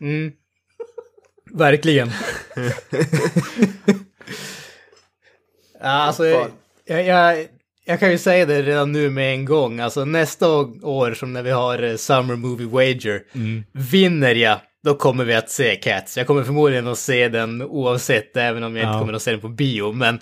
Mm. 0.00 0.32
Verkligen. 1.52 2.10
ja, 5.80 5.88
alltså, 5.88 6.26
jag, 6.26 7.06
jag, 7.06 7.46
jag 7.84 8.00
kan 8.00 8.10
ju 8.10 8.18
säga 8.18 8.46
det 8.46 8.62
redan 8.62 8.92
nu 8.92 9.10
med 9.10 9.34
en 9.34 9.44
gång. 9.44 9.80
Alltså 9.80 10.04
nästa 10.04 10.48
år 10.82 11.14
som 11.14 11.32
när 11.32 11.42
vi 11.42 11.50
har 11.50 11.82
eh, 11.82 11.96
Summer 11.96 12.36
Movie 12.36 12.66
Wager, 12.66 13.20
vinner 13.72 14.34
jag, 14.34 14.58
då 14.84 14.94
kommer 14.94 15.24
vi 15.24 15.34
att 15.34 15.50
se 15.50 15.74
Cats. 15.76 16.16
Jag 16.16 16.26
kommer 16.26 16.42
förmodligen 16.44 16.86
att 16.88 16.98
se 16.98 17.28
den 17.28 17.62
oavsett, 17.62 18.36
även 18.36 18.62
om 18.64 18.76
jag 18.76 18.82
inte 18.84 18.92
Ja. 18.94 19.00
kommer 19.00 19.12
att 19.12 19.22
se 19.22 19.30
den 19.30 19.40
på 19.40 19.48
bio. 19.48 19.92
Men 19.92 20.20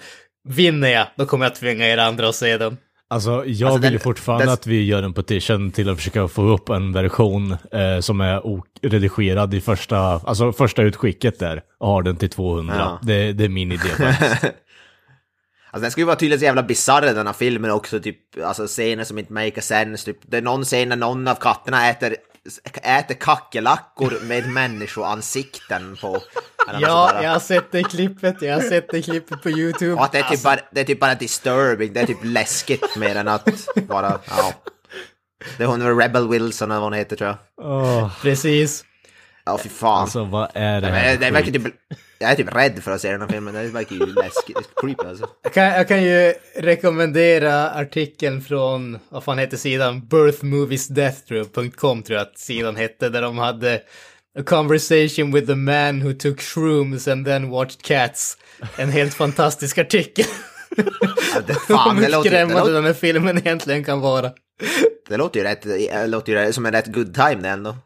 vinner 0.48 0.88
jag, 0.88 1.06
då 1.16 1.26
kommer 1.26 1.44
jag 1.46 1.54
tvinga 1.54 1.86
er 1.88 1.98
andra 1.98 2.28
att 2.28 2.34
se 2.34 2.56
den. 2.58 2.76
Alltså, 3.10 3.30
jag 3.46 3.66
Alltså, 3.68 3.82
vill 3.82 3.92
den- 3.92 4.00
fortfarande 4.00 4.44
den- 4.44 4.52
att 4.54 4.66
vi 4.66 4.84
gör 4.84 5.02
en 5.02 5.12
petition 5.12 5.70
till 5.70 5.88
att 5.88 5.96
försöka 5.96 6.28
få 6.28 6.42
upp 6.42 6.68
en 6.68 6.92
version 6.92 7.52
eh, 7.52 8.00
som 8.00 8.20
är 8.20 8.46
oredigerad 8.46 9.54
i 9.54 9.60
första, 9.60 9.98
alltså 9.98 10.52
första 10.52 10.82
utskicket 10.82 11.38
där 11.38 11.62
och 11.80 11.88
har 11.88 12.02
den 12.02 12.16
till 12.16 12.30
200. 12.30 12.74
Ja. 12.78 12.98
Det, 13.02 13.32
det 13.32 13.44
är 13.44 13.48
min 13.48 13.72
idé 13.72 13.88
faktiskt. 13.98 14.44
Alltså 15.72 15.82
den 15.82 15.90
skulle 15.90 16.02
ju 16.02 16.06
vara 16.06 16.16
tydligen 16.16 16.38
så 16.38 16.44
jävla 16.44 16.62
bisarr 16.62 17.02
den 17.02 17.26
här 17.26 17.34
filmen 17.34 17.70
också, 17.70 18.00
typ, 18.00 18.16
alltså 18.44 18.66
scener 18.66 19.04
som 19.04 19.18
inte 19.18 19.32
make 19.32 19.60
sense, 19.60 20.04
typ, 20.04 20.18
det 20.22 20.36
är 20.36 20.42
någon 20.42 20.64
scen 20.64 20.88
när 20.88 20.96
någon 20.96 21.28
av 21.28 21.34
katterna 21.34 21.88
äter, 21.90 22.16
äter 22.82 23.14
kackerlackor 23.14 24.26
med 24.26 24.48
människoansikten 24.48 25.96
på. 26.00 26.22
Ja, 26.80 27.22
jag 27.22 27.30
har 27.30 27.38
sett 27.38 27.72
det 27.72 27.82
klippet, 27.82 28.42
jag 28.42 28.54
har 28.54 28.60
sett 28.60 28.90
det 28.90 29.02
klippet 29.02 29.42
på 29.42 29.50
YouTube. 29.50 29.94
Och 29.94 30.04
att 30.04 30.12
det 30.12 30.18
är, 30.18 30.22
typ 30.22 30.30
Alltså, 30.30 30.44
bara, 30.44 30.60
det 30.72 30.80
är 30.80 30.84
typ 30.84 31.00
bara 31.00 31.14
disturbing, 31.14 31.92
det 31.92 32.00
är 32.00 32.06
typ 32.06 32.24
läskigt 32.24 32.96
mer 32.96 33.16
än 33.16 33.28
att 33.28 33.48
bara, 33.74 34.18
ja. 34.28 34.52
Det 35.56 35.62
är 35.62 35.66
hon 35.66 35.98
Rebel 35.98 36.28
Wilson 36.28 36.70
eller 36.70 36.80
vad 36.80 36.86
hon 36.86 36.98
heter 36.98 37.16
tror 37.16 37.28
jag. 37.28 37.66
Åh, 37.66 38.10
Precis. 38.22 38.84
Ja, 39.44 39.58
fy 39.58 39.68
fan. 39.68 40.02
alltså 40.02 40.24
vad 40.24 40.50
är 40.54 40.80
det 40.80 40.86
här? 40.86 41.10
det, 41.10 41.16
det 41.16 41.30
verkar 41.30 41.52
typ, 41.52 41.74
jag 42.22 42.30
är 42.30 42.36
typ 42.36 42.56
rädd 42.56 42.82
för 42.82 42.90
att 42.90 43.00
se 43.00 43.10
den 43.10 43.20
här 43.20 43.28
filmen, 43.28 43.54
det 43.54 43.62
verkar 43.62 43.96
ju 43.96 44.06
läskigt, 44.06 44.56
creepy 44.76 45.08
alltså. 45.08 45.28
Jag 45.42 45.52
kan, 45.52 45.64
jag 45.64 45.88
kan 45.88 46.02
ju 46.02 46.34
rekommendera 46.56 47.70
artikeln 47.70 48.42
från, 48.42 48.98
vad 49.08 49.24
fan 49.24 49.38
heter 49.38 49.56
sidan? 49.56 50.06
birthmoviesdeathtrip.com 50.06 52.02
tror 52.02 52.18
jag 52.18 52.26
att 52.26 52.38
sidan 52.38 52.76
hette, 52.76 53.08
där 53.08 53.22
de 53.22 53.38
hade 53.38 53.80
A 54.38 54.42
conversation 54.42 55.30
with 55.30 55.46
the 55.46 55.56
man 55.56 56.00
who 56.00 56.14
took 56.14 56.40
shrooms 56.40 57.08
and 57.08 57.26
then 57.26 57.50
watched 57.50 57.82
cats. 57.82 58.36
En 58.76 58.90
helt 58.90 59.14
fantastisk 59.14 59.78
artikel. 59.78 60.24
Ja, 61.34 61.40
det, 61.46 61.54
fan, 61.54 61.96
det 62.00 62.08
låter, 62.08 62.30
det, 62.30 62.36
skrämmande 62.36 62.60
låter, 62.60 62.72
den 62.72 62.84
här 62.84 62.92
filmen 62.92 63.38
egentligen 63.38 63.84
kan 63.84 64.00
vara. 64.00 64.30
det 65.08 65.16
låter 65.16 65.40
ju 65.40 65.46
rätt, 65.46 65.62
det 65.62 66.06
låter 66.06 66.46
ju 66.46 66.52
som 66.52 66.66
en 66.66 66.72
rätt 66.72 66.86
good 66.86 67.14
time 67.14 67.34
det 67.34 67.48
ändå. 67.48 67.76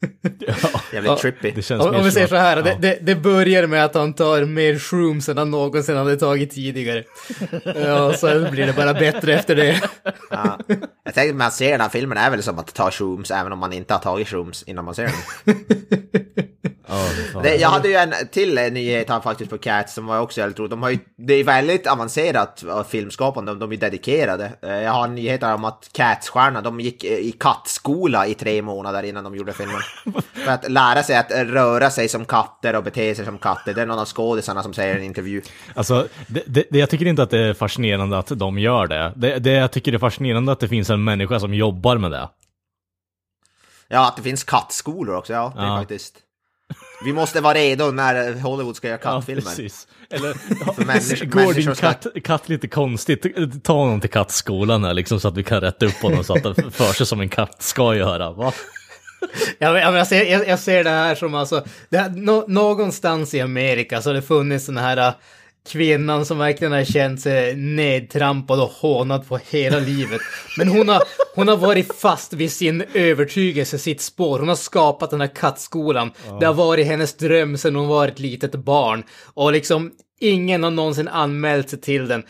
Ja, 0.46 0.80
Jävligt 0.92 1.18
trippy. 1.18 1.50
det 1.50 1.62
känns 1.62 1.84
Om, 1.84 1.94
om 1.94 2.04
vi 2.04 2.10
säger 2.10 2.26
så 2.26 2.36
här, 2.36 2.56
ja. 2.56 2.62
det, 2.62 2.76
det, 2.80 2.98
det 3.02 3.14
börjar 3.14 3.66
med 3.66 3.84
att 3.84 3.94
han 3.94 4.12
tar 4.14 4.44
mer 4.44 4.78
shrooms 4.78 5.28
än 5.28 5.38
han 5.38 5.50
någonsin 5.50 5.96
hade 5.96 6.16
tagit 6.16 6.50
tidigare. 6.50 7.04
Ja, 7.74 8.12
så 8.14 8.48
blir 8.50 8.66
det 8.66 8.72
bara 8.72 8.94
bättre 8.94 9.34
efter 9.34 9.56
det. 9.56 9.82
Ja. 10.30 10.58
Jag 11.04 11.14
tänkte 11.14 11.30
att 11.30 11.36
man 11.36 11.50
ser 11.50 11.70
den 11.70 11.80
här 11.80 11.88
filmen 11.88 12.18
är 12.18 12.30
väl 12.30 12.42
som 12.42 12.58
att 12.58 12.74
ta 12.74 12.90
shrooms 12.90 13.30
även 13.30 13.52
om 13.52 13.58
man 13.58 13.72
inte 13.72 13.94
har 13.94 14.00
tagit 14.00 14.28
shrooms 14.28 14.62
innan 14.62 14.84
man 14.84 14.94
ser 14.94 15.02
den. 15.44 15.54
Ja, 16.90 17.08
det. 17.34 17.48
Det, 17.48 17.56
jag 17.56 17.68
hade 17.68 17.88
ju 17.88 17.94
en 17.94 18.14
till 18.32 18.58
eh, 18.58 18.64
nyhet 18.72 19.08
här 19.08 19.20
faktiskt 19.20 19.50
på 19.50 19.58
Cats 19.58 19.94
som 19.94 20.06
var 20.06 20.20
också 20.20 20.40
väldigt 20.40 20.58
roligt. 20.58 20.70
De 20.70 20.82
har 20.82 20.90
ju, 20.90 20.98
det 21.16 21.34
är 21.34 21.44
väldigt 21.44 21.86
avancerat 21.86 22.64
av 22.64 22.84
filmskapande, 22.84 23.54
de 23.54 23.72
är 23.72 23.76
dedikerade. 23.76 24.52
Eh, 24.62 24.70
Jag 24.70 24.92
har 24.92 25.08
nyheter 25.08 25.54
om 25.54 25.64
att 25.64 25.88
Cats-stjärnan, 25.92 26.62
de 26.64 26.80
gick 26.80 27.04
eh, 27.04 27.10
i 27.18 27.32
kattskola 27.32 28.26
i 28.26 28.34
tre 28.34 28.62
månader 28.62 29.02
innan 29.02 29.24
de 29.24 29.34
gjorde 29.36 29.52
filmen. 29.52 29.80
För 30.44 30.50
att 30.52 30.70
lära 30.70 31.02
sig 31.02 31.16
att 31.16 31.30
röra 31.30 31.90
sig 31.90 32.08
som 32.08 32.24
katter 32.24 32.76
och 32.76 32.84
bete 32.84 33.14
sig 33.14 33.24
som 33.24 33.38
katter. 33.38 33.74
Det 33.74 33.82
är 33.82 33.86
någon 33.86 33.98
av 33.98 34.06
skådisarna 34.06 34.62
som 34.62 34.74
säger 34.74 34.94
i 34.94 34.98
en 34.98 35.04
intervju. 35.04 35.42
Alltså, 35.74 36.06
det, 36.28 36.42
det, 36.46 36.64
det- 36.70 36.78
jag 36.78 36.90
tycker 36.90 37.06
inte 37.06 37.22
att 37.22 37.30
det 37.30 37.38
är 37.38 37.54
fascinerande 37.54 38.18
att 38.18 38.26
de 38.38 38.58
gör 38.58 38.86
det. 38.86 39.12
det. 39.16 39.38
Det 39.38 39.52
jag 39.52 39.72
tycker 39.72 39.92
är 39.92 39.98
fascinerande 39.98 40.52
att 40.52 40.60
det 40.60 40.68
finns 40.68 40.90
en 40.90 41.04
människa 41.04 41.40
som 41.40 41.54
jobbar 41.54 41.96
med 41.98 42.10
det. 42.10 42.28
Ja, 43.88 44.08
att 44.08 44.16
det 44.16 44.22
finns 44.22 44.44
kattskolor 44.44 45.16
också, 45.16 45.32
ja. 45.32 45.52
Det 45.56 45.62
Ja. 45.62 45.78
faktiskt... 45.78 46.14
Vi 47.04 47.12
måste 47.12 47.40
vara 47.40 47.54
redo 47.54 47.90
när 47.90 48.40
Hollywood 48.40 48.76
ska 48.76 48.88
göra 48.88 48.98
Ja, 49.04 49.10
kattfilmer. 49.12 49.42
precis. 49.42 49.86
Eller 50.10 51.24
går 51.26 51.54
din 51.54 51.74
ska- 51.74 51.86
katt, 51.92 52.06
katt 52.24 52.48
lite 52.48 52.68
konstigt, 52.68 53.26
ta 53.64 53.72
honom 53.72 54.00
till 54.00 54.10
kattskolan 54.10 54.84
här 54.84 54.94
liksom 54.94 55.20
så 55.20 55.28
att 55.28 55.36
vi 55.36 55.42
kan 55.44 55.60
rätta 55.60 55.86
upp 55.86 55.94
honom 56.02 56.24
så 56.24 56.32
att 56.34 56.44
han 56.44 56.54
för 56.72 56.92
sig 56.92 57.06
som 57.06 57.20
en 57.20 57.28
katt 57.28 57.62
ska 57.62 57.94
göra. 57.94 58.32
Va? 58.32 58.52
Ja, 59.58 59.72
men, 59.72 59.82
ja, 59.82 59.96
jag, 59.98 60.06
ser, 60.06 60.24
jag, 60.24 60.48
jag 60.48 60.58
ser 60.58 60.84
det 60.84 60.90
här 60.90 61.14
som 61.14 61.34
alltså, 61.34 61.64
här, 61.92 62.08
nå- 62.10 62.44
någonstans 62.48 63.34
i 63.34 63.40
Amerika 63.40 64.02
så 64.02 64.08
har 64.08 64.14
det 64.14 64.22
funnits 64.22 64.66
den 64.66 64.76
här 64.76 65.12
kvinnan 65.68 66.26
som 66.26 66.38
verkligen 66.38 66.72
har 66.72 66.84
känt 66.84 67.20
sig 67.20 67.56
nedtrampad 67.56 68.60
och 68.60 68.68
hånad 68.68 69.28
på 69.28 69.38
hela 69.50 69.78
livet. 69.78 70.20
Men 70.58 70.68
hon 70.68 70.88
har, 70.88 71.02
hon 71.34 71.48
har 71.48 71.56
varit 71.56 71.94
fast 71.94 72.32
vid 72.32 72.52
sin 72.52 72.84
övertygelse, 72.94 73.78
sitt 73.78 74.00
spår. 74.00 74.38
Hon 74.38 74.48
har 74.48 74.56
skapat 74.56 75.10
den 75.10 75.20
här 75.20 75.34
kattskolan. 75.34 76.10
Det 76.40 76.46
har 76.46 76.54
varit 76.54 76.86
hennes 76.86 77.16
dröm 77.16 77.56
sedan 77.58 77.76
hon 77.76 77.88
var 77.88 78.08
ett 78.08 78.18
litet 78.18 78.54
barn. 78.54 79.04
Och 79.34 79.52
liksom, 79.52 79.90
ingen 80.20 80.62
har 80.62 80.70
någonsin 80.70 81.08
anmält 81.08 81.70
sig 81.70 81.80
till 81.80 82.08
den 82.08 82.22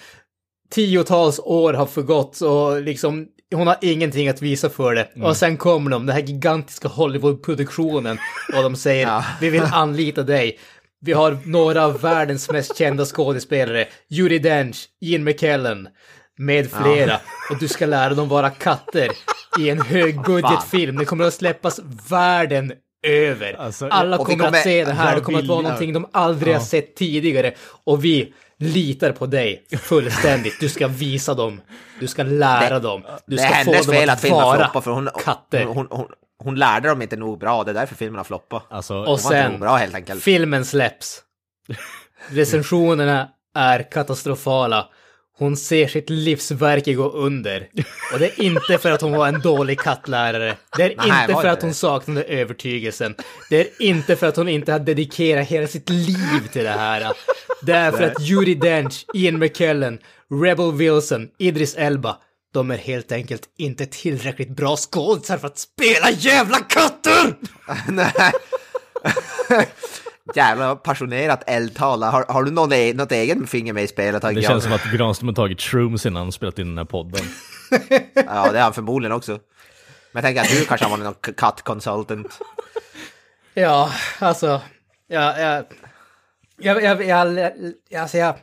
tiotals 0.70 1.40
år 1.44 1.72
har 1.72 1.86
förgått 1.86 2.40
och 2.40 2.82
liksom 2.82 3.26
hon 3.54 3.66
har 3.66 3.76
ingenting 3.80 4.28
att 4.28 4.42
visa 4.42 4.70
för 4.70 4.94
det. 4.94 5.08
Mm. 5.16 5.26
Och 5.26 5.36
sen 5.36 5.56
kommer 5.56 5.90
de, 5.90 6.06
den 6.06 6.14
här 6.14 6.22
gigantiska 6.22 6.88
Hollywood-produktionen 6.88 8.18
och 8.56 8.62
de 8.62 8.76
säger 8.76 9.06
Ja. 9.06 9.24
vi 9.40 9.50
vill 9.50 9.62
anlita 9.62 10.22
dig. 10.22 10.58
Vi 11.02 11.12
har 11.12 11.38
några 11.44 11.84
av 11.84 12.00
världens 12.00 12.50
mest 12.50 12.76
kända 12.78 13.04
skådespelare, 13.04 13.86
Judi 14.08 14.38
Dench, 14.38 14.76
Ian 15.00 15.24
McKellen 15.24 15.88
med 16.38 16.70
flera. 16.70 17.20
Och 17.50 17.58
du 17.60 17.68
ska 17.68 17.86
lära 17.86 18.14
dem 18.14 18.28
vara 18.28 18.50
katter 18.50 19.08
i 19.58 19.70
en 19.70 19.80
högbudgetfilm. 19.80 20.96
Den 20.96 21.06
kommer 21.06 21.24
att 21.24 21.34
släppas 21.34 21.80
världen 22.10 22.72
över. 23.06 23.52
Alltså, 23.60 23.88
Alla 23.88 24.18
vi 24.18 24.24
kommer, 24.24 24.44
att 24.44 24.50
kommer- 24.50 24.62
se 24.62 24.84
det 24.84 24.92
här. 24.92 25.14
Det 25.16 25.20
kommer 25.20 25.38
att 25.38 25.46
vara 25.46 25.60
någonting 25.62 25.92
de 25.92 26.06
aldrig 26.12 26.54
har 26.54 26.60
sett 26.60 26.96
tidigare. 26.96 27.54
Och 27.84 28.04
vi 28.04 28.32
litar 28.58 29.12
på 29.12 29.26
dig 29.26 29.62
fullständigt. 29.82 30.60
Du 30.60 30.68
ska 30.68 30.88
visa 30.88 31.34
dem. 31.34 31.60
Du 32.00 32.06
ska 32.06 32.22
lära 32.22 32.74
Det- 32.74 32.80
dem. 32.80 33.02
Du 33.26 33.36
det 33.36 33.42
ska 33.42 33.54
få 33.64 33.72
dem 33.72 34.08
att 34.10 34.24
vara 34.30 34.82
för 34.82 34.90
hon, 34.90 35.08
katter. 35.24 35.64
hon, 35.64 35.86
hon, 35.90 36.06
hon, 36.44 36.54
lärde 36.54 36.88
dem 36.88 37.02
inte 37.02 37.16
nog 37.16 37.38
bra, 37.38 37.64
det 37.64 37.70
är 37.70 37.74
därför 37.74 37.94
filmen 37.94 38.16
har 38.16 38.24
floppat. 38.24 38.66
Alltså, 38.70 38.94
Och 39.04 39.20
sen, 39.20 39.60
bra, 39.60 39.76
helt 39.76 39.94
enkelt. 39.94 40.22
filmen 40.22 40.64
släpps. 40.64 41.22
Recensionerna 42.28 43.28
är 43.54 43.90
katastrofala. 43.90 44.88
Hon 45.38 45.56
ser 45.56 45.88
sitt 45.88 46.10
livsverk 46.10 46.86
gå 46.86 47.10
under. 47.10 47.68
Och 48.12 48.18
det 48.18 48.26
är 48.26 48.42
inte 48.42 48.78
för 48.78 48.90
att 48.90 49.00
hon 49.00 49.12
var 49.12 49.28
en 49.28 49.40
dålig 49.40 49.80
kattlärare. 49.80 50.56
Det 50.76 50.82
är 50.82 50.94
Nej, 50.96 51.20
inte 51.22 51.34
för 51.34 51.42
det 51.42 51.52
att 51.52 51.62
hon 51.62 51.74
saknade 51.74 52.22
övertygelsen. 52.22 53.14
Det 53.50 53.60
är 53.60 53.82
inte 53.82 54.16
för 54.16 54.26
att 54.26 54.36
hon 54.36 54.48
inte 54.48 54.72
har 54.72 54.78
dedikerat 54.78 55.48
hela 55.48 55.66
sitt 55.66 55.88
liv 55.88 56.48
till 56.52 56.64
det 56.64 56.70
här. 56.70 57.12
Det 57.62 57.72
är 57.72 57.92
för 57.92 58.02
att 58.02 58.20
Judi 58.20 58.54
Dench, 58.54 59.04
Ian 59.14 59.38
McKellen, 59.38 59.98
Rebel 60.44 60.72
Wilson, 60.72 61.28
Idris 61.38 61.74
Elba, 61.74 62.16
de 62.52 62.70
är 62.70 62.76
helt 62.76 63.12
enkelt 63.12 63.42
inte 63.58 63.86
tillräckligt 63.86 64.48
bra 64.56 64.76
skådisar 64.76 65.38
för 65.38 65.46
att 65.46 65.58
spela 65.58 66.10
jävla 66.10 66.58
katter! 66.58 67.34
Nej. 67.88 68.32
Jävla 70.34 70.76
passionerat 70.76 71.42
eldtal. 71.46 72.02
Har, 72.02 72.24
har 72.28 72.42
du 72.42 72.50
någon, 72.50 72.72
e- 72.72 72.92
något 72.94 73.12
eget 73.12 73.50
finger 73.50 73.72
med 73.72 73.82
i 73.84 73.86
spelet? 73.86 74.22
det 74.22 74.42
känns 74.42 74.64
som 74.64 74.72
att 74.72 74.84
Granström 74.92 75.28
har 75.28 75.34
tagit 75.34 75.60
shrooms 75.60 76.06
innan 76.06 76.22
han 76.22 76.32
spelat 76.32 76.58
in 76.58 76.66
den 76.68 76.78
här 76.78 76.84
podden. 76.84 77.24
Ja, 78.14 78.52
det 78.52 78.58
är 78.58 78.62
han 78.62 78.74
förmodligen 78.74 79.12
också. 79.12 79.32
Men 79.32 79.40
jag 80.12 80.22
tänker 80.24 80.40
att 80.42 80.48
du 80.50 80.64
kanske 80.64 80.86
har 80.86 80.90
varit 80.90 81.04
någon 81.04 81.14
k- 81.14 81.32
katt-consultant. 81.36 82.38
Ja, 83.54 83.92
alltså, 84.18 84.60
ja, 85.08 85.38
ja, 85.38 85.62
jag, 86.56 86.82
jag, 86.82 87.04
jag, 87.04 87.50
alltså 88.00 88.18
jag, 88.18 88.34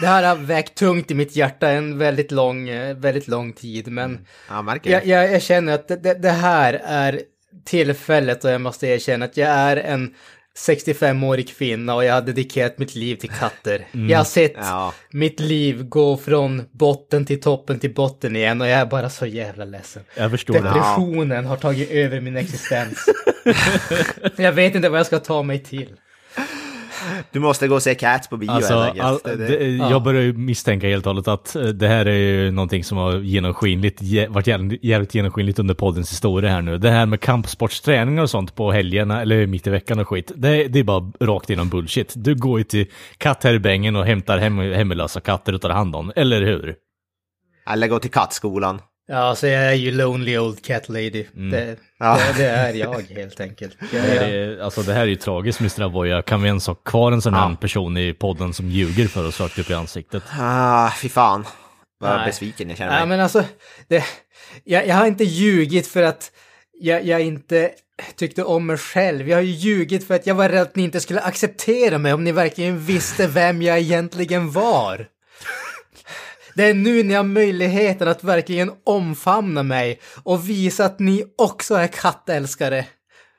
det 0.00 0.06
här 0.06 0.22
har 0.22 0.36
vägt 0.36 0.74
tungt 0.74 1.10
i 1.10 1.14
mitt 1.14 1.36
hjärta 1.36 1.68
en 1.68 1.98
väldigt 1.98 2.30
lång, 2.30 2.68
eh, 2.68 2.96
väldigt 2.96 3.28
lång 3.28 3.52
tid, 3.52 3.88
men 3.88 4.26
Ja, 4.48 4.78
jag 4.82 5.06
jag, 5.06 5.32
jag, 5.32 5.42
känner 5.42 5.72
att 5.72 5.88
det, 5.88 6.22
det, 6.22 6.30
här 6.30 6.80
är 6.84 7.20
tillfället 7.64 8.44
och 8.44 8.50
jag 8.50 8.60
måste 8.60 8.86
erkänna 8.86 9.24
att 9.24 9.36
jag 9.36 9.48
är 9.48 9.76
en 9.76 10.14
65-årig 10.58 11.48
kvinna 11.48 11.94
och 11.94 12.04
jag 12.04 12.14
har 12.14 12.22
dedikerat 12.22 12.78
mitt 12.78 12.94
liv 12.94 13.16
till 13.16 13.30
katter. 13.30 13.86
Jag 14.08 14.18
har 14.18 14.24
sett 14.24 14.52
Ja. 14.56 14.94
mitt 15.10 15.40
liv 15.40 15.84
gå 15.84 16.16
från 16.16 16.62
botten 16.72 17.26
till 17.26 17.40
toppen 17.40 17.78
till 17.78 17.94
botten 17.94 18.36
igen 18.36 18.60
och 18.60 18.66
jag 18.66 18.80
är 18.80 18.86
bara 18.86 19.10
så 19.10 19.26
jävla 19.26 19.64
ledsen. 19.64 20.02
Depressionen 20.46 21.46
har 21.46 21.56
tagit 21.56 21.90
över 21.90 22.20
min 22.20 22.36
existens. 22.36 23.06
jag 24.36 24.52
vet 24.52 24.74
inte 24.74 24.88
vad 24.88 24.98
jag 24.98 25.06
ska 25.06 25.18
ta 25.18 25.42
mig 25.42 25.58
till. 25.58 25.88
Du 27.32 27.40
måste 27.40 27.68
gå 27.68 27.74
och 27.74 27.82
se 27.82 27.94
Cats 27.94 28.28
på 28.28 28.36
bio 28.36 28.50
Alltså, 28.50 28.74
helt 28.78 28.86
enkelt. 28.88 29.26
all, 29.26 29.38
Det- 29.38 29.76
jag 29.90 30.02
börjar 30.02 30.22
ju 30.22 30.32
misstänka 30.32 30.86
helt 30.88 31.06
och 31.06 31.10
hållet 31.12 31.28
att 31.28 31.56
eh, 31.56 31.62
det 31.62 31.88
här 31.88 32.06
är 32.06 32.16
ju 32.16 32.50
någonting 32.50 32.84
som 32.84 32.98
har 32.98 33.12
genomskinligt, 33.18 34.02
ge- 34.02 34.26
varit 34.26 34.46
jävligt, 34.82 35.14
genomskinligt 35.14 35.58
under 35.58 35.74
poddens 35.74 36.12
historia 36.12 36.50
här 36.50 36.62
nu. 36.62 36.78
Det 36.78 36.90
här 36.90 37.06
med 37.06 37.20
kampsportsträningar 37.20 38.22
och 38.22 38.30
sånt 38.30 38.54
på 38.54 38.72
helgerna 38.72 39.22
eller 39.22 39.46
mitt 39.46 39.66
i 39.66 39.70
veckan 39.70 39.98
och 39.98 40.08
skit, 40.08 40.32
det, 40.36 40.68
det 40.68 40.78
är 40.78 40.84
bara 40.84 41.12
rakt 41.20 41.50
igenom 41.50 41.68
bullshit. 41.68 42.12
Du 42.16 42.34
går 42.34 42.58
ju 42.58 42.64
till 42.64 42.86
katthärbängen 43.18 43.96
och 43.96 44.04
hämtar 44.06 44.38
hem, 44.38 44.58
hemlösa 44.58 45.20
katter 45.20 45.52
och 45.54 45.60
tar 45.60 45.70
hand 45.70 45.96
om, 45.96 46.12
eller 46.16 46.42
hur? 46.42 46.74
Eller 47.70 47.88
gå 47.88 47.98
till 47.98 48.10
kattskolan. 48.10 48.80
Ja, 49.14 49.34
så 49.34 49.46
jag 49.46 49.64
är 49.64 49.72
ju 49.72 49.90
lonely 49.90 50.38
old 50.38 50.64
cat 50.64 50.88
lady. 50.88 51.24
Det, 51.34 51.76
Ja. 51.98 52.18
det, 52.36 52.42
det 52.42 52.48
är 52.48 52.74
jag 52.74 53.02
helt 53.02 53.40
enkelt. 53.40 53.76
Jag, 53.92 54.02
Det, 54.02 54.08
är, 54.36 54.58
alltså 54.60 54.82
det 54.82 54.92
här 54.92 55.00
är 55.02 55.06
ju 55.06 55.16
tragiskt 55.16 55.60
Mr. 55.60 55.82
Avoya. 55.82 56.22
Kan 56.22 56.42
vi 56.42 56.48
ens 56.48 56.66
ha 56.66 56.74
kvar 56.74 57.12
en 57.12 57.22
sån 57.22 57.34
här 57.34 57.50
Ja. 57.50 57.56
person 57.60 57.96
i 57.96 58.12
podden 58.14 58.52
som 58.54 58.68
ljuger 58.68 59.08
för 59.08 59.28
oss 59.28 59.40
rakt 59.40 59.58
upp 59.58 59.70
i 59.70 59.74
ansiktet? 59.74 60.22
Ah, 60.38 60.90
fy 60.90 61.08
fan. 61.08 61.46
Vad 62.00 62.16
Nej. 62.16 62.26
besviken 62.26 62.68
jag 62.68 62.78
känner 62.78 62.92
ja, 62.92 62.98
mig. 62.98 63.08
men 63.08 63.20
alltså, 63.20 63.44
det, 63.88 64.04
jag, 64.64 64.86
jag 64.86 64.94
har 64.94 65.06
inte 65.06 65.24
ljugit 65.24 65.86
för 65.86 66.02
att 66.02 66.30
jag, 66.80 67.04
jag 67.06 67.20
inte 67.20 67.70
tyckte 68.16 68.44
om 68.44 68.66
mig 68.66 68.76
själv. 68.78 69.28
Jag 69.28 69.36
har 69.36 69.42
ju 69.42 69.52
ljugit 69.52 70.06
för 70.06 70.14
att 70.14 70.26
jag 70.26 70.34
var 70.34 70.48
rädd 70.48 70.62
att 70.62 70.76
ni 70.76 70.82
inte 70.82 71.00
skulle 71.00 71.20
acceptera 71.20 71.98
mig 71.98 72.12
om 72.12 72.24
ni 72.24 72.32
verkligen 72.32 72.78
visste 72.84 73.26
vem 73.26 73.62
jag 73.62 73.78
egentligen 73.78 74.50
var. 74.52 75.06
Det 76.54 76.64
är 76.64 76.74
nu 76.74 77.02
ni 77.02 77.14
har 77.14 77.24
möjligheten 77.24 78.08
att 78.08 78.24
verkligen 78.24 78.72
omfamna 78.84 79.62
mig 79.62 80.00
och 80.22 80.48
visa 80.48 80.84
att 80.84 80.98
ni 80.98 81.24
också 81.38 81.74
är 81.74 81.86
kattälskare. 81.86 82.84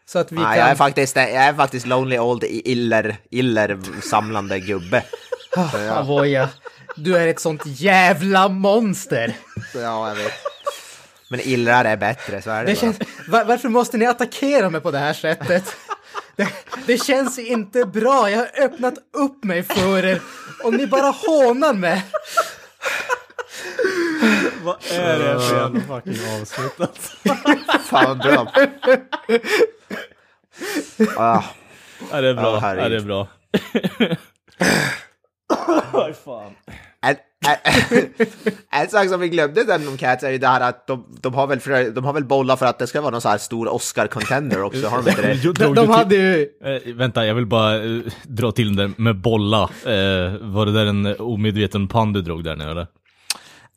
Så 0.06 0.20
att 0.20 0.32
vi 0.32 0.38
Ah, 0.38 0.44
kan... 0.44 0.58
jag, 0.58 0.70
är 0.70 0.76
faktiskt, 0.76 1.16
jag 1.16 1.30
är 1.32 1.54
faktiskt 1.54 1.86
lonely 1.88 2.20
old 2.20 2.44
iller, 2.44 3.16
iller 3.32 3.80
samlande 4.02 4.60
gubbe. 4.60 5.04
Så 5.72 5.78
ja, 5.78 5.92
Avoya, 5.94 6.50
du 6.96 7.18
är 7.18 7.28
ett 7.28 7.40
sånt 7.40 7.62
jävla 7.66 8.48
monster. 8.50 9.34
ja, 9.74 10.08
jag 10.10 10.16
vet. 10.16 10.34
Men 11.30 11.40
illrar 11.40 11.86
är 11.86 11.98
bättre, 11.98 12.42
så 12.42 12.50
är 12.50 12.66
det, 12.66 12.72
Det 12.72 12.76
känns, 12.76 12.98
var, 13.28 13.46
varför 13.46 13.70
måste 13.70 13.98
ni 13.98 14.06
attackera 14.06 14.70
mig 14.70 14.82
på 14.82 14.92
det 14.92 14.98
här 14.98 15.14
sättet? 15.14 15.64
Det, 16.36 16.48
det 16.86 16.98
känns 16.98 17.40
inte 17.40 17.86
bra, 17.86 18.30
jag 18.30 18.38
har 18.38 18.50
öppnat 18.66 18.94
upp 19.14 19.44
mig 19.44 19.64
för 19.64 20.06
er 20.06 20.22
och 20.64 20.74
ni 20.74 20.88
bara 20.88 21.10
hånar 21.12 21.74
mig. 21.74 22.04
Vad 24.64 24.76
är 24.92 25.20
det 25.20 25.40
för 25.40 25.56
jävla 25.58 25.80
fucking 25.80 26.42
avslutat? 26.42 26.98
Fan 27.86 28.08
vad 28.08 28.18
bra. 28.18 28.52
Ah, 31.18 31.44
Ja, 32.12 32.22
det 32.22 32.30
är 32.30 32.34
bra. 32.34 32.60
Ja, 32.62 32.76
ja, 32.76 32.90
det 32.90 32.96
är 32.96 33.02
bra. 33.02 33.28
Oj, 35.94 36.14
fan. 36.26 36.52
en, 37.02 37.16
en, 37.48 38.08
en 38.82 38.90
sak 38.90 39.10
som 39.10 39.20
vi 39.20 39.30
glömde 39.30 39.66
sen 39.66 39.88
om 39.88 39.98
Cats 39.98 40.24
är 40.24 40.32
ju 40.32 40.38
det 40.38 40.48
här 40.48 40.62
att 40.62 40.88
de, 40.88 41.06
de, 41.22 41.34
har 41.34 41.48
väl 41.48 41.60
för, 41.60 41.92
de 41.92 42.06
har 42.06 42.14
väl 42.14 42.26
bollat 42.26 42.60
för 42.60 42.66
att 42.66 42.80
det 42.80 42.88
ska 42.88 43.02
vara 43.02 43.12
någon 43.12 43.22
så 43.22 43.30
här 43.30 43.38
stor 43.38 43.68
Oscar-contender 43.74 44.64
också, 44.64 44.88
har 44.88 45.04
de 45.04 45.10
inte 45.10 45.22
det? 45.22 45.34
Jag 45.34 45.56
De, 45.56 45.76
de 45.76 45.90
hade 45.90 46.16
ju... 46.16 46.48
Eh, 46.64 46.94
vänta, 46.96 47.26
jag 47.26 47.36
vill 47.36 47.46
bara 47.46 47.76
eh, 47.84 48.02
dra 48.24 48.52
till 48.52 48.76
den 48.76 48.94
med 48.98 49.16
bolla. 49.16 49.62
Eh, 49.64 50.38
var 50.42 50.66
det 50.66 50.74
där 50.74 50.86
en 50.86 51.16
omedveten 51.20 51.88
pan 51.88 52.14
du 52.14 52.22
drog 52.22 52.44
där 52.44 52.56
nu 52.56 52.72
eller? 52.72 52.88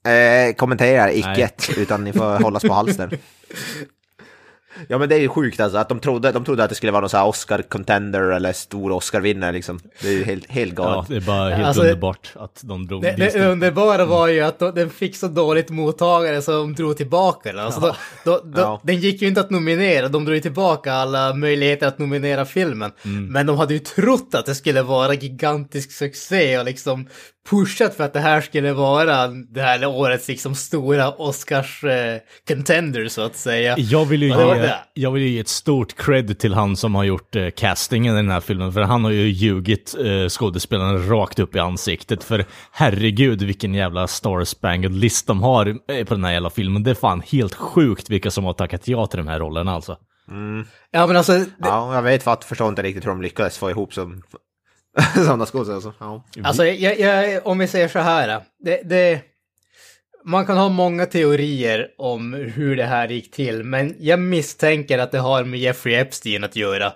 Eh, 0.06 0.52
kommenterar 0.52 1.16
icke, 1.16 1.50
utan 1.76 2.04
ni 2.04 2.12
får 2.12 2.42
hållas 2.42 2.62
på 2.62 2.72
halsen. 2.72 3.10
Ja 4.88 4.98
men 4.98 5.08
det 5.08 5.14
är 5.14 5.18
ju 5.20 5.28
sjukt 5.28 5.60
alltså, 5.60 5.78
att 5.78 5.88
de 5.88 6.00
trodde, 6.00 6.32
de 6.32 6.44
trodde 6.44 6.64
att 6.64 6.68
det 6.68 6.74
skulle 6.74 6.92
vara 6.92 7.00
någon 7.00 7.10
så 7.10 7.16
här 7.16 7.26
Oscar-contender 7.26 8.32
eller 8.36 8.52
stor 8.52 8.92
Oscar-vinnare 8.92 9.52
liksom. 9.52 9.80
Det 10.02 10.08
är 10.08 10.12
ju 10.12 10.24
helt, 10.24 10.50
helt 10.50 10.74
Ja, 10.78 10.84
galet. 10.84 11.08
det 11.08 11.16
är 11.16 11.20
bara 11.20 11.50
helt 11.54 11.66
Alltså, 11.66 11.82
underbart 11.82 12.32
att 12.34 12.60
de 12.64 12.86
drog 12.86 13.02
Det, 13.02 13.16
det 13.16 13.46
underbara 13.46 14.04
var 14.04 14.28
ju 14.28 14.40
att 14.40 14.58
de, 14.58 14.74
den 14.74 14.90
fick 14.90 15.16
så 15.16 15.28
dåligt 15.28 15.70
mottagare 15.70 16.42
så 16.42 16.52
de 16.52 16.74
drog 16.74 16.96
tillbaka 16.96 17.52
den. 17.52 17.58
Alltså 17.64 17.80
då, 17.80 17.94
då, 18.24 18.40
då, 18.44 18.60
Ja. 18.60 18.80
Den 18.84 18.96
gick 18.96 19.22
ju 19.22 19.28
inte 19.28 19.40
att 19.40 19.50
nominera, 19.50 20.08
de 20.08 20.24
drog 20.24 20.34
ju 20.34 20.40
tillbaka 20.40 20.92
alla 20.92 21.34
möjligheter 21.34 21.86
att 21.86 21.98
nominera 21.98 22.44
filmen. 22.44 22.92
Men 23.30 23.46
de 23.46 23.58
hade 23.58 23.74
ju 23.74 23.80
trott 23.80 24.34
att 24.34 24.46
det 24.46 24.54
skulle 24.54 24.82
vara 24.82 25.14
gigantisk 25.14 25.92
succé 25.92 26.58
och 26.58 26.64
liksom 26.64 27.06
pushat 27.50 27.94
för 27.94 28.04
att 28.04 28.12
det 28.12 28.20
här 28.20 28.40
skulle 28.40 28.72
vara 28.72 29.28
det 29.28 29.62
här 29.62 29.86
årets 29.86 30.28
liksom 30.28 30.54
stora 30.54 31.10
Oscars 31.10 31.84
eh, 31.84 32.18
contender 32.48 33.08
så 33.08 33.22
att 33.22 33.36
säga. 33.36 33.74
Jag 33.78 34.04
vill, 34.04 34.22
ju 34.22 34.28
ge, 34.28 34.34
det. 34.34 34.78
jag 34.94 35.10
vill 35.10 35.22
ju 35.22 35.28
ge 35.28 35.40
ett 35.40 35.48
stort 35.48 35.96
cred 35.96 36.38
till 36.38 36.54
han 36.54 36.76
som 36.76 36.94
har 36.94 37.04
gjort 37.04 37.36
eh, 37.36 37.50
castingen 37.50 38.14
i 38.14 38.16
den 38.16 38.30
här 38.30 38.40
filmen, 38.40 38.72
för 38.72 38.80
han 38.80 39.04
har 39.04 39.10
ju 39.10 39.28
ljugit 39.28 39.94
eh, 40.04 40.28
skådespelarna 40.28 40.98
rakt 40.98 41.38
upp 41.38 41.56
i 41.56 41.58
ansiktet. 41.58 42.24
För 42.24 42.44
herregud 42.72 43.42
vilken 43.42 43.74
jävla 43.74 44.06
Star 44.06 44.44
Spangled 44.44 44.94
list 44.94 45.26
de 45.26 45.42
har 45.42 45.66
eh, 45.66 46.04
på 46.04 46.14
den 46.14 46.24
här 46.24 46.32
jävla 46.32 46.50
filmen. 46.50 46.82
Det 46.82 46.90
är 46.90 46.94
fan 46.94 47.22
helt 47.26 47.54
sjukt 47.54 48.10
vilka 48.10 48.30
som 48.30 48.44
har 48.44 48.52
tackat 48.52 48.88
ja 48.88 49.06
till 49.06 49.18
de 49.18 49.28
här 49.28 49.38
rollerna 49.38 49.72
alltså. 49.74 49.96
Ja 50.90 51.06
men 51.06 51.16
alltså, 51.16 51.32
det, 51.32 51.46
Ja, 51.58 51.94
jag 51.94 52.02
vet 52.02 52.22
för 52.22 52.32
att 52.32 52.44
förstår 52.44 52.68
inte 52.68 52.82
riktigt 52.82 53.04
hur 53.04 53.10
de 53.10 53.22
lyckades 53.22 53.58
få 53.58 53.70
ihop 53.70 53.94
som, 53.94 54.22
sådana 55.14 55.46
skådespelare. 55.46 55.74
Alltså. 55.74 55.94
Ja. 56.34 56.44
Alltså, 56.44 56.66
jag, 56.66 57.00
jag, 57.00 57.46
om 57.46 57.58
vi 57.58 57.66
säger 57.66 57.88
så 57.88 57.98
här. 57.98 58.40
Det, 58.58 58.80
det, 58.84 59.20
man 60.24 60.46
kan 60.46 60.56
ha 60.56 60.68
många 60.68 61.06
teorier 61.06 61.88
om 61.98 62.34
hur 62.34 62.76
det 62.76 62.84
här 62.84 63.08
gick 63.08 63.30
till, 63.30 63.64
men 63.64 63.94
jag 63.98 64.18
misstänker 64.18 64.98
att 64.98 65.12
det 65.12 65.18
har 65.18 65.44
med 65.44 65.60
Jeffrey 65.60 65.94
Epstein 65.94 66.44
att 66.44 66.56
göra. 66.56 66.92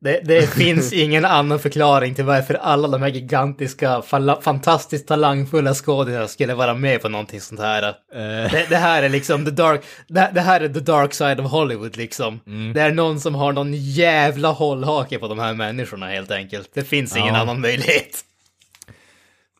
Det, 0.00 0.20
det 0.24 0.50
finns 0.54 0.92
ingen 0.92 1.24
annan 1.24 1.58
förklaring 1.58 2.14
till 2.14 2.24
varför 2.24 2.54
alla 2.54 2.88
de 2.88 3.02
här 3.02 3.08
gigantiska, 3.08 4.02
fantastiskt 4.42 5.08
talangfulla 5.08 5.74
skådespelarna 5.74 6.28
skulle 6.28 6.54
vara 6.54 6.74
med 6.74 7.02
på 7.02 7.08
någonting 7.08 7.40
sånt 7.40 7.60
här. 7.60 7.82
Det, 8.12 8.66
det 8.68 8.76
här 8.76 9.02
är 9.02 9.08
liksom 9.08 9.44
the 9.44 9.50
dark, 9.50 9.80
det, 10.08 10.30
det 10.34 10.40
här 10.40 10.60
är 10.60 10.68
the 10.68 10.80
dark 10.80 11.14
side 11.14 11.40
of 11.40 11.50
Hollywood 11.50 11.96
liksom. 11.96 12.40
Det 12.74 12.80
är 12.80 12.92
någon 12.92 13.20
som 13.20 13.34
har 13.34 13.52
någon 13.52 13.74
jävla 13.74 14.48
hållhake 14.50 15.18
på 15.18 15.28
de 15.28 15.38
här 15.38 15.54
människorna 15.54 16.06
helt 16.06 16.30
enkelt. 16.30 16.70
Det 16.74 16.84
finns 16.84 17.16
ingen 17.16 17.34
Ja. 17.34 17.40
annan 17.40 17.60
möjlighet. 17.60 18.20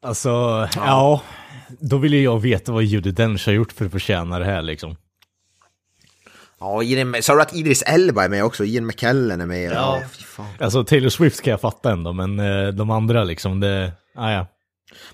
Alltså, 0.03 0.29
ja. 0.77 1.23
Då 1.81 1.97
vill 1.97 2.15
ju 2.15 2.23
jag 2.23 2.41
veta 2.43 2.73
vad 2.73 2.85
Judi 2.85 3.11
Dench 3.11 3.47
har 3.47 3.53
gjort 3.53 3.73
för 3.73 3.85
att 3.85 3.93
förtjäna 3.93 4.39
det 4.39 4.45
här 4.45 4.63
liksom. 4.63 4.97
Ja, 6.65 6.83
Ian, 6.83 7.23
sa 7.23 7.35
du 7.35 7.43
att 7.43 7.55
Idris 7.55 7.83
Elba 7.83 8.25
är 8.25 8.29
med 8.29 8.45
också? 8.45 8.65
Ian 8.65 8.87
McKellen 8.87 9.41
är 9.41 9.47
med? 9.47 9.73
Ja. 9.73 10.03
fan. 10.11 10.47
Alltså 10.61 10.85
Taylor 10.85 11.09
Swift 11.09 11.43
kan 11.43 11.51
jag 11.51 11.61
fatta 11.61 11.93
ändå, 11.93 12.13
men 12.13 12.41
eh, 12.41 12.69
de 12.69 12.91
andra 12.91 13.25
liksom, 13.25 13.61
det... 13.61 13.93
Ah, 14.17 14.31
ja. 14.31 14.47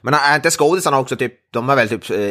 Men 0.01 0.15
är 0.15 0.37
inte 0.37 0.51
skådisarna 0.51 0.99
också 0.99 1.17
typ, 1.17 1.33
de 1.53 1.69
har 1.69 1.77
väl 1.77 1.89
typ 1.89 2.11
eh, 2.11 2.31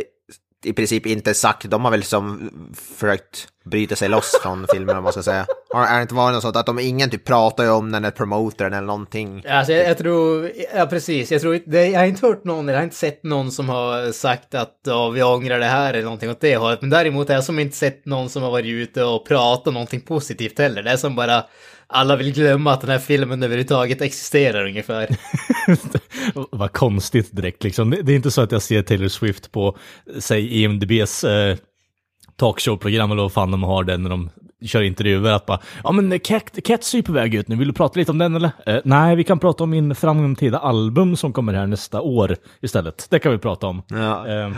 i 0.63 0.73
princip 0.73 1.05
inte 1.05 1.33
sagt, 1.33 1.69
de 1.69 1.85
har 1.85 1.91
väl 1.91 2.03
som 2.03 2.49
försökt 2.97 3.47
bryta 3.65 3.95
sig 3.95 4.09
loss 4.09 4.39
från 4.43 4.65
filmen 4.73 4.97
om 4.97 5.03
man 5.03 5.11
ska 5.11 5.23
säga. 5.23 5.45
Har, 5.73 5.85
är 5.85 5.95
det 5.95 6.01
inte 6.01 6.13
varit 6.13 6.33
något 6.33 6.41
sånt 6.41 6.55
att 6.55 6.65
de 6.65 6.79
ingen 6.79 7.09
typ 7.09 7.25
pratar 7.25 7.63
ju 7.63 7.69
om 7.69 7.91
den 7.91 8.03
eller 8.05 8.11
promoter 8.11 8.63
den 8.63 8.73
eller 8.73 8.87
någonting? 8.87 9.43
Alltså 9.49 9.73
jag, 9.73 9.89
jag 9.89 9.97
tror, 9.97 10.51
ja 10.75 10.85
precis, 10.85 11.31
jag 11.31 11.41
tror 11.41 11.59
det, 11.65 11.87
jag 11.87 11.99
har 11.99 12.07
inte 12.07 12.27
hört 12.27 12.43
någon, 12.43 12.65
eller 12.65 12.73
jag 12.73 12.79
har 12.79 12.83
inte 12.83 12.95
sett 12.95 13.23
någon 13.23 13.51
som 13.51 13.69
har 13.69 14.11
sagt 14.11 14.55
att 14.55 14.79
ja, 14.85 15.09
vi 15.09 15.23
ångrar 15.23 15.59
det 15.59 15.65
här 15.65 15.93
eller 15.93 16.03
någonting 16.03 16.29
åt 16.29 16.41
det 16.41 16.57
hållet. 16.57 16.81
Men 16.81 16.89
däremot 16.89 17.27
har 17.27 17.35
jag 17.35 17.43
som 17.43 17.59
inte 17.59 17.77
sett 17.77 18.05
någon 18.05 18.29
som 18.29 18.43
har 18.43 18.51
varit 18.51 18.65
ute 18.65 19.03
och 19.03 19.27
pratat 19.27 19.73
någonting 19.73 20.01
positivt 20.01 20.59
heller. 20.59 20.83
Det 20.83 20.91
är 20.91 20.97
som 20.97 21.15
bara, 21.15 21.43
alla 21.89 22.15
vill 22.15 22.33
glömma 22.33 22.71
att 22.71 22.81
den 22.81 22.89
här 22.89 22.99
filmen 22.99 23.43
överhuvudtaget 23.43 24.01
existerar 24.01 24.65
ungefär. 24.65 25.09
Vad 26.51 26.73
konstigt 26.73 27.35
direkt 27.35 27.63
liksom. 27.63 27.89
Det, 27.89 28.11
är 28.11 28.15
inte 28.15 28.31
så 28.31 28.41
att 28.41 28.51
jag 28.51 28.61
ser 28.61 28.81
Taylor 28.81 29.07
Swift 29.07 29.51
på, 29.51 29.77
säg 30.19 30.63
IMDBs 30.63 31.23
eh, 31.23 31.57
talkshow-program 32.35 33.11
eller 33.11 33.21
vad 33.21 33.33
fan 33.33 33.51
de 33.51 33.63
har 33.63 33.83
den 33.83 34.03
när 34.03 34.09
de 34.09 34.29
kör 34.65 34.81
intervjuer 34.81 35.31
att 35.31 35.45
bara 35.45 35.59
ja 35.83 35.91
men 35.91 36.19
Cat, 36.19 36.63
Cats 36.63 36.93
är 36.93 36.97
ju 36.97 37.03
på 37.03 37.11
väg 37.11 37.35
ut 37.35 37.47
nu, 37.47 37.55
vill 37.55 37.67
du 37.67 37.73
prata 37.73 37.99
lite 37.99 38.11
om 38.11 38.17
den 38.17 38.35
eller? 38.35 38.51
Eh, 38.65 38.79
nej, 38.83 39.15
vi 39.15 39.23
kan 39.23 39.39
prata 39.39 39.63
om 39.63 39.69
min 39.69 39.95
framtida 39.95 40.59
album 40.59 41.15
som 41.15 41.33
kommer 41.33 41.53
här 41.53 41.67
nästa 41.67 42.01
år 42.01 42.35
istället. 42.61 43.07
Det 43.09 43.19
kan 43.19 43.31
vi 43.31 43.37
prata 43.37 43.67
om. 43.67 43.81
Ja. 43.87 44.27
Eh, 44.27 44.51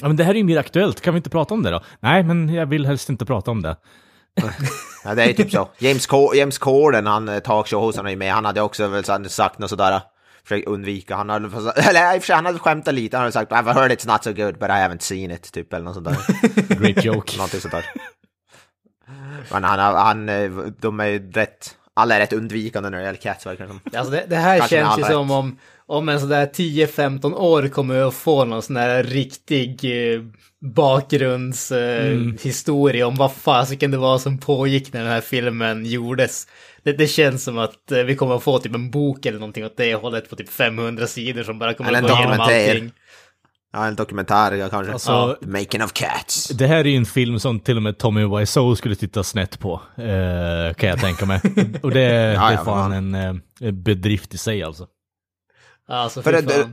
ja 0.00 0.08
men 0.08 0.16
det 0.16 0.24
här 0.24 0.34
är 0.34 0.38
ju 0.38 0.44
mer 0.44 0.58
aktuellt, 0.58 1.00
kan 1.00 1.14
vi 1.14 1.18
inte 1.18 1.30
prata 1.30 1.54
om 1.54 1.62
det 1.62 1.70
då? 1.70 1.80
Nej, 2.00 2.22
men 2.22 2.54
jag 2.54 2.66
vill 2.66 2.86
helst 2.86 3.08
inte 3.08 3.24
prata 3.24 3.50
om 3.50 3.62
det. 3.62 3.76
Ja, 5.04 5.14
det 5.14 5.22
är 5.24 5.32
typ 5.32 5.50
så. 5.50 5.68
James, 5.78 6.06
Co- 6.06 6.34
James 6.34 6.58
Corden, 6.58 7.06
han 7.06 7.28
eh, 7.28 7.38
talkshow-hosten 7.40 8.06
är 8.06 8.10
ju 8.10 8.16
med, 8.16 8.32
han 8.32 8.44
hade 8.44 8.60
också 8.60 8.86
väl 8.86 9.04
sagt 9.30 9.58
något 9.58 9.70
sådär, 9.70 10.00
försökt 10.44 10.68
undvika, 10.68 11.16
han 11.16 11.28
hade, 11.28 11.48
eller 11.76 12.14
i 12.14 12.18
och 12.18 12.22
för 12.22 12.26
sig, 12.26 12.36
han 12.36 12.46
hade 12.46 12.58
skämtat 12.58 12.94
lite, 12.94 13.16
han 13.16 13.22
hade 13.22 13.32
sagt 13.32 13.52
I've 13.52 13.72
heard 13.74 13.92
it's 13.92 14.12
not 14.12 14.24
so 14.24 14.32
good 14.32 14.54
but 14.58 14.68
I 14.68 14.72
haven't 14.72 15.02
seen 15.02 15.30
it, 15.30 15.52
typ, 15.52 15.72
eller 15.72 15.84
något 15.84 15.94
sånt 15.94 16.06
där. 16.08 16.16
Great 16.80 17.04
joke. 17.04 17.36
Någonting 17.36 17.60
sånt 17.60 17.72
där. 17.74 17.84
Men 19.52 19.64
han, 19.64 19.78
han, 19.94 20.28
eh, 20.28 20.50
de 20.80 21.00
är 21.00 21.06
ju 21.06 21.30
rätt, 21.32 21.74
alla 21.94 22.14
är 22.14 22.20
rätt 22.20 22.32
undvikande 22.32 22.90
när 22.90 22.98
det 22.98 23.04
gäller 23.04 23.18
Cats 23.18 23.46
verkar 23.46 23.64
det 23.64 23.70
som. 23.70 23.80
Alltså 23.98 24.12
det, 24.12 24.24
det 24.28 24.36
här 24.36 24.58
Kanske 24.58 24.76
känns 24.76 24.98
ju 24.98 25.02
som 25.02 25.28
rätt. 25.28 25.30
om, 25.30 25.58
om 25.88 26.08
en 26.08 26.20
sådär 26.20 26.46
10-15 26.54 27.34
år 27.34 27.68
kommer 27.68 28.08
att 28.08 28.14
få 28.14 28.44
någon 28.44 28.62
sån 28.62 28.76
här 28.76 29.02
riktig 29.02 29.84
eh, 29.84 30.20
bakgrundshistoria 30.60 32.14
eh, 32.14 32.42
historia 32.42 33.06
om 33.06 33.14
vad 33.14 33.32
fasiken 33.32 33.90
det 33.90 33.96
var 33.98 34.18
som 34.18 34.38
pågick 34.38 34.92
när 34.92 35.02
den 35.02 35.12
här 35.12 35.20
filmen 35.20 35.86
gjordes. 35.86 36.46
Det, 36.82 36.92
det 36.92 37.06
känns 37.06 37.44
som 37.44 37.58
att 37.58 37.92
eh, 37.92 37.98
vi 37.98 38.16
kommer 38.16 38.36
att 38.36 38.42
få 38.42 38.58
typ 38.58 38.74
en 38.74 38.90
bok 38.90 39.26
eller 39.26 39.38
någonting 39.38 39.64
åt 39.64 39.76
det 39.76 39.94
hållet 39.94 40.30
på 40.30 40.36
typ 40.36 40.48
500 40.48 41.06
sidor 41.06 41.42
som 41.42 41.58
bara 41.58 41.74
kommer 41.74 41.90
Eller 41.90 42.02
att 42.02 42.10
gå 42.10 42.16
igenom 42.16 42.40
allting. 42.40 42.92
Ja, 43.72 43.86
en 43.86 43.94
dokumentär 43.94 44.52
ja, 44.52 44.68
kanske. 44.68 44.92
Alltså- 44.92 45.36
The 45.40 45.46
Making 45.46 45.82
of 45.82 45.92
Cats. 45.92 46.48
Det 46.48 46.66
här 46.66 46.76
är 46.76 46.84
ju 46.84 46.96
en 46.96 47.06
film 47.06 47.38
som 47.38 47.60
till 47.60 47.76
och 47.76 47.82
med 47.82 47.98
Tommy 47.98 48.38
Wiseau 48.38 48.76
skulle 48.76 48.94
titta 48.94 49.22
snett 49.22 49.58
på, 49.58 49.80
eh, 49.96 50.74
kan 50.74 50.88
jag 50.88 51.00
tänka 51.00 51.26
mig. 51.26 51.40
Och 51.82 51.90
det, 51.90 52.00
det 52.00 52.32
Ja, 52.32 52.50
är 52.50 52.54
ja, 52.54 52.64
fan 52.64 53.14
en 53.14 53.42
bedrift 53.82 54.34
i 54.34 54.38
sig 54.38 54.62
alltså. 54.62 54.86
Alltså 55.88 56.22
För 56.22 56.32
det-. 56.32 56.70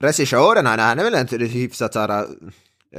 Regissören 0.00 0.66
här, 0.66 0.78
han 0.78 0.98
är 0.98 1.04
väl 1.04 1.14
inte 1.14 1.36
hyfsat 1.36 1.92
såhär... 1.92 2.26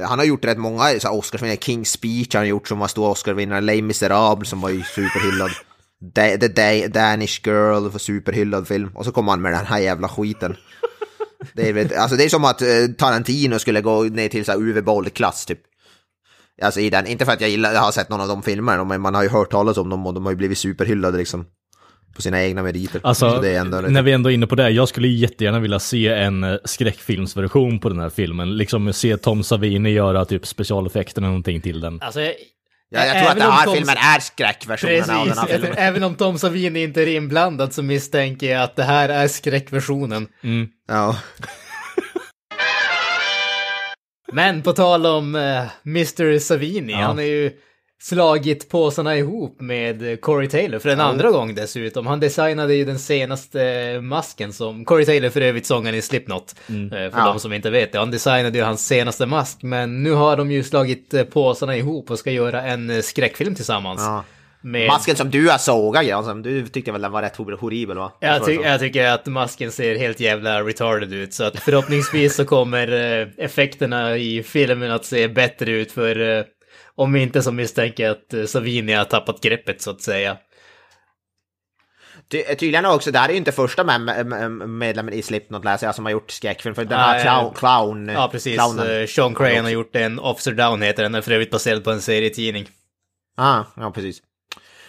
Han 0.06 0.18
har 0.18 0.26
gjort 0.26 0.44
rätt 0.44 0.58
många 0.58 0.78
så 1.00 1.08
här 1.08 1.14
Oscarsvinnare. 1.14 1.56
King's 1.56 1.84
Speech 1.84 2.34
har 2.34 2.40
han 2.40 2.48
gjort 2.48 2.68
som 2.68 2.78
var 2.78 2.88
stor 2.88 3.08
Oscarsvinnare. 3.10 3.60
Les 3.60 3.82
Misérables 3.82 4.48
som 4.48 4.60
var 4.60 4.70
ju 4.70 4.82
superhyllad. 4.82 5.50
The 6.14 6.48
Da- 6.48 6.88
Danish 6.88 7.40
Girl 7.46 7.88
var 7.88 7.98
superhyllad 7.98 8.68
film. 8.68 8.90
Och 8.96 9.04
så 9.04 9.12
kommer 9.12 9.32
han 9.32 9.42
med 9.42 9.52
den 9.52 9.66
här 9.66 9.78
jävla 9.78 10.08
skiten. 10.08 10.56
Det 11.54 11.68
är, 11.68 11.72
väl- 11.72 11.94
alltså 11.96 12.16
det 12.16 12.24
är 12.24 12.28
som 12.28 12.44
att 12.44 12.62
eh, 12.62 12.68
Tarantino 12.98 13.58
skulle 13.58 13.80
gå 13.80 14.02
ner 14.02 14.28
till 14.28 14.44
så 14.44 14.52
här 14.52 14.58
Uwe 14.58 14.82
Boll-klass 14.82 15.46
typ. 15.46 15.60
Alltså 16.62 16.80
i 16.80 16.90
den, 16.90 17.06
inte 17.06 17.24
för 17.24 17.32
att 17.32 17.40
jag 17.40 17.50
gillar, 17.50 17.72
jag 17.72 17.80
har 17.80 17.92
sett 17.92 18.08
någon 18.08 18.20
av 18.20 18.28
de 18.28 18.42
filmerna, 18.42 18.84
men 18.84 19.00
man 19.00 19.14
har 19.14 19.22
ju 19.22 19.28
hört 19.28 19.50
talas 19.50 19.76
om 19.76 19.88
dem 19.90 20.06
och 20.06 20.14
de 20.14 20.24
har 20.24 20.32
ju 20.32 20.36
blivit 20.36 20.58
superhyllade 20.58 21.18
liksom. 21.18 21.46
På 22.16 22.22
sina 22.22 22.42
egna 22.44 22.62
meriter. 22.62 23.00
Alltså, 23.04 23.30
Så 23.30 23.40
det 23.40 23.48
är 23.50 23.60
ändå 23.60 23.80
när 23.80 24.02
vi 24.02 24.12
ändå 24.12 24.30
är 24.30 24.34
inne 24.34 24.46
på 24.46 24.54
det, 24.54 24.70
jag 24.70 24.88
skulle 24.88 25.08
jättegärna 25.08 25.58
vilja 25.60 25.78
se 25.78 26.08
en 26.08 26.44
eh, 26.44 26.56
skräckfilmsversion 26.64 27.78
på 27.78 27.88
den 27.88 27.98
här 28.00 28.10
filmen. 28.10 28.56
Liksom 28.56 28.92
se 28.92 29.16
Tom 29.16 29.42
Savini 29.42 29.90
göra 29.90 30.24
typ 30.24 30.46
specialeffekter 30.46 31.20
eller 31.20 31.28
någonting 31.28 31.60
till 31.60 31.80
den. 31.80 31.98
Alltså, 32.02 32.20
jag, 32.20 32.34
Ja, 32.90 33.04
jag 33.06 33.12
tror 33.12 33.22
att 33.22 33.36
även 33.36 33.38
den 33.38 33.46
om 33.48 33.52
här 33.54 33.64
Tom- 33.64 33.74
filmen 33.74 33.96
är 33.96 34.20
skräckversionen 34.20 35.00
av 35.10 35.26
den 35.26 35.34
Precis, 35.34 35.38
här 35.38 35.46
filmen. 35.58 35.78
även 35.78 36.02
om 36.02 36.14
Tom 36.14 36.38
Savini 36.38 36.82
inte 36.82 37.02
är 37.02 37.06
inblandad 37.06 37.72
så 37.72 37.82
misstänker 37.82 38.52
jag 38.52 38.62
att 38.62 38.76
det 38.76 38.82
här 38.82 39.08
är 39.08 39.28
skräckversionen. 39.28 40.28
Ja. 40.88 41.16
Men 44.32 44.62
på 44.62 44.72
tal 44.72 45.06
om 45.06 45.34
eh, 45.34 45.62
Mr. 45.86 46.38
Savini, 46.38 46.92
Ja. 46.92 46.98
han 46.98 47.16
har 47.16 47.24
ju 47.24 47.50
slagit 48.02 48.68
påsarna 48.68 49.16
ihop 49.16 49.60
med 49.60 50.10
eh, 50.10 50.16
Corey 50.16 50.48
Taylor 50.48 50.78
för 50.78 50.88
en 50.88 51.00
andra 51.00 51.30
gång 51.30 51.54
dessutom. 51.54 52.06
Han 52.06 52.20
designade 52.20 52.74
ju 52.74 52.84
den 52.84 52.98
senaste 52.98 53.62
eh, 53.70 54.00
masken 54.00 54.52
som, 54.52 54.84
Corey 54.84 55.04
Taylor 55.06 55.28
för 55.30 55.40
övrigt 55.40 55.66
sångaren 55.66 55.94
i 55.98 56.02
Slipknot, 56.02 56.54
eh, 56.68 56.88
för 56.90 57.10
Ja. 57.18 57.24
de 57.26 57.40
som 57.40 57.52
inte 57.52 57.70
vet 57.70 57.92
det. 57.92 57.98
Han 57.98 58.10
designade 58.10 58.58
ju 58.58 58.64
hans 58.64 58.86
senaste 58.86 59.26
mask, 59.26 59.62
men 59.62 60.02
nu 60.02 60.12
har 60.12 60.36
de 60.36 60.50
ju 60.52 60.62
slagit 60.62 61.30
påsarna 61.30 61.76
ihop 61.76 62.10
och 62.10 62.18
ska 62.18 62.30
göra 62.30 62.62
en 62.62 63.02
skräckfilm 63.02 63.54
tillsammans. 63.54 64.00
Ja. 64.00 64.24
Med... 64.60 64.86
Masken 64.86 65.16
som 65.16 65.30
du 65.30 65.48
har 65.48 65.58
sågat, 65.58 66.06
Jansson, 66.06 66.42
du 66.42 66.66
tyckte 66.66 66.92
väl 66.92 67.02
den 67.02 67.12
var 67.12 67.22
rätt 67.22 67.36
hor- 67.36 67.56
horribel 67.60 67.96
va? 67.98 68.12
Jag, 68.20 68.46
ty- 68.46 68.58
jag 68.62 68.80
tycker 68.80 69.06
att 69.10 69.26
masken 69.26 69.72
ser 69.72 69.96
helt 69.98 70.20
jävla 70.20 70.62
retarded 70.62 71.12
ut, 71.12 71.34
så 71.34 71.44
att 71.44 71.58
förhoppningsvis 71.58 72.34
så 72.36 72.44
kommer 72.44 72.88
effekterna 73.38 74.16
i 74.16 74.42
filmen 74.42 74.90
att 74.90 75.04
se 75.04 75.28
bättre 75.28 75.70
ut 75.70 75.92
för 75.92 76.44
om 76.96 77.16
inte 77.16 77.42
så 77.42 77.52
misstänker 77.52 78.04
jag 78.04 78.12
att 78.12 78.34
eh, 78.34 78.44
Savini 78.44 78.92
har 78.92 79.04
tappat 79.04 79.40
greppet 79.40 79.82
så 79.82 79.90
att 79.90 80.00
säga. 80.00 80.36
Ty 82.28 82.42
tydligen 82.42 82.84
också, 82.84 83.10
det 83.10 83.18
här 83.18 83.28
är 83.28 83.32
ju 83.32 83.38
inte 83.38 83.52
första 83.52 83.84
med 83.84 84.26
med 84.26 84.50
medlemmen 84.68 85.14
i 85.14 85.22
Slipknot 85.22 85.64
läser 85.64 85.86
jag 85.86 85.94
som 85.94 86.04
har 86.04 86.12
gjort 86.12 86.30
skräckfilm, 86.30 86.74
för 86.74 86.84
den 86.84 86.98
här 86.98 87.22
clown... 87.22 87.54
clown 87.54 88.08
Ja, 88.08 88.28
precis. 88.32 88.54
Clownen. 88.54 89.00
Eh, 89.00 89.06
Sean 89.06 89.34
Crane 89.34 89.60
har 89.60 89.70
gjort 89.70 89.96
en 89.96 90.18
Officer 90.18 90.52
Down 90.52 90.82
heter 90.82 91.02
den, 91.02 91.12
den 91.12 91.18
är 91.18 91.22
för 91.22 91.32
övrigt 91.32 91.50
baserad 91.50 91.84
på 91.84 91.90
en 91.90 92.00
serietidning. 92.00 92.68
Ah, 93.36 93.64
ja, 93.76 93.90
precis. 93.90 94.22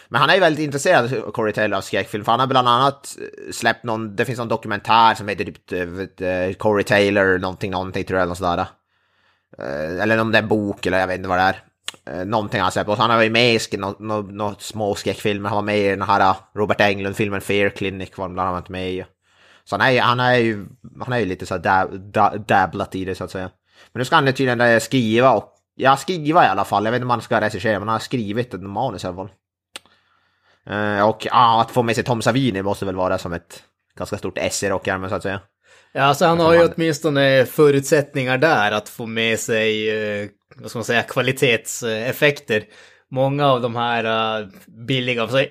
Men 0.10 0.22
han 0.22 0.30
är 0.30 0.34
ju 0.34 0.39
väldigt 0.39 0.64
intresserad, 0.66 1.34
Corey 1.34 1.53
Taylor, 1.53 1.78
av 1.78 1.82
skräckfilm. 1.82 2.26
För 2.26 2.32
han 2.32 2.39
har 2.39 2.47
bland 2.47 2.68
annat 2.68 3.18
eh, 3.22 3.51
släppt 3.51 3.84
någon, 3.84 4.16
det 4.16 4.26
finns 4.26 4.39
någon 4.39 4.47
dokumentär 4.47 5.16
som 5.16 5.28
heter 5.28 5.45
typ 5.45 6.58
Corey 6.58 6.84
Taylor, 6.84 7.38
någonting, 7.38 7.72
någonting 7.72 8.03
tror 8.03 8.20
jag, 8.20 8.26
eller 8.26 8.36
sådär. 8.36 8.68
Eller 10.01 10.18
om 10.18 10.32
det 10.32 10.38
är 10.38 10.41
en 10.41 10.47
bok, 10.47 10.86
eller 10.86 10.99
jag 10.99 11.08
vet 11.08 11.18
inte 11.18 11.30
vad 11.30 11.38
det 11.38 11.43
är. 11.43 11.64
Eh, 12.09 12.25
Någonting 12.25 12.59
han 12.59 12.65
har 12.65 12.71
släppt. 12.71 12.89
Och 12.89 12.97
han 12.97 13.09
har 13.09 13.17
varit 13.17 13.31
med 13.31 13.53
i 13.53 13.57
sk- 13.57 13.77
nå- 13.77 13.95
nå- 13.99 14.21
nå 14.21 14.55
små 14.59 14.95
skräckfilmer. 14.95 15.49
Han 15.49 15.55
var 15.55 15.63
med 15.63 15.79
i 15.79 15.89
den 15.89 16.01
här 16.01 16.19
eh, 16.19 16.35
Robert 16.55 16.81
Englund-filmen 16.81 17.41
Fear 17.41 17.69
Clinic, 17.69 18.17
var 18.17 18.25
han 18.25 18.33
bland 18.33 18.49
annat 18.49 18.69
med 18.69 18.91
i. 18.91 19.05
Så 19.63 19.77
han 19.77 19.88
är, 19.88 20.01
han 20.01 20.19
är 20.19 20.35
ju, 20.35 20.65
han 20.99 21.13
är 21.13 21.19
ju 21.19 21.25
lite 21.25 21.45
så 21.45 21.53
här 21.53 21.61
dab, 21.61 21.99
dab, 21.99 22.45
dabblat 22.45 22.95
i 22.95 23.05
det 23.05 23.15
så 23.15 23.23
att 23.23 23.31
säga. 23.31 23.49
Men 23.93 23.99
nu 23.99 24.05
ska 24.05 24.15
han 24.15 24.25
tydligen 24.25 24.61
eh, 24.61 24.79
skriva 24.79 25.31
och, 25.31 25.53
ja 25.75 25.97
skriva 25.97 26.45
i 26.45 26.47
alla 26.47 26.65
fall, 26.65 26.85
jag 26.85 26.91
vet 26.91 26.97
inte 26.97 27.05
om 27.05 27.09
han 27.09 27.21
ska 27.21 27.41
regissera 27.41 27.79
men 27.79 27.88
han 27.88 27.93
har 27.95 27.99
skrivit 27.99 28.53
ett 28.53 28.61
manus 28.61 29.03
i 29.03 29.07
alla 29.07 29.15
fall. 29.15 29.29
Och 31.09 31.25
ja, 31.31 31.61
att 31.61 31.71
få 31.71 31.83
med 31.83 31.95
sig 31.95 32.03
Tom 32.03 32.21
Savini 32.21 32.61
måste 32.61 32.85
väl 32.85 32.95
vara 32.95 33.17
som 33.17 33.33
ett 33.33 33.63
ganska 33.97 34.17
stort 34.17 34.38
S 34.38 34.63
i 34.63 34.69
rockärmen 34.69 35.09
så 35.09 35.15
att 35.15 35.23
säga. 35.23 35.39
Ja, 35.91 36.01
alltså 36.03 36.25
han 36.25 36.39
har 36.39 36.53
ju 36.53 36.69
åtminstone 36.75 37.45
förutsättningar 37.45 38.38
där 38.38 38.71
att 38.71 38.89
få 38.89 39.05
med 39.05 39.39
sig, 39.39 39.89
vad 40.60 40.70
ska 40.70 40.80
man 40.80 40.86
säga, 40.86 41.03
kvalitetseffekter. 41.03 42.64
Många 43.12 43.47
av 43.47 43.62
de 43.62 43.76
här 43.76 44.41
uh, 44.41 44.47
billiga, 44.88 45.22
alltså, 45.22 45.45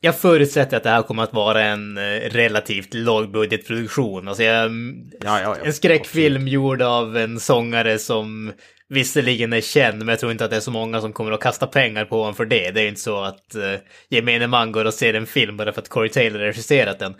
jag 0.00 0.18
förutsätter 0.18 0.76
att 0.76 0.82
det 0.82 0.90
här 0.90 1.02
kommer 1.02 1.22
att 1.22 1.32
vara 1.32 1.62
en 1.62 1.98
uh, 1.98 2.20
relativt 2.30 2.94
lågbudgetproduktion. 2.94 4.28
Alltså 4.28 4.42
jag, 4.42 4.70
Ja, 5.20 5.40
ja, 5.40 5.40
ja. 5.42 5.56
en 5.64 5.72
skräckfilm 5.72 6.48
gjord 6.48 6.82
av 6.82 7.16
en 7.16 7.40
sångare 7.40 7.98
som 7.98 8.52
visserligen 8.92 9.52
är 9.52 9.60
känd, 9.60 9.98
men 9.98 10.08
jag 10.08 10.18
tror 10.20 10.32
inte 10.32 10.44
att 10.44 10.50
det 10.50 10.56
är 10.56 10.60
så 10.60 10.70
många 10.70 11.00
som 11.00 11.12
kommer 11.12 11.32
att 11.32 11.40
kasta 11.40 11.66
pengar 11.66 12.04
på 12.04 12.18
honom 12.18 12.34
för 12.34 12.44
det. 12.44 12.70
Det 12.70 12.80
är 12.80 12.82
ju 12.82 12.88
inte 12.88 13.00
så 13.00 13.22
att 13.22 13.56
uh, 13.56 13.62
gemene 14.08 14.46
man 14.46 14.72
går 14.72 14.84
och 14.84 14.94
ser 14.94 15.14
en 15.14 15.26
film 15.26 15.56
bara 15.56 15.72
för 15.72 15.80
att 15.80 15.88
Corey 15.88 16.08
Taylor 16.08 16.38
regisserat 16.38 16.98
den. 16.98 17.14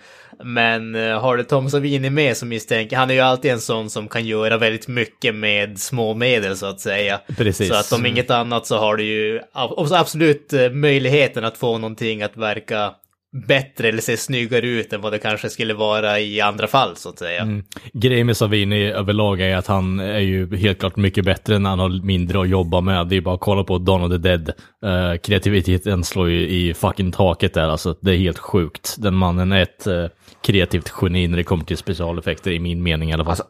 Men 0.44 0.94
uh, 0.94 1.18
har 1.18 1.36
du 1.36 1.44
Tom 1.44 1.70
Savini 1.70 2.10
med 2.10 2.36
så 2.36 2.46
misstänker 2.46 2.96
han 2.96 3.10
är 3.10 3.14
ju 3.14 3.20
alltid 3.20 3.50
en 3.50 3.60
sån 3.60 3.90
som 3.90 4.08
kan 4.08 4.26
göra 4.26 4.58
väldigt 4.58 4.88
mycket 4.88 5.34
med 5.34 5.78
små 5.78 6.14
medel 6.14 6.56
så 6.56 6.66
att 6.66 6.80
säga. 6.80 7.20
Precis. 7.36 7.68
Så 7.68 7.74
att 7.74 7.92
om 7.92 8.06
inget 8.06 8.30
annat 8.30 8.66
så 8.66 8.78
har 8.78 8.96
du 8.96 9.04
ju 9.04 9.40
ab- 9.52 9.92
absolut 9.92 10.52
uh, 10.52 10.70
möjligheten 10.70 11.44
att 11.44 11.56
få 11.58 11.78
någonting 11.78 12.22
att 12.22 12.36
verka 12.36 12.94
bättre 13.32 13.88
eller 13.88 14.00
se 14.00 14.16
snyggare 14.16 14.66
ut 14.66 14.92
än 14.92 15.00
vad 15.00 15.12
det 15.12 15.18
kanske 15.18 15.50
skulle 15.50 15.74
vara 15.74 16.20
i 16.20 16.40
andra 16.40 16.66
fall 16.66 16.96
så 16.96 17.08
att 17.08 17.18
säga. 17.18 17.42
Mm. 17.42 17.64
Grejen 17.92 18.26
med 18.26 18.36
Savini 18.36 18.90
överlag 18.90 19.40
är 19.40 19.56
att 19.56 19.66
han 19.66 20.00
är 20.00 20.18
ju 20.18 20.56
helt 20.56 20.80
klart 20.80 20.96
mycket 20.96 21.24
bättre 21.24 21.58
när 21.58 21.70
han 21.70 21.78
har 21.78 22.04
mindre 22.04 22.40
att 22.40 22.48
jobba 22.48 22.80
med. 22.80 23.08
Det 23.08 23.16
är 23.16 23.20
bara 23.20 23.34
att 23.34 23.40
kolla 23.40 23.64
på 23.64 23.78
Dawn 23.78 24.02
of 24.02 24.10
the 24.10 24.18
Dead. 24.18 24.52
Uh, 24.84 25.18
kreativiteten 25.18 26.04
slår 26.04 26.30
ju 26.30 26.48
i 26.48 26.74
fucking 26.74 27.12
taket 27.12 27.54
där, 27.54 27.68
alltså 27.68 27.96
det 28.00 28.10
är 28.10 28.16
helt 28.16 28.38
sjukt. 28.38 28.96
Den 28.98 29.14
mannen 29.14 29.52
är 29.52 29.62
ett 29.62 29.86
uh, 29.86 30.06
kreativt 30.42 30.92
geni 31.02 31.28
när 31.28 31.36
det 31.36 31.44
kommer 31.44 31.64
till 31.64 31.76
specialeffekter 31.76 32.50
i 32.50 32.58
min 32.58 32.82
mening 32.82 33.10
i 33.10 33.12
alla 33.12 33.24
fall. 33.24 33.30
Alltså, 33.30 33.44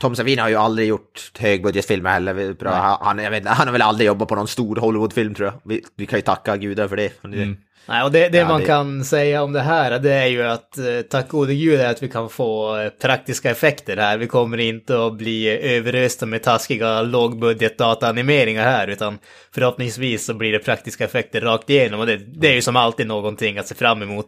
Tom 0.00 0.16
Savini 0.16 0.40
har 0.40 0.48
ju 0.48 0.56
aldrig 0.56 0.88
gjort 0.88 1.32
högbudgetfilmer 1.38 2.10
heller. 2.10 2.52
Bra. 2.52 2.70
Han, 2.70 2.98
han, 3.00 3.18
jag 3.18 3.30
vet, 3.30 3.46
han 3.46 3.66
har 3.66 3.72
väl 3.72 3.82
aldrig 3.82 4.06
jobbat 4.06 4.28
på 4.28 4.34
någon 4.34 4.48
stor 4.48 4.76
Hollywoodfilm 4.76 5.34
tror 5.34 5.48
jag. 5.48 5.60
Vi, 5.64 5.84
vi 5.96 6.06
kan 6.06 6.18
ju 6.18 6.22
tacka 6.22 6.56
gudar 6.56 6.88
för 6.88 6.96
det. 6.96 7.24
Mm. 7.24 7.56
Nej, 7.86 8.02
och 8.04 8.12
det, 8.12 8.28
det 8.28 8.38
Ja, 8.38 8.48
man 8.48 8.60
det- 8.60 8.66
kan 8.66 9.04
säga 9.04 9.42
om 9.42 9.52
det 9.52 9.60
här, 9.60 9.98
det 9.98 10.12
är 10.12 10.26
ju 10.26 10.42
att 10.42 10.78
eh, 10.78 10.84
tack 11.10 11.28
gode 11.28 11.54
gud 11.54 11.80
är 11.80 11.90
att 11.90 12.02
vi 12.02 12.08
kan 12.08 12.28
få 12.28 12.76
eh, 12.76 12.88
praktiska 12.90 13.50
effekter 13.50 13.96
här. 13.96 14.18
Vi 14.18 14.26
kommer 14.26 14.58
inte 14.60 15.06
att 15.06 15.14
bli 15.14 15.48
överösta 15.76 16.26
med 16.26 16.42
taskiga 16.42 17.02
lågbudget 17.02 17.78
dataanimeringar 17.78 18.62
här, 18.64 18.88
utan 18.88 19.18
förhoppningsvis 19.54 20.26
så 20.26 20.34
blir 20.34 20.52
det 20.52 20.58
praktiska 20.58 21.04
effekter 21.04 21.40
rakt 21.40 21.70
igenom. 21.70 22.00
Och 22.00 22.06
det, 22.06 22.16
det 22.16 22.48
är 22.48 22.54
ju 22.54 22.62
som 22.62 22.76
alltid 22.76 23.06
någonting 23.06 23.58
att 23.58 23.66
se 23.66 23.74
fram 23.74 24.02
emot. 24.02 24.26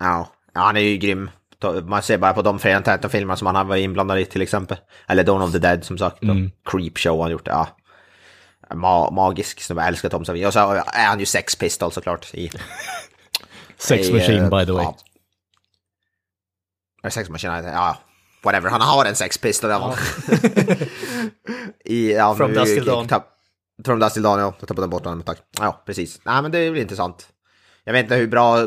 Ja, 0.00 0.28
ja, 0.54 0.60
han 0.60 0.76
är 0.76 0.80
ju 0.80 0.96
grym. 0.96 1.30
Man 1.84 2.02
ser 2.02 2.18
bara 2.18 2.32
på 2.32 2.42
de 2.42 2.58
Fredag 2.58 2.80
Tanton-filmerna 2.80 3.36
som 3.36 3.46
han 3.46 3.56
har 3.56 3.64
varit 3.64 3.84
inblandad 3.84 4.18
i 4.20 4.24
till 4.24 4.42
exempel. 4.42 4.76
Eller 5.08 5.24
Dawn 5.24 5.42
of 5.42 5.52
the 5.52 5.58
Dead 5.58 5.84
som 5.84 5.98
sagt. 5.98 6.22
Mm. 6.22 6.50
Creepshow 6.70 7.16
har 7.16 7.22
han 7.22 7.32
gjort. 7.32 7.46
Ja. 7.46 7.68
Ma 8.74 9.10
magisk 9.10 9.60
snubbe, 9.60 9.80
jag 9.82 9.88
älskar 9.88 10.08
Tom 10.08 10.24
Savini. 10.24 10.46
Och 10.46 10.52
så 10.52 10.58
är 10.86 11.06
han 11.06 11.20
ju 11.20 11.26
Sex 11.26 11.56
Pistols 11.56 11.94
såklart. 11.94 12.34
I, 12.34 12.50
Sex 13.78 14.08
i, 14.08 14.12
Machine 14.12 14.44
eh, 14.44 14.58
by 14.58 14.66
the 14.66 14.72
way. 14.72 14.86
Ja. 17.02 17.10
Sex 17.10 17.28
Machine, 17.28 17.52
ja. 17.52 17.96
Whatever, 18.42 18.70
han 18.70 18.80
har 18.80 19.04
en 19.04 19.16
Sex 19.16 19.38
Pistol. 19.38 19.70
Ja. 19.70 19.94
I, 21.84 22.12
ja, 22.12 22.34
From 22.34 22.52
Dusk 22.52 22.74
Till 22.74 22.84
Dawn. 22.84 23.08
From 23.84 23.98
Dust 23.98 24.14
Till 24.14 24.22
Dawn, 24.22 24.40
ja. 24.40 24.54
Jag 24.58 24.68
tappade 24.68 24.88
bort 24.88 25.04
den, 25.04 25.22
tack. 25.22 25.38
Ja, 25.58 25.82
precis. 25.86 26.20
Nej, 26.24 26.42
men 26.42 26.50
det 26.50 26.58
är 26.58 26.70
väl 26.70 26.80
intressant. 26.80 27.28
Jag 27.84 27.92
vet 27.92 28.02
inte 28.02 28.14
hur 28.14 28.26
bra... 28.26 28.66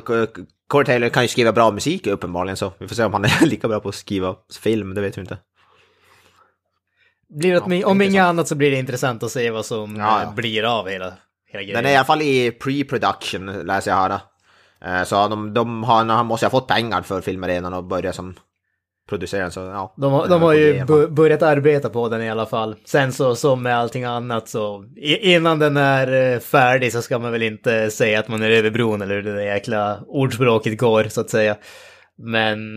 Corey 0.68 0.86
Taylor 0.86 1.10
kan 1.10 1.24
ju 1.24 1.28
skriva 1.28 1.52
bra 1.52 1.72
musik 1.72 2.08
uppenbarligen, 2.08 2.58
så 2.58 2.74
vi 2.78 2.88
får 2.88 2.96
se 2.96 3.04
om 3.04 3.14
han 3.14 3.26
är 3.26 3.46
lika 3.46 3.68
bra 3.68 3.80
på 3.80 3.90
att 3.90 3.96
skriva 3.96 4.36
film, 4.62 4.94
det 4.94 5.02
vet 5.02 5.18
vi 5.18 5.22
inte. 5.22 5.38
Blir 7.38 7.54
Ja, 7.80 7.88
om 7.88 8.02
inget 8.02 8.24
annat 8.24 8.48
så 8.48 8.56
blir 8.56 8.72
det 8.72 8.78
intressant 8.78 9.24
att 9.24 9.32
se 9.32 9.52
vad 9.52 9.66
som 9.66 9.96
Ja, 9.96 10.18
eh, 10.22 10.24
ja. 10.28 10.32
blir 10.36 10.80
av 10.80 10.88
hela, 10.90 11.14
hela 11.52 11.64
grejen. 11.64 11.76
Den 11.76 11.86
är 11.86 11.94
i 11.94 11.96
alla 11.96 12.06
fall 12.06 12.22
i 12.22 12.52
pre-production, 12.52 13.64
läser 13.64 13.92
jag 13.92 13.98
här. 13.98 14.20
Eh, 15.00 15.04
Så 15.06 15.28
de, 15.28 15.54
de 15.54 15.84
har, 15.84 16.24
måste 16.24 16.46
ha 16.46 16.52
fått 16.52 16.68
pengar 16.68 17.02
för 17.02 17.22
filmen 17.22 17.50
redan 17.50 17.74
och 17.74 17.84
börja 17.84 18.14
som 18.14 18.36
producerare, 19.10 19.52
så 19.52 19.60
ja. 19.60 19.94
De, 19.98 20.12
har- 20.14 20.28
de 20.28 20.42
har 20.42 20.54
ju 20.54 20.86
börjat 21.08 21.42
arbeta 21.42 21.90
på 21.90 22.10
den 22.10 22.22
i 22.22 22.30
alla 22.30 22.46
fall. 22.46 22.76
Sen 22.86 23.14
så 23.14 23.36
som 23.36 23.64
med 23.64 23.78
allting 23.78 24.04
annat 24.04 24.50
så 24.50 24.86
innan 25.22 25.60
den 25.60 25.78
är 25.78 26.34
eh, 26.34 26.40
färdig 26.40 26.92
så 26.94 27.02
ska 27.02 27.20
man 27.20 27.32
väl 27.32 27.44
inte 27.44 27.92
säga 27.92 28.20
att 28.20 28.28
man 28.28 28.42
är 28.44 28.50
över 28.50 28.70
bron 28.70 29.02
eller 29.02 29.16
hur 29.16 29.24
det 29.24 29.34
där 29.36 29.42
jäkla 29.42 30.00
ordspråket 30.08 30.78
går 30.78 31.04
så 31.04 31.22
att 31.22 31.30
säga. 31.30 31.56
Men 32.18 32.76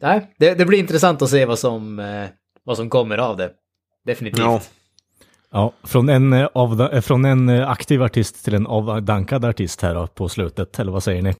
nej, 0.00 0.34
det, 0.38 0.54
det 0.54 0.64
blir 0.64 0.78
intressant 0.78 1.22
att 1.22 1.28
se 1.30 1.44
vad 1.44 1.58
som, 1.58 2.02
vad 2.64 2.76
som 2.76 2.90
kommer 2.90 3.18
av 3.18 3.36
det. 3.36 3.50
Definitivt. 4.04 4.44
Ja. 4.44 4.60
Ja, 5.54 5.72
från 5.84 6.08
en, 6.08 6.32
eh, 6.32 6.48
av, 6.54 6.80
eh, 6.80 7.00
från 7.00 7.24
en 7.24 7.48
eh, 7.48 7.70
aktiv 7.70 8.02
artist 8.02 8.44
till 8.44 8.54
en 8.54 8.66
avdankad 8.66 9.44
artist 9.44 9.82
här 9.82 9.94
då, 9.94 10.06
på 10.06 10.28
slutet, 10.28 10.78
eller 10.78 10.92
vad 10.92 11.02
säger 11.02 11.22
ni? 11.22 11.34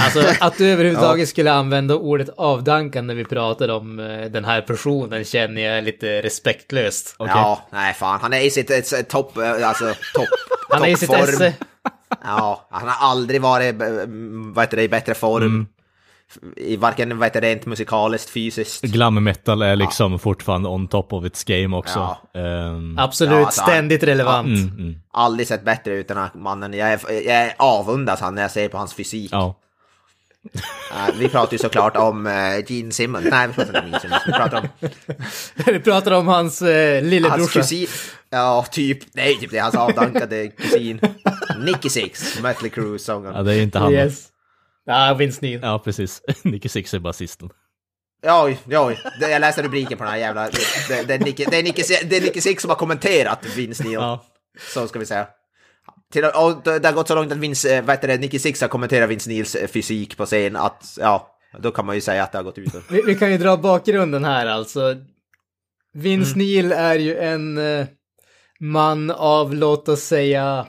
Alltså 0.00 0.22
att 0.40 0.58
du 0.58 0.66
överhuvudtaget 0.66 1.28
skulle 1.34 1.52
använda 1.52 1.94
ordet 1.94 2.28
avdankan 2.36 3.06
när 3.06 3.14
vi 3.14 3.24
pratar 3.24 3.68
om 3.68 3.96
den 4.30 4.44
här 4.44 4.60
personen 4.60 5.24
känner 5.24 5.62
jag 5.62 5.84
lite 5.84 6.22
respektlöst. 6.22 7.14
Okej. 7.18 7.32
Ja, 7.36 7.62
nej 7.72 7.94
fan. 7.94 8.18
Han 8.22 8.32
är 8.32 8.40
i 8.40 8.50
sitt 8.50 8.70
ett 8.70 9.08
topp, 9.08 9.38
alltså 9.64 9.94
topp, 10.14 10.28
Han 10.70 10.82
är 10.82 10.88
i 10.88 10.96
sitt 10.96 11.12
esse. 11.12 11.54
Ja, 12.24 12.68
han 12.70 12.88
har 12.88 13.08
aldrig 13.08 13.42
varit, 13.42 13.74
vad 14.54 14.64
heter 14.64 14.76
det, 14.76 14.82
i 14.82 14.88
bättre 14.88 15.14
form. 15.14 15.42
Mm. 15.42 15.66
I 16.56 16.76
varken, 16.76 17.18
vad 17.18 17.26
heter 17.26 17.40
det, 17.40 17.48
rent 17.48 17.66
musikaliskt, 17.66 18.30
fysiskt. 18.30 18.82
Glam 18.82 19.24
metal 19.24 19.62
är 19.62 19.76
liksom 19.76 20.18
fortfarande 20.18 20.68
on 20.68 20.88
top 20.88 21.12
of 21.12 21.24
its 21.24 21.44
game 21.44 21.76
också. 21.76 22.16
Ja. 22.32 22.40
Ehm, 22.40 22.98
Absolut, 22.98 23.32
Ja, 23.32 23.46
alltså, 23.46 23.62
ständigt 23.62 24.02
relevant. 24.02 24.46
mm, 24.48 24.78
mm, 24.78 24.94
Aldrig 25.12 25.48
sett 25.48 25.64
bättre 25.64 25.92
ut 25.92 26.08
den 26.08 26.16
här 26.16 26.30
mannen. 26.34 26.72
Jag, 26.72 26.92
är, 26.92 27.00
jag 27.10 27.24
är 27.36 27.54
avundas 27.58 28.20
han 28.20 28.34
när 28.34 28.42
jag 28.42 28.50
ser 28.50 28.68
på 28.68 28.78
hans 28.78 28.94
fysik. 28.94 29.32
ja. 29.32 29.58
Eh, 30.92 31.14
vi 31.18 31.28
pratar 31.28 31.52
ju 31.52 31.58
såklart 31.58 31.96
om 31.96 32.26
uh, 32.26 32.32
Gene 32.66 32.92
Simmons. 32.92 33.26
Nej, 33.30 33.48
vi 33.48 33.54
pratar 33.54 33.68
inte 33.68 33.80
om 33.80 33.86
Gene 33.86 34.00
Simmons. 34.00 34.22
Vi 34.26 34.32
pratar 34.32 34.58
om 34.60 34.68
Vi 35.72 35.80
pratar 35.80 36.12
om 36.12 36.26
hans 36.28 36.60
hans 36.60 37.04
lillebrorsa. 37.04 37.60
kusin. 37.60 37.86
Ja, 38.30 38.66
typ. 38.70 38.98
Nej, 39.14 39.36
typ 39.36 39.50
det 39.50 39.58
är 39.58 39.62
hans 39.62 39.74
avdankade 39.74 40.48
kusin. 40.48 41.00
Nicky 41.58 41.88
Six, 41.88 42.40
Mötley 42.42 42.70
Crüe-sångaren. 42.70 43.36
ja, 43.36 43.42
det 43.42 43.54
är 43.54 43.62
inte 43.62 43.78
han. 43.78 43.92
Yes. 43.92 44.28
Ja, 44.88 45.14
Vince 45.14 45.38
Neil. 45.42 45.60
Ja, 45.62 45.78
precis. 45.78 46.22
Nicky 46.42 46.68
Six 46.68 46.94
är 46.94 46.98
basisten. 46.98 47.50
Ja, 48.22 48.44
oj, 48.44 48.58
ja, 48.68 48.86
oj. 48.86 48.98
Jag 49.20 49.40
läste 49.40 49.62
rubriken 49.62 49.98
på 49.98 50.04
den 50.04 50.12
här 50.12 50.18
jävla... 50.18 50.50
Det, 50.88 51.02
det, 51.02 51.14
är 51.14 51.18
Nicky, 51.18 51.44
det, 51.44 51.58
är 51.58 51.62
Nicky, 51.62 51.82
det 52.08 52.16
är 52.16 52.20
Nicky 52.20 52.40
Six 52.40 52.62
som 52.62 52.68
har 52.68 52.76
kommenterat 52.76 53.46
Vince 53.56 53.84
Neil. 53.84 53.94
Ja. 53.94 54.24
Så 54.74 54.88
ska 54.88 54.98
vi 54.98 55.06
säga. 55.06 55.26
Till, 56.12 56.24
och 56.24 56.62
det 56.64 56.78
det 56.78 56.88
har 56.88 56.94
gått 56.94 57.08
så 57.08 57.14
långt 57.14 57.32
att 57.32 57.38
Vince, 57.38 57.76
eh, 57.76 57.84
vad 57.84 57.96
heter 57.96 58.08
det, 58.08 58.18
Nicky 58.18 58.38
Six 58.38 58.60
har 58.60 58.68
kommenterat 58.68 59.10
Vince 59.10 59.30
Neils 59.30 59.54
eh, 59.54 59.68
fysik 59.68 60.16
på 60.16 60.26
scen 60.26 60.56
att, 60.56 60.96
ja, 61.00 61.36
då 61.58 61.70
kan 61.70 61.86
man 61.86 61.94
ju 61.94 62.00
säga 62.00 62.22
att 62.22 62.32
det 62.32 62.38
har 62.38 62.42
gått 62.42 62.58
ut. 62.58 62.74
Vi, 62.90 63.02
vi 63.02 63.14
kan 63.14 63.32
ju 63.32 63.38
dra 63.38 63.56
bakgrunden 63.56 64.24
här 64.24 64.46
alltså. 64.46 64.96
Vince 65.94 66.34
Mm. 66.34 66.38
Neil 66.38 66.72
är 66.72 66.98
ju 66.98 67.18
en 67.18 67.58
eh, 67.58 67.86
man 68.60 69.10
av, 69.10 69.54
låt 69.54 69.88
oss 69.88 70.02
säga, 70.02 70.66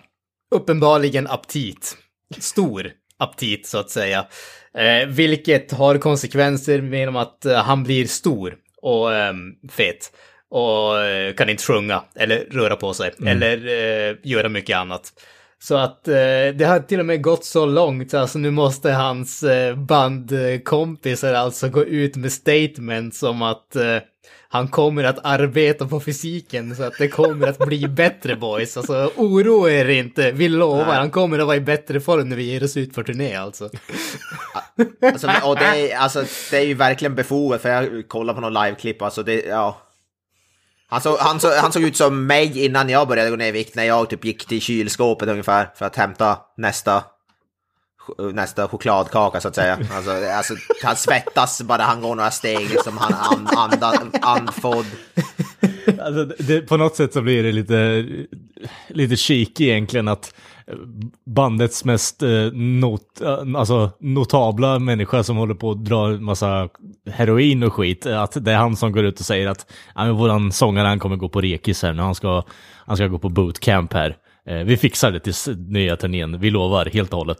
uppenbarligen 0.52 1.28
aptit. 1.28 1.98
Stor 2.40 2.92
aptit 3.20 3.68
så 3.68 3.78
att 3.78 3.90
säga. 3.90 4.26
Eh, 4.74 5.08
vilket 5.08 5.72
har 5.72 5.98
konsekvenser 5.98 6.82
genom 6.82 7.16
att 7.16 7.46
eh, 7.46 7.56
han 7.56 7.84
blir 7.84 8.06
stor 8.06 8.56
och 8.82 9.14
eh, 9.14 9.34
fet. 9.72 10.12
Och 10.50 11.00
eh, 11.00 11.34
kan 11.34 11.50
inte 11.50 11.64
sjunga 11.64 12.04
eller 12.16 12.38
röra 12.52 12.76
på 12.76 12.94
sig 12.94 13.12
eller 13.26 13.68
eh, 13.68 14.16
göra 14.24 14.50
mycket 14.50 14.78
annat. 14.78 15.14
Så 15.62 15.76
att 15.76 16.08
eh, 16.08 16.14
det 16.56 16.66
har 16.68 16.80
till 16.80 17.00
och 17.00 17.06
med 17.06 17.24
gått 17.24 17.46
så 17.46 17.66
långt, 17.66 18.14
alltså 18.14 18.40
nu 18.40 18.52
måste 18.52 18.92
hans 18.92 19.44
bandkompisar 19.76 21.34
alltså 21.34 21.70
gå 21.70 21.86
ut 21.86 22.16
med 22.16 22.32
statements 22.32 23.24
om 23.24 23.42
att 23.42 23.76
han 24.52 24.68
kommer 24.68 25.04
att 25.04 25.26
arbeta 25.26 25.88
på 25.88 26.00
fysiken 26.00 26.76
så 26.76 26.84
att 26.84 26.98
det 26.98 27.08
kommer 27.08 27.48
att 27.48 27.58
bli 27.58 27.88
bättre 27.88 28.36
boys. 28.36 28.78
Alltså 28.78 29.12
oroa 29.16 29.72
er 29.72 29.90
inte, 29.90 30.32
vi 30.32 30.50
lovar, 30.50 30.86
Nej. 30.86 30.96
han 30.96 31.12
kommer 31.12 31.40
att 31.40 31.48
vara 31.48 31.58
i 31.58 31.62
bättre 31.62 32.00
form 32.00 32.30
när 32.30 32.36
vi 32.36 32.44
ger 32.44 32.64
oss 32.64 32.78
ut 32.78 32.96
på 32.96 33.04
turné 33.04 33.36
alltså. 33.36 33.70
Alltså, 35.02 35.32
och 35.44 35.56
det 35.56 35.92
är, 35.92 35.98
alltså, 35.98 36.26
det 36.52 36.58
är 36.58 36.66
ju 36.66 36.74
verkligen 36.74 37.16
befogat, 37.16 37.62
för 37.62 37.70
jag 37.70 38.08
kollar 38.08 38.34
på 38.34 38.42
någon 38.42 38.54
liveklipp, 38.54 39.02
alltså 39.02 39.24
det, 39.24 39.46
ja. 39.46 39.78
Han 40.88 41.02
såg, 41.02 41.18
han, 41.20 41.40
såg, 41.40 41.52
han 41.52 41.72
såg 41.72 41.84
ut 41.84 41.98
som 41.98 42.28
mig 42.28 42.66
innan 42.66 42.90
jag 42.90 43.08
började 43.08 43.30
gå 43.30 43.36
ner 43.36 43.48
i 43.48 43.52
vikt, 43.52 43.76
när 43.76 43.84
jag 43.84 44.10
typ 44.10 44.26
gick 44.26 44.46
till 44.46 44.62
kylskåpet 44.62 45.30
ungefär 45.30 45.70
för 45.76 45.86
att 45.86 45.96
hämta 45.96 46.38
nästa 46.58 47.04
nästa 48.34 48.68
chokladkaka 48.68 49.42
så 49.42 49.48
att 49.48 49.56
säga. 49.56 49.78
Alltså, 49.96 50.12
alltså 50.12 50.54
han 50.84 50.96
svettas 50.96 51.62
bara 51.62 51.82
han 51.84 52.02
går 52.02 52.16
några 52.16 52.32
steg, 52.32 52.70
liksom 52.70 52.98
han 52.98 53.14
and, 53.14 53.48
anda, 53.58 53.94
andfådd. 54.22 54.86
Alltså, 56.02 56.26
det, 56.26 56.62
på 56.62 56.78
något 56.78 56.96
sätt 56.96 57.14
så 57.14 57.22
blir 57.22 57.44
det 57.44 57.52
lite, 57.52 58.06
lite 58.88 59.16
cheeky 59.16 59.64
egentligen 59.64 60.08
att 60.08 60.34
bandets 61.26 61.86
mest 61.86 62.24
eh, 62.24 62.52
not, 62.54 63.22
eh, 63.22 63.40
alltså, 63.56 63.92
notabla 64.00 64.80
människa 64.80 65.24
som 65.24 65.38
håller 65.38 65.54
på 65.54 65.72
att 65.72 65.86
dra 65.86 66.08
en 66.08 66.24
massa 66.24 66.70
heroin 67.12 67.64
och 67.64 67.74
skit, 67.74 68.06
eh, 68.06 68.22
att 68.22 68.46
det 68.46 68.52
är 68.52 68.58
han 68.58 68.76
som 68.76 68.92
går 68.92 69.06
ut 69.06 69.20
och 69.20 69.26
säger 69.26 69.48
att 69.48 69.72
vår 69.96 70.14
våran 70.14 70.52
sångare 70.52 70.88
han 70.88 71.00
kommer 71.00 71.16
gå 71.16 71.30
på 71.30 71.42
rekis 71.42 71.84
här 71.84 71.94
nu, 71.94 72.02
han 72.02 72.16
ska, 72.16 72.44
han 72.86 72.98
ska 72.98 73.08
gå 73.08 73.20
på 73.20 73.30
bootcamp 73.30 73.94
här. 73.94 74.18
Vi 74.66 74.78
fixar 74.78 75.12
det 75.12 75.20
till 75.20 75.34
nya 75.58 75.96
turnén, 75.96 76.40
vi 76.40 76.50
lovar 76.50 76.86
helt 76.86 77.14
och 77.14 77.20
hållet. 77.20 77.40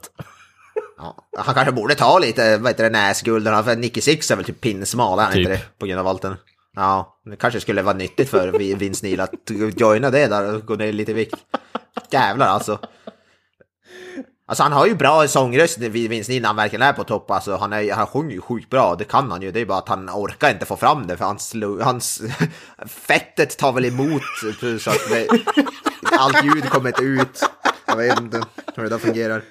Ja, 1.02 1.16
han 1.38 1.56
kanske 1.56 1.72
borde 1.72 1.96
ta 1.96 2.20
lite, 2.20 2.58
vad 2.58 2.72
heter 2.72 2.84
det, 2.84 2.90
näsgulden, 2.90 3.64
för 3.64 3.76
Nicky 3.76 4.02
Six 4.02 4.32
är 4.32 4.36
väl 4.36 4.46
typ 4.46 4.62
pinsmal, 4.62 5.20
är 5.20 5.28
Typ. 5.28 5.36
inte 5.38 5.52
det? 5.52 5.62
På 5.80 5.86
grund 5.86 6.00
av 6.00 6.08
allt 6.08 6.22
den. 6.22 6.36
Ja, 6.76 7.20
det 7.26 7.36
kanske 7.36 7.60
skulle 7.60 7.82
vara 7.82 7.96
nyttigt 7.98 8.30
för 8.30 8.52
Vi- 8.52 8.74
Vince 8.74 9.06
Neil 9.06 9.20
att 9.20 9.32
joina 9.78 10.10
det 10.10 10.28
där 10.28 10.56
och 10.56 10.66
gå 10.66 10.76
ner 10.76 10.92
lite 10.92 11.12
i 11.12 11.14
vikt. 11.14 11.36
Jävlar 12.12 12.48
alltså. 12.48 12.80
Alltså 14.48 14.64
han 14.64 14.72
har 14.72 14.86
ju 14.88 14.96
bra 14.96 15.28
sångröst, 15.28 15.78
Vince 15.78 16.32
Neil, 16.32 16.42
när 16.42 16.50
han 16.50 16.56
verkligen 16.56 16.82
är 16.84 16.94
på 16.94 17.04
topp. 17.04 17.32
Alltså 17.32 17.56
han, 17.56 17.74
är, 17.74 17.94
han 17.94 18.08
sjunger 18.08 18.32
ju 18.32 18.42
sjukt 18.42 18.70
bra, 18.70 18.96
det 18.96 19.04
kan 19.04 19.32
han 19.32 19.42
ju. 19.42 19.52
Det 19.52 19.60
är 19.60 19.66
bara 19.66 19.78
att 19.78 19.90
han 19.90 20.10
orkar 20.10 20.50
inte 20.52 20.66
få 20.66 20.76
fram 20.76 21.08
det, 21.08 21.18
för 21.18 21.26
hans, 21.26 21.54
hans 21.82 22.22
fettet 22.88 23.58
tar 23.58 23.72
väl 23.74 23.86
emot. 23.86 24.22
Så 24.80 24.90
att 24.90 25.10
det, 25.10 25.28
allt 26.20 26.44
ljud 26.44 26.70
kommer 26.70 26.90
inte 26.90 27.04
ut. 27.04 27.50
Jag 27.86 27.96
vet 27.96 28.20
inte 28.20 28.42
hur 28.76 28.84
det 28.84 28.90
där 28.90 28.98
fungerar. 28.98 29.42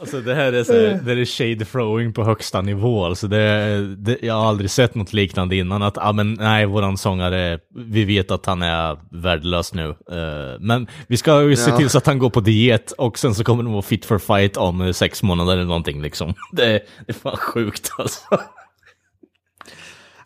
Alltså 0.00 0.20
det 0.20 0.34
här 0.34 0.52
är, 0.52 0.64
så, 0.64 0.72
här- 0.72 1.00
det 1.04 1.12
är 1.12 1.24
shade 1.24 1.64
throwing 1.64 2.12
på 2.12 2.24
högsta 2.24 2.60
nivå. 2.62 3.04
Alltså 3.04 3.28
det, 3.28 3.96
det, 3.96 4.18
jag 4.22 4.34
har 4.34 4.48
aldrig 4.48 4.70
sett 4.70 4.94
något 4.94 5.12
liknande 5.12 5.56
innan. 5.56 5.82
Att 5.82 5.98
ah, 5.98 6.12
men, 6.12 6.34
nej, 6.34 6.66
våran 6.66 6.98
sångare, 6.98 7.58
vi 7.74 8.04
vet 8.04 8.30
att 8.30 8.46
han 8.46 8.62
är 8.62 8.98
värdelös 9.22 9.74
nu. 9.74 9.88
Eh, 9.88 10.60
men 10.60 10.86
vi 11.06 11.16
ska 11.16 11.42
ju 11.42 11.56
se 11.56 11.70
Ja. 11.70 11.76
till 11.76 11.90
så 11.90 11.98
att 11.98 12.06
han 12.06 12.18
går 12.18 12.30
på 12.30 12.40
diet 12.40 12.92
och 12.92 13.18
sen 13.18 13.34
så 13.34 13.44
kommer 13.44 13.62
de 13.62 13.72
vara 13.72 13.82
fit 13.82 14.04
for 14.04 14.18
fight 14.18 14.56
om 14.56 14.80
eh, 14.80 14.92
sex 14.92 15.22
månader 15.22 15.52
eller 15.52 15.64
någonting 15.64 16.02
liksom. 16.02 16.34
Det, 16.52 16.68
det 17.06 17.08
är 17.08 17.12
fan 17.12 17.36
sjukt 17.36 17.90
alltså. 17.98 18.20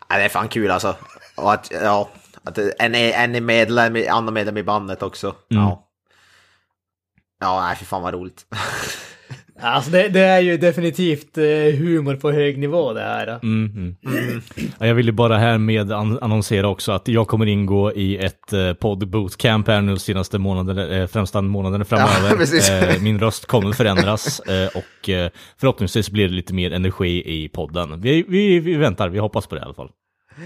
Ja, 0.09 0.17
det 0.17 0.23
är 0.23 0.29
fan 0.29 0.47
kul 0.47 0.71
alltså. 0.71 0.95
Och 1.37 1.53
att, 1.53 1.71
ja, 1.83 2.09
att 2.43 2.57
en, 2.57 2.95
en 2.95 3.35
är 3.35 3.41
medlem, 3.41 3.97
annan 4.09 4.33
medlem 4.33 4.57
i 4.57 4.63
bandet 4.63 5.03
också. 5.03 5.35
Ja. 5.47 5.87
Ja, 7.39 7.61
nej, 7.61 7.75
fy 7.79 7.85
fan 7.85 8.01
vad 8.01 8.13
roligt. 8.13 8.45
Alltså 9.61 9.91
det, 9.91 10.09
det 10.09 10.19
är 10.19 10.39
ju 10.39 10.57
definitivt 10.57 11.37
eh, 11.37 11.43
humor 11.79 12.15
på 12.15 12.31
hög 12.31 12.57
nivå 12.57 12.93
det 12.93 13.01
här. 13.01 13.39
Mm, 13.43 13.95
mm. 14.05 14.41
Ja, 14.79 14.87
Jag 14.87 14.95
vill 14.95 15.05
ju 15.05 15.11
bara 15.11 15.37
här 15.37 15.57
med 15.57 15.91
an 15.91 16.19
annonsera 16.21 16.67
också 16.67 16.91
att 16.91 17.07
jag 17.07 17.27
kommer 17.27 17.45
ingå 17.45 17.91
i 17.93 18.17
ett 18.17 18.53
eh, 18.53 18.73
podd 18.73 19.07
bootcamp 19.07 19.67
här 19.67 19.81
nu 19.81 19.97
senaste 19.97 20.39
månaden, 20.39 20.91
eh, 20.91 21.07
främsta 21.07 21.41
månaden 21.41 21.85
framöver. 21.85 22.41
Ja, 22.51 22.87
eh, 22.87 23.01
min 23.01 23.19
röst 23.19 23.45
kommer 23.45 23.73
förändras 23.73 24.39
eh, 24.39 24.67
och 24.67 25.09
eh, 25.09 25.29
förhoppningsvis 25.59 26.09
blir 26.09 26.27
det 26.27 26.33
lite 26.33 26.53
mer 26.53 26.71
energi 26.71 27.23
i 27.25 27.49
podden. 27.49 28.01
Vi, 28.01 28.25
vi, 28.27 28.59
vi 28.59 28.75
väntar, 28.75 29.09
vi 29.09 29.19
hoppas 29.19 29.47
på 29.47 29.55
det 29.55 29.61
i 29.61 29.63
alla 29.63 29.73
fall. 29.73 29.89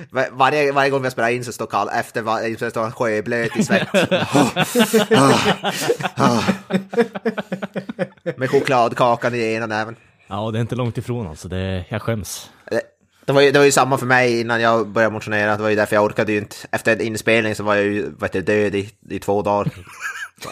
Var- 0.10 0.28
Varje, 0.32 0.72
varje 0.72 0.90
gång 0.90 1.02
vi 1.02 1.12
spelar 1.12 1.30
in 1.30 1.46
så 1.46 1.52
står 1.52 1.66
Karl 1.66 1.88
efter 1.90 2.22
varje 2.22 2.58
så 2.58 2.70
står 2.70 2.82
han 2.82 2.92
sjöblöt 2.92 3.58
i 3.58 3.64
svett. 3.64 3.88
Med 8.38 8.50
chokladkakan 8.50 9.36
i 9.36 9.54
ena 9.54 9.66
näven. 9.66 9.96
Ja, 10.28 10.52
det 10.52 10.60
är 10.60 10.62
inte 10.62 10.76
långt 10.76 10.98
ifrån 10.98 11.28
alltså, 11.28 11.48
det, 11.48 11.86
jag 11.90 12.02
skäms. 12.02 12.50
Det- 12.72 12.82
Det 13.28 13.34
var, 13.34 13.42
ju, 13.42 13.52
det 13.52 13.60
var 13.60 13.66
ju 13.66 13.72
samma 13.72 13.98
för 13.98 14.06
mig 14.06 14.40
innan 14.42 14.62
jag 14.62 14.88
började 14.88 15.14
motionera. 15.14 15.58
Det 15.58 15.64
var 15.64 15.70
ju 15.70 15.76
därför 15.76 15.96
jag 15.96 16.06
orkade 16.06 16.32
ju 16.32 16.38
inte. 16.38 16.56
Efter 16.72 17.02
inspelning 17.02 17.56
så 17.56 17.64
var 17.64 17.76
jag 17.76 17.86
ju 17.86 18.10
vet 18.20 18.32
du, 18.34 18.42
död 18.42 18.76
i, 18.76 18.90
i 19.10 19.20
två 19.20 19.42
dagar. 19.42 19.72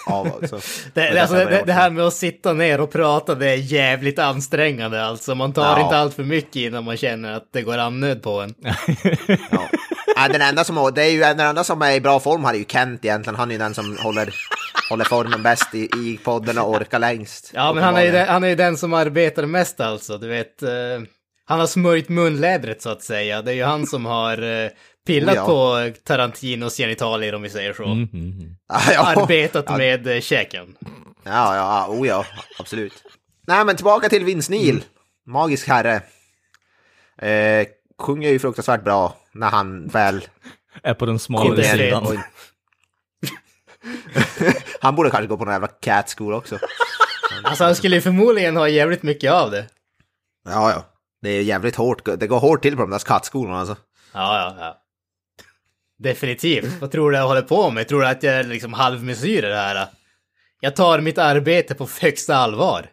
Av, 0.05 0.45
så. 0.49 0.59
Det, 0.93 1.19
alltså, 1.21 1.35
det, 1.35 1.63
det 1.65 1.73
här 1.73 1.89
med 1.89 2.05
att 2.05 2.13
sitta 2.13 2.53
ner 2.53 2.81
och 2.81 2.91
prata, 2.91 3.35
det 3.35 3.49
är 3.49 3.55
jävligt 3.55 4.19
ansträngande 4.19 5.05
alltså. 5.05 5.35
Man 5.35 5.53
tar 5.53 5.63
Ja. 5.63 5.83
inte 5.83 5.97
allt 5.97 6.13
för 6.13 6.23
mycket 6.23 6.55
innan 6.55 6.83
man 6.83 6.97
känner 6.97 7.33
att 7.33 7.47
det 7.53 7.61
går 7.61 7.77
annöd 7.77 8.23
på 8.23 8.41
en. 8.41 8.53
Ja. 9.51 9.69
Ja, 10.15 10.27
den, 10.27 10.41
enda 10.41 10.63
som, 10.63 10.91
det 10.95 11.03
är 11.03 11.09
ju, 11.09 11.19
den 11.19 11.39
enda 11.39 11.63
som 11.63 11.81
är 11.81 11.91
i 11.91 12.01
bra 12.01 12.19
form 12.19 12.45
här 12.45 12.53
är 12.53 12.57
ju 12.57 12.65
Kent 12.65 13.05
egentligen. 13.05 13.35
Han 13.35 13.49
är 13.49 13.53
ju 13.53 13.59
den 13.59 13.73
som 13.73 13.97
håller, 13.97 14.35
håller 14.89 15.05
formen 15.05 15.43
bäst 15.43 15.75
i, 15.75 15.79
i 15.83 16.19
podden 16.23 16.57
och 16.57 16.69
orkar 16.69 16.99
längst. 16.99 17.51
Ja, 17.53 17.73
men 17.73 17.83
han 17.83 17.95
är, 17.97 18.01
ju 18.03 18.11
den, 18.11 18.27
han 18.27 18.43
är 18.43 18.47
ju 18.47 18.55
den 18.55 18.77
som 18.77 18.93
arbetar 18.93 19.45
mest 19.45 19.79
alltså. 19.79 20.17
Du 20.17 20.27
vet, 20.27 20.63
eh, 20.63 20.69
han 21.45 21.59
har 21.59 21.67
smörjt 21.67 22.09
munlädret 22.09 22.81
så 22.81 22.89
att 22.89 23.03
säga. 23.03 23.41
Det 23.41 23.51
är 23.51 23.55
ju 23.55 23.63
han 23.63 23.87
som 23.87 24.05
har 24.05 24.63
eh, 24.63 24.69
pillat 25.05 25.35
Oh, 25.35 25.37
ja. 25.37 25.45
på 25.45 25.91
Tarantinos 26.03 26.77
genitalier 26.77 27.35
om 27.35 27.41
vi 27.41 27.49
säger 27.49 27.73
så. 27.73 27.85
Mm, 27.85 28.09
mm, 28.13 28.31
mm. 28.31 28.55
Ja, 28.67 28.93
ja. 28.93 29.21
Arbetat 29.21 29.77
med 29.77 30.07
eh, 30.07 30.21
käken. 30.21 30.75
Ja, 31.23 31.55
ja, 31.55 31.87
oh 31.89 32.07
ja, 32.07 32.25
absolut. 32.59 32.93
Nej, 33.47 33.65
men 33.65 33.75
tillbaka 33.75 34.09
till 34.09 34.25
Vince 34.25 34.51
Neil. 34.51 34.83
Magisk 35.25 35.67
herre. 35.67 36.01
Eh, 37.17 37.67
sjunger 38.01 38.29
ju 38.29 38.39
fruktansvärt 38.39 38.83
bra 38.83 39.17
när 39.31 39.49
han 39.49 39.87
väl... 39.87 40.27
Är 40.83 40.93
på 40.93 41.05
den 41.05 41.19
smalare 41.19 41.55
ner- 41.55 41.77
sidan. 41.77 42.03
Oj. 42.07 42.19
han 44.81 44.95
borde 44.95 45.09
kanske 45.09 45.27
gå 45.27 45.37
på 45.37 45.45
någon 45.45 45.53
jävla 45.53 45.67
cat 45.67 46.13
school 46.17 46.33
också. 46.33 46.59
Alltså 47.43 47.63
han 47.63 47.75
skulle 47.75 47.95
ju 47.95 48.01
förmodligen 48.01 48.57
ha 48.57 48.67
jävligt 48.67 49.03
mycket 49.03 49.31
av 49.31 49.51
det. 49.51 49.65
Ja, 50.49 50.71
ja. 50.71 50.85
Det 51.21 51.29
är 51.29 51.41
jävligt 51.41 51.75
hårt. 51.75 52.05
Det 52.19 52.27
går 52.27 52.39
hårt 52.39 52.61
till 52.61 52.75
på 52.75 52.81
de 52.81 52.89
där 52.91 52.99
kattskolorna 52.99 53.59
alltså. 53.59 53.75
Ja, 54.13 54.39
ja, 54.39 54.55
ja. 54.59 54.82
Definitivt. 56.03 56.81
Vad 56.81 56.91
tror 56.91 57.11
du 57.11 57.17
jag 57.17 57.27
håller 57.27 57.41
på 57.41 57.71
med? 57.71 57.87
Tror 57.87 58.01
du 58.01 58.07
att 58.07 58.23
jag 58.23 58.33
är 58.33 58.43
liksom 58.43 58.73
halvmesyr 58.73 59.37
i 59.37 59.47
det 59.47 59.55
här? 59.55 59.87
Jag 60.59 60.75
tar 60.75 60.99
mitt 60.99 61.17
arbete 61.17 61.75
på 61.75 61.87
högsta 62.01 62.35
allvar. 62.35 62.89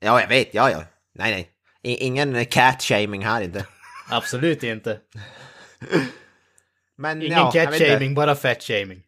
Ja, 0.00 0.20
jag 0.20 0.28
vet. 0.28 0.54
Ja, 0.54 0.70
ja. 0.70 0.84
Nej, 1.14 1.30
nej. 1.30 1.48
I, 1.82 1.96
ingen 2.06 2.44
cat-shaming 2.44 3.24
här 3.24 3.42
inte. 3.42 3.64
Absolut 4.08 4.62
inte. 4.62 4.98
Men 6.98 7.22
Ingen 7.22 7.38
ja, 7.38 7.52
cat-shaming, 7.52 8.14
bara 8.14 8.34
fat-shaming. 8.34 9.02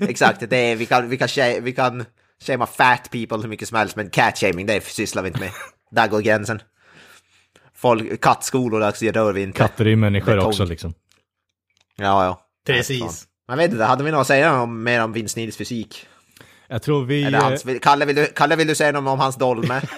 exakt. 0.08 0.50
Det 0.50 0.56
är, 0.56 0.76
vi 0.76 0.86
kan, 0.86 1.08
vi 1.08 1.16
kan, 1.16 1.28
vi 1.60 1.72
kan 1.72 2.04
shamea 2.46 2.66
fat 2.66 3.10
people 3.10 3.38
hur 3.38 3.48
mycket 3.48 3.68
som 3.68 3.78
helst, 3.78 3.96
men 3.96 4.10
cat-shaming, 4.10 4.66
det 4.66 4.84
sysslar 4.84 5.22
vi 5.22 5.28
inte 5.28 5.40
med. 5.40 5.50
Där 5.90 6.08
går 6.08 6.20
gränsen. 6.20 6.62
Folk, 7.74 8.20
kattskolor, 8.20 8.82
alltså, 8.82 9.04
det 9.04 9.12
rör 9.12 9.32
vi 9.32 9.42
inte. 9.42 9.58
Katter 9.58 9.84
är 9.84 9.90
ju 9.90 9.96
människor 9.96 10.34
Betong. 10.34 10.48
också 10.48 10.64
liksom. 10.64 10.94
Ja, 12.00 12.24
ja. 12.24 12.40
Precis. 12.66 13.26
Man 13.48 13.58
vet 13.58 13.72
inte, 13.72 13.84
hade 13.84 14.04
vi 14.04 14.10
något 14.10 14.20
att 14.20 14.26
säga 14.26 14.60
om, 14.60 14.82
mer 14.82 15.04
om 15.04 15.12
Vince 15.12 15.40
Neils 15.40 15.56
fysik? 15.56 16.06
Jag 16.68 16.82
tror 16.82 17.04
vi... 17.04 17.22
Eller 17.24 17.38
hans, 17.38 17.64
Kalle, 17.82 18.04
vill 18.04 18.16
du, 18.16 18.26
Kalle, 18.26 18.56
vill 18.56 18.66
du 18.66 18.74
säga 18.74 18.92
något 18.92 19.12
om 19.12 19.18
hans 19.20 19.36
dolme? 19.36 19.80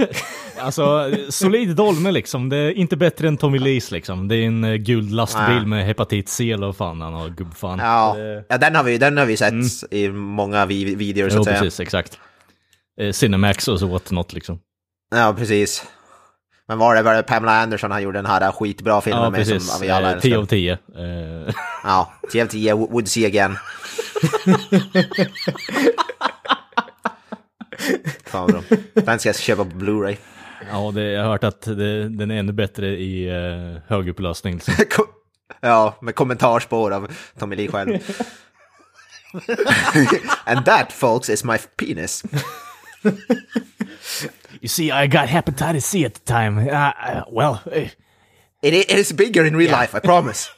Alltså, 0.59 1.11
solid 1.29 1.77
dolme 1.77 2.11
liksom. 2.11 2.49
Det 2.49 2.57
är 2.57 2.71
inte 2.73 2.97
bättre 2.97 3.29
än 3.29 3.37
Tommy 3.37 3.59
Lees 3.59 3.91
liksom. 3.91 4.29
Det 4.29 4.37
är 4.37 4.47
en 4.47 4.65
uh, 4.65 4.75
guld 4.77 5.11
lastbil 5.13 5.55
Nej. 5.57 5.67
med 5.67 5.87
hepatit 5.87 6.29
C 6.29 6.53
eller 6.53 6.67
vad 6.67 6.77
fan 6.77 7.01
han 7.01 7.13
har, 7.15 7.29
gubbfan. 7.29 7.79
Ja, 7.79 8.15
Det- 8.17 8.45
ja 8.49 8.59
den, 8.59 8.75
har 8.75 8.83
vi, 8.85 8.99
den 8.99 9.17
har 9.17 9.27
vi 9.27 9.37
sett 9.37 9.93
i 9.93 10.09
många 10.09 10.67
vi, 10.67 10.95
videor 10.95 11.29
så 11.29 11.35
Jo, 11.37 11.41
att 11.41 11.47
säga. 11.47 11.59
precis, 11.61 11.81
exakt. 11.81 12.19
Eh, 13.01 13.13
Cinemax 13.13 13.69
och 13.69 13.79
så 13.79 13.87
what 13.87 14.11
not 14.11 14.33
liksom. 14.33 14.59
Ja, 15.15 15.35
precis. 15.39 15.85
Men 16.69 16.79
var 16.79 16.95
det, 16.95 17.03
var 17.03 17.15
det 17.15 17.23
Pamela 17.23 17.63
Anderson 17.63 17.91
han 17.91 18.03
gjorde 18.03 18.19
den 18.19 18.27
här 18.27 18.53
skitbra 18.53 19.01
filmen 19.01 19.23
Ja, 19.23 19.31
med 19.31 19.39
precis. 19.41 19.71
som 19.73 19.81
vi 19.81 19.91
alla 19.91 20.13
Eh, 20.15 20.21
10 20.21 20.37
av 20.37 20.41
älskar? 20.43 20.57
10. 20.57 20.73
Eh, 20.73 21.55
Ja, 21.85 22.13
10 22.33 22.43
av 22.43 22.47
10, 22.47 22.75
would 22.75 23.09
see 23.09 23.27
again. 23.27 23.57
Fan 28.27 28.43
vad 28.43 28.51
bra. 28.51 28.63
Den 28.95 29.19
ska 29.19 29.29
jag 29.29 29.37
köpa 29.37 29.65
på 29.65 29.71
Blu-ray. 29.71 30.17
ja, 30.71 30.91
det, 30.95 31.03
jag 31.03 31.23
har 31.23 31.31
hört 31.31 31.45
att 31.45 31.63
det, 31.63 32.09
den 32.09 32.31
är 32.31 32.39
ännu 32.39 32.53
bättre 32.53 32.87
i 32.87 33.31
uh, 33.31 33.79
högupplösning. 33.87 34.61
Liksom. 34.79 35.05
Ja, 35.65 35.99
med 36.01 36.15
kommentarspår 36.15 36.91
av 36.91 37.13
Tommy 37.39 37.57
Lee 37.57 37.69
själv. 37.69 37.99
And 40.45 40.65
that 40.67 40.93
folks 40.93 41.29
is 41.29 41.45
my 41.45 41.59
penis. 41.59 42.23
You 43.05 44.69
see, 44.69 44.91
I 44.91 45.07
got 45.09 45.29
hepatitis 45.29 45.83
C 45.83 46.05
at 46.05 46.15
the 46.15 46.21
time. 46.25 46.59
Uh, 46.59 46.93
uh, 47.09 47.25
well, 47.31 47.61
eh, 47.73 47.89
It, 48.63 48.75
i- 48.75 48.93
it 48.93 48.99
is 48.99 49.13
bigger 49.13 49.45
in 49.47 49.57
real 49.57 49.71
life, 49.81 49.97
I 49.97 50.01
promise. 50.01 50.49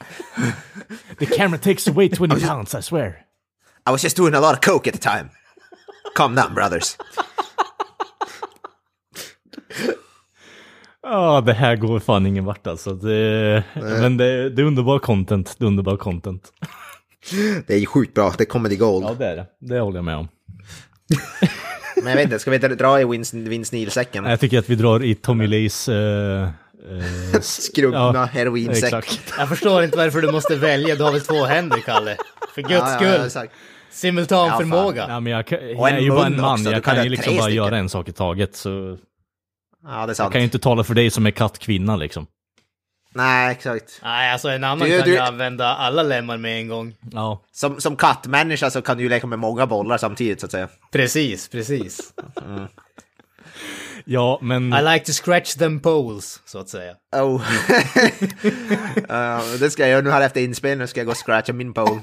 the 1.19 1.25
camera 1.25 1.57
takes 1.59 1.87
away 1.87 2.07
20 2.09 2.39
pounds, 2.39 2.75
I 2.75 2.81
swear. 2.81 3.25
I 3.87 3.91
was 3.91 4.03
just 4.03 4.15
doing 4.17 4.35
a 4.35 4.39
lot 4.39 4.53
of 4.53 4.61
coke 4.61 4.87
at 4.87 4.93
the 4.93 4.99
time. 4.99 5.29
Calm 6.15 6.35
down 6.35 6.53
brothers. 6.53 6.97
Ja, 11.03 11.41
det 11.45 11.53
här 11.53 11.75
går 11.75 11.99
fan 11.99 12.25
ingen 12.25 12.45
vart 12.45 12.67
alltså. 12.67 12.93
Det, 12.93 13.63
men 13.75 14.17
det, 14.17 14.49
det 14.49 14.61
är 14.61 14.65
underbar 14.65 14.99
content. 14.99 15.55
Det 15.59 15.65
är 15.65 15.67
underbar 15.67 15.97
content. 15.97 16.51
Det 17.67 17.73
är 17.73 17.77
ju 17.77 17.85
sjukt 17.85 18.13
bra, 18.13 18.33
det 18.37 18.43
är 18.43 18.45
comedy 18.45 18.75
gold. 18.75 19.05
Ja, 19.05 19.13
det 19.13 19.25
är 19.27 19.35
det. 19.35 19.45
Det 19.59 19.79
håller 19.79 19.97
jag 19.97 20.05
med 20.05 20.15
om. 20.17 20.27
Men 22.05 22.11
jag 22.11 22.17
vet 22.17 22.23
inte, 22.23 22.39
ska 22.39 22.51
vi 22.51 22.57
dra 22.57 23.01
i 23.01 23.05
Vince, 23.31 23.75
Neil-säcken? 23.75 24.25
Jag 24.25 24.39
tycker 24.39 24.59
att 24.59 24.69
vi 24.69 24.75
drar 24.75 25.03
i 25.03 25.15
Tommy 25.15 25.47
Lees... 25.47 25.89
Uh, 25.89 25.95
uh, 25.95 26.49
Skrubbna 27.41 28.11
ja, 28.13 28.25
heroinsäck. 28.25 28.83
Exakt. 28.83 29.33
Jag 29.37 29.49
förstår 29.49 29.83
inte 29.83 29.97
varför 29.97 30.21
du 30.21 30.31
måste 30.31 30.55
välja, 30.55 30.95
du 30.95 31.03
har 31.03 31.11
väl 31.11 31.21
två 31.21 31.45
händer, 31.45 31.77
Kalle? 31.77 32.17
För 32.55 32.61
guds 32.61 32.73
ja, 32.73 32.95
skull. 32.95 33.43
Ja, 33.43 33.49
Simultan 33.89 34.47
ja, 34.47 34.57
förmåga. 34.57 35.05
Ja, 35.09 35.19
men 35.19 35.33
jag, 35.33 35.47
kan, 35.47 35.59
jag 35.69 35.89
är 35.89 35.99
ju 35.99 36.09
bara 36.09 36.25
en 36.25 36.41
man, 36.41 36.53
också. 36.53 36.71
jag 36.71 36.83
kan, 36.83 36.95
kan 36.95 37.03
ju 37.03 37.09
liksom 37.09 37.35
bara 37.35 37.43
stycken. 37.43 37.55
göra 37.55 37.77
en 37.77 37.89
sak 37.89 38.09
i 38.09 38.11
taget. 38.11 38.55
Så... 38.55 38.97
Ja, 39.83 40.05
det 40.05 40.11
är 40.11 40.13
sant. 40.13 40.17
Jag 40.17 40.31
kan 40.31 40.41
ju 40.41 40.45
inte 40.45 40.59
tala 40.59 40.83
för 40.83 40.93
dig 40.93 41.09
som 41.09 41.25
är 41.25 41.31
kattkvinna 41.31 41.95
liksom. 41.95 42.27
Nej, 43.15 43.51
exakt. 43.51 43.99
Nej, 44.03 44.31
alltså 44.31 44.49
en 44.49 44.63
annan 44.63 44.89
du, 44.89 44.97
kan 44.97 45.05
du... 45.05 45.13
ju 45.13 45.19
använda 45.19 45.67
alla 45.67 46.03
lemmar 46.03 46.37
med 46.37 46.59
en 46.59 46.67
gång. 46.67 46.95
Ja. 47.11 47.41
Som, 47.51 47.81
som 47.81 47.95
kattmänniska 47.95 48.69
så 48.69 48.81
kan 48.81 48.97
du 48.97 49.03
ju 49.03 49.09
leka 49.09 49.27
med 49.27 49.39
många 49.39 49.67
bollar 49.67 49.97
samtidigt 49.97 50.39
så 50.39 50.45
att 50.45 50.51
säga. 50.51 50.67
Precis, 50.91 51.47
precis. 51.47 52.13
Mm. 52.45 52.67
ja, 54.05 54.39
men... 54.41 54.73
I 54.73 54.81
like 54.93 55.05
to 55.05 55.11
scratch 55.11 55.55
them 55.55 55.79
poles, 55.79 56.41
så 56.45 56.59
att 56.59 56.69
säga. 56.69 56.93
Oh. 57.15 57.35
uh, 59.11 59.59
det 59.59 59.71
ska 59.71 59.81
jag 59.81 59.89
göra 59.89 60.01
nu 60.01 60.09
här 60.09 60.21
efter 60.21 60.41
inspelningen, 60.41 60.87
ska 60.87 60.99
jag 60.99 61.05
gå 61.05 61.11
och 61.11 61.25
scratcha 61.25 61.53
min 61.53 61.73
pole. 61.73 62.01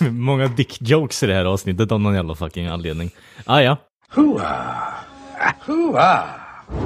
Många 0.10 0.46
dick-jokes 0.46 1.22
i 1.22 1.26
det 1.26 1.34
här 1.34 1.44
avsnittet 1.44 1.92
av 1.92 2.00
någon 2.00 2.14
jävla 2.14 2.34
fucking 2.34 2.66
anledning. 2.66 3.10
Ah, 3.44 3.60
ja. 3.60 3.76
Hooah! 4.08 4.94
Hooah! 5.66 6.24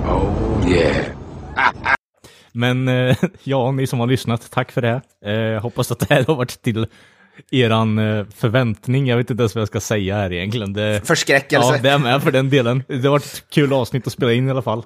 Oh 0.07 0.71
yeah! 0.71 1.16
Men 2.53 2.89
eh, 2.89 3.17
ja, 3.45 3.71
ni 3.71 3.87
som 3.87 4.01
har 4.01 4.07
lyssnat, 4.07 4.51
tack 4.51 4.73
för 4.73 4.83
det. 4.83 5.01
Eh, 5.25 5.63
hoppas 5.63 5.93
att 5.93 5.99
det 5.99 6.15
här 6.15 6.25
har 6.25 6.35
varit 6.35 6.63
till 6.63 6.87
eran 7.51 7.99
eh, 7.99 8.27
förväntning. 8.35 9.07
Jag 9.07 9.17
vet 9.17 9.31
inte 9.31 9.41
ens 9.41 9.55
vad 9.55 9.61
jag 9.61 9.69
ska 9.69 9.81
säga 9.81 10.17
här 10.17 10.33
egentligen. 10.33 10.73
Det, 10.73 11.07
Förskräckelse. 11.07 11.73
Ja, 11.73 11.83
det 11.83 11.91
är 11.91 11.99
med 11.99 12.23
för 12.23 12.33
den 12.33 12.51
delen. 12.51 12.83
Det 12.89 13.03
har 13.03 13.11
varit 13.11 13.25
ett 13.25 13.45
kul 13.51 13.73
avsnitt 13.73 14.07
att 14.07 14.13
spela 14.13 14.33
in 14.33 14.49
i 14.49 14.51
alla 14.51 14.63
fall. 14.63 14.83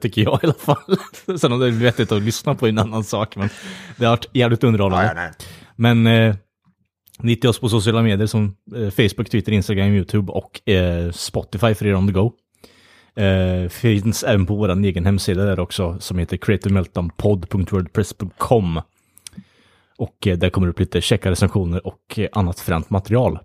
tycker 0.00 0.22
jag 0.22 0.40
i 0.42 0.46
alla 0.46 0.54
fall. 0.54 0.98
Sen 1.38 1.52
om 1.52 1.60
det 1.60 1.66
är 1.66 1.70
vettigt 1.70 2.12
att 2.12 2.22
lyssna 2.22 2.54
på 2.54 2.66
en 2.66 2.78
annan 2.78 3.04
sak, 3.04 3.36
men 3.36 3.48
det 3.96 4.04
har 4.04 4.12
varit 4.12 4.26
jävligt 4.32 4.64
underhållande. 4.64 5.12
Ja, 5.16 5.22
ja, 5.22 5.46
men 5.76 6.06
eh, 6.06 6.34
ni 7.18 7.32
hittar 7.32 7.48
oss 7.48 7.60
på 7.60 7.68
sociala 7.68 8.02
medier 8.02 8.26
som 8.26 8.54
Facebook, 8.96 9.30
Twitter, 9.30 9.52
Instagram, 9.52 9.88
YouTube 9.88 10.32
och 10.32 10.60
Spotify 11.12 11.74
för 11.74 11.86
er 11.86 11.94
on 11.94 12.06
the 12.06 12.12
go. 12.12 12.32
Uh, 13.18 13.68
finns 13.68 14.22
även 14.22 14.46
på 14.46 14.54
vår 14.54 14.84
egen 14.84 15.06
hemsida 15.06 15.44
där 15.44 15.60
också 15.60 15.96
som 16.00 16.18
heter 16.18 16.36
creativemeltdownpod.wordpress.com. 16.36 18.80
Och 19.96 20.26
uh, 20.26 20.34
där 20.34 20.50
kommer 20.50 20.66
det 20.66 20.70
upp 20.70 20.80
lite 20.80 21.00
checka 21.00 21.30
recensioner 21.30 21.86
och 21.86 22.18
uh, 22.18 22.26
annat 22.32 22.60
fränt 22.60 22.90
material. 22.90 23.38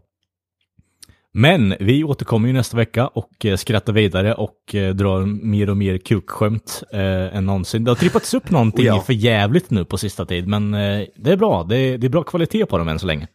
Men 1.35 1.75
vi 1.79 2.03
återkommer 2.03 2.47
ju 2.47 2.53
nästa 2.53 2.77
vecka 2.77 3.07
och 3.07 3.45
skrattar 3.57 3.93
vidare 3.93 4.33
och 4.33 4.75
drar 4.93 5.25
mer 5.25 5.69
och 5.69 5.77
mer 5.77 5.97
kukskämt 5.97 6.83
eh, 6.91 7.37
än 7.37 7.45
någonsin. 7.45 7.83
Det 7.83 7.91
har 7.91 7.95
trippats 7.95 8.33
upp 8.33 8.49
någonting 8.51 8.85
oh 8.85 8.87
ja. 8.87 9.01
för 9.01 9.13
jävligt 9.13 9.69
nu 9.69 9.85
på 9.85 9.97
sista 9.97 10.25
tid, 10.25 10.47
men 10.47 10.71
det 10.71 11.31
är 11.31 11.37
bra. 11.37 11.63
Det 11.63 11.77
är, 11.77 11.97
det 11.97 12.07
är 12.07 12.09
bra 12.09 12.23
kvalitet 12.23 12.65
på 12.65 12.77
dem 12.77 12.87
än 12.87 12.99
så 12.99 13.05
länge. 13.05 13.27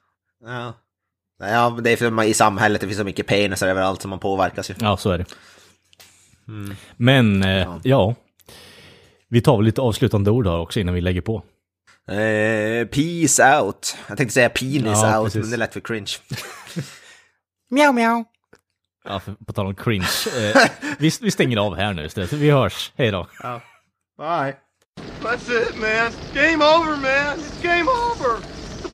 Ja, 0.45 0.75
ja 1.41 1.79
det 1.83 1.93
är 1.93 1.97
för 1.97 2.25
i 2.25 2.35
samhället, 2.35 2.81
det 2.81 2.87
finns 2.87 2.99
så 2.99 3.05
mycket 3.05 3.27
penisar 3.27 3.69
överallt 3.69 4.03
som 4.03 4.11
man 4.11 4.19
påverkas 4.19 4.71
ju. 4.71 4.75
Ja, 4.81 4.97
så 4.97 5.11
är 5.11 5.19
det. 5.19 5.25
Mm. 6.49 6.77
Men 6.97 7.43
eh, 7.43 7.59
ja. 7.59 7.81
ja. 7.83 8.15
vi 9.29 9.41
tar 9.41 9.57
väl 9.57 9.67
lite 9.67 9.81
avslutande 9.81 10.31
ord 10.31 10.47
här 10.47 10.59
också 10.59 10.81
innan 10.81 10.95
vi 10.95 11.01
lägger 11.01 11.21
på. 11.21 11.43
Eh, 12.09 12.87
peace 12.87 13.59
out. 13.59 13.97
Jag 14.09 14.17
tänkte 14.17 14.35
säga 14.35 14.49
penis 14.49 14.83
ja, 14.85 15.19
out, 15.19 15.27
precis. 15.27 15.41
men 15.41 15.51
det 15.51 15.57
lät 15.57 15.73
för 15.73 15.81
cringe. 15.81 16.13
mjau, 17.71 17.93
mjau. 17.93 18.25
Ja, 19.05 19.21
för, 19.21 19.33
på 19.47 19.53
tal 19.53 19.67
om 19.67 19.75
cringe. 19.75 20.09
Eh, 20.39 20.63
vi, 20.99 21.11
vi 21.21 21.31
stänger 21.31 21.57
av 21.57 21.77
här 21.77 21.93
nu 21.93 22.05
istället. 22.05 22.33
Vi 22.33 22.51
hörs. 22.51 22.93
Hej 22.97 23.11
då. 23.11 23.29
Ja. 23.43 23.61
Bye. 24.19 24.57
That's 25.23 25.63
it 25.63 25.77
man. 25.77 26.13
Game 26.35 26.65
over 26.65 26.97
man. 26.97 27.39
It's 27.39 27.63
game 27.63 27.91
over. 27.91 28.58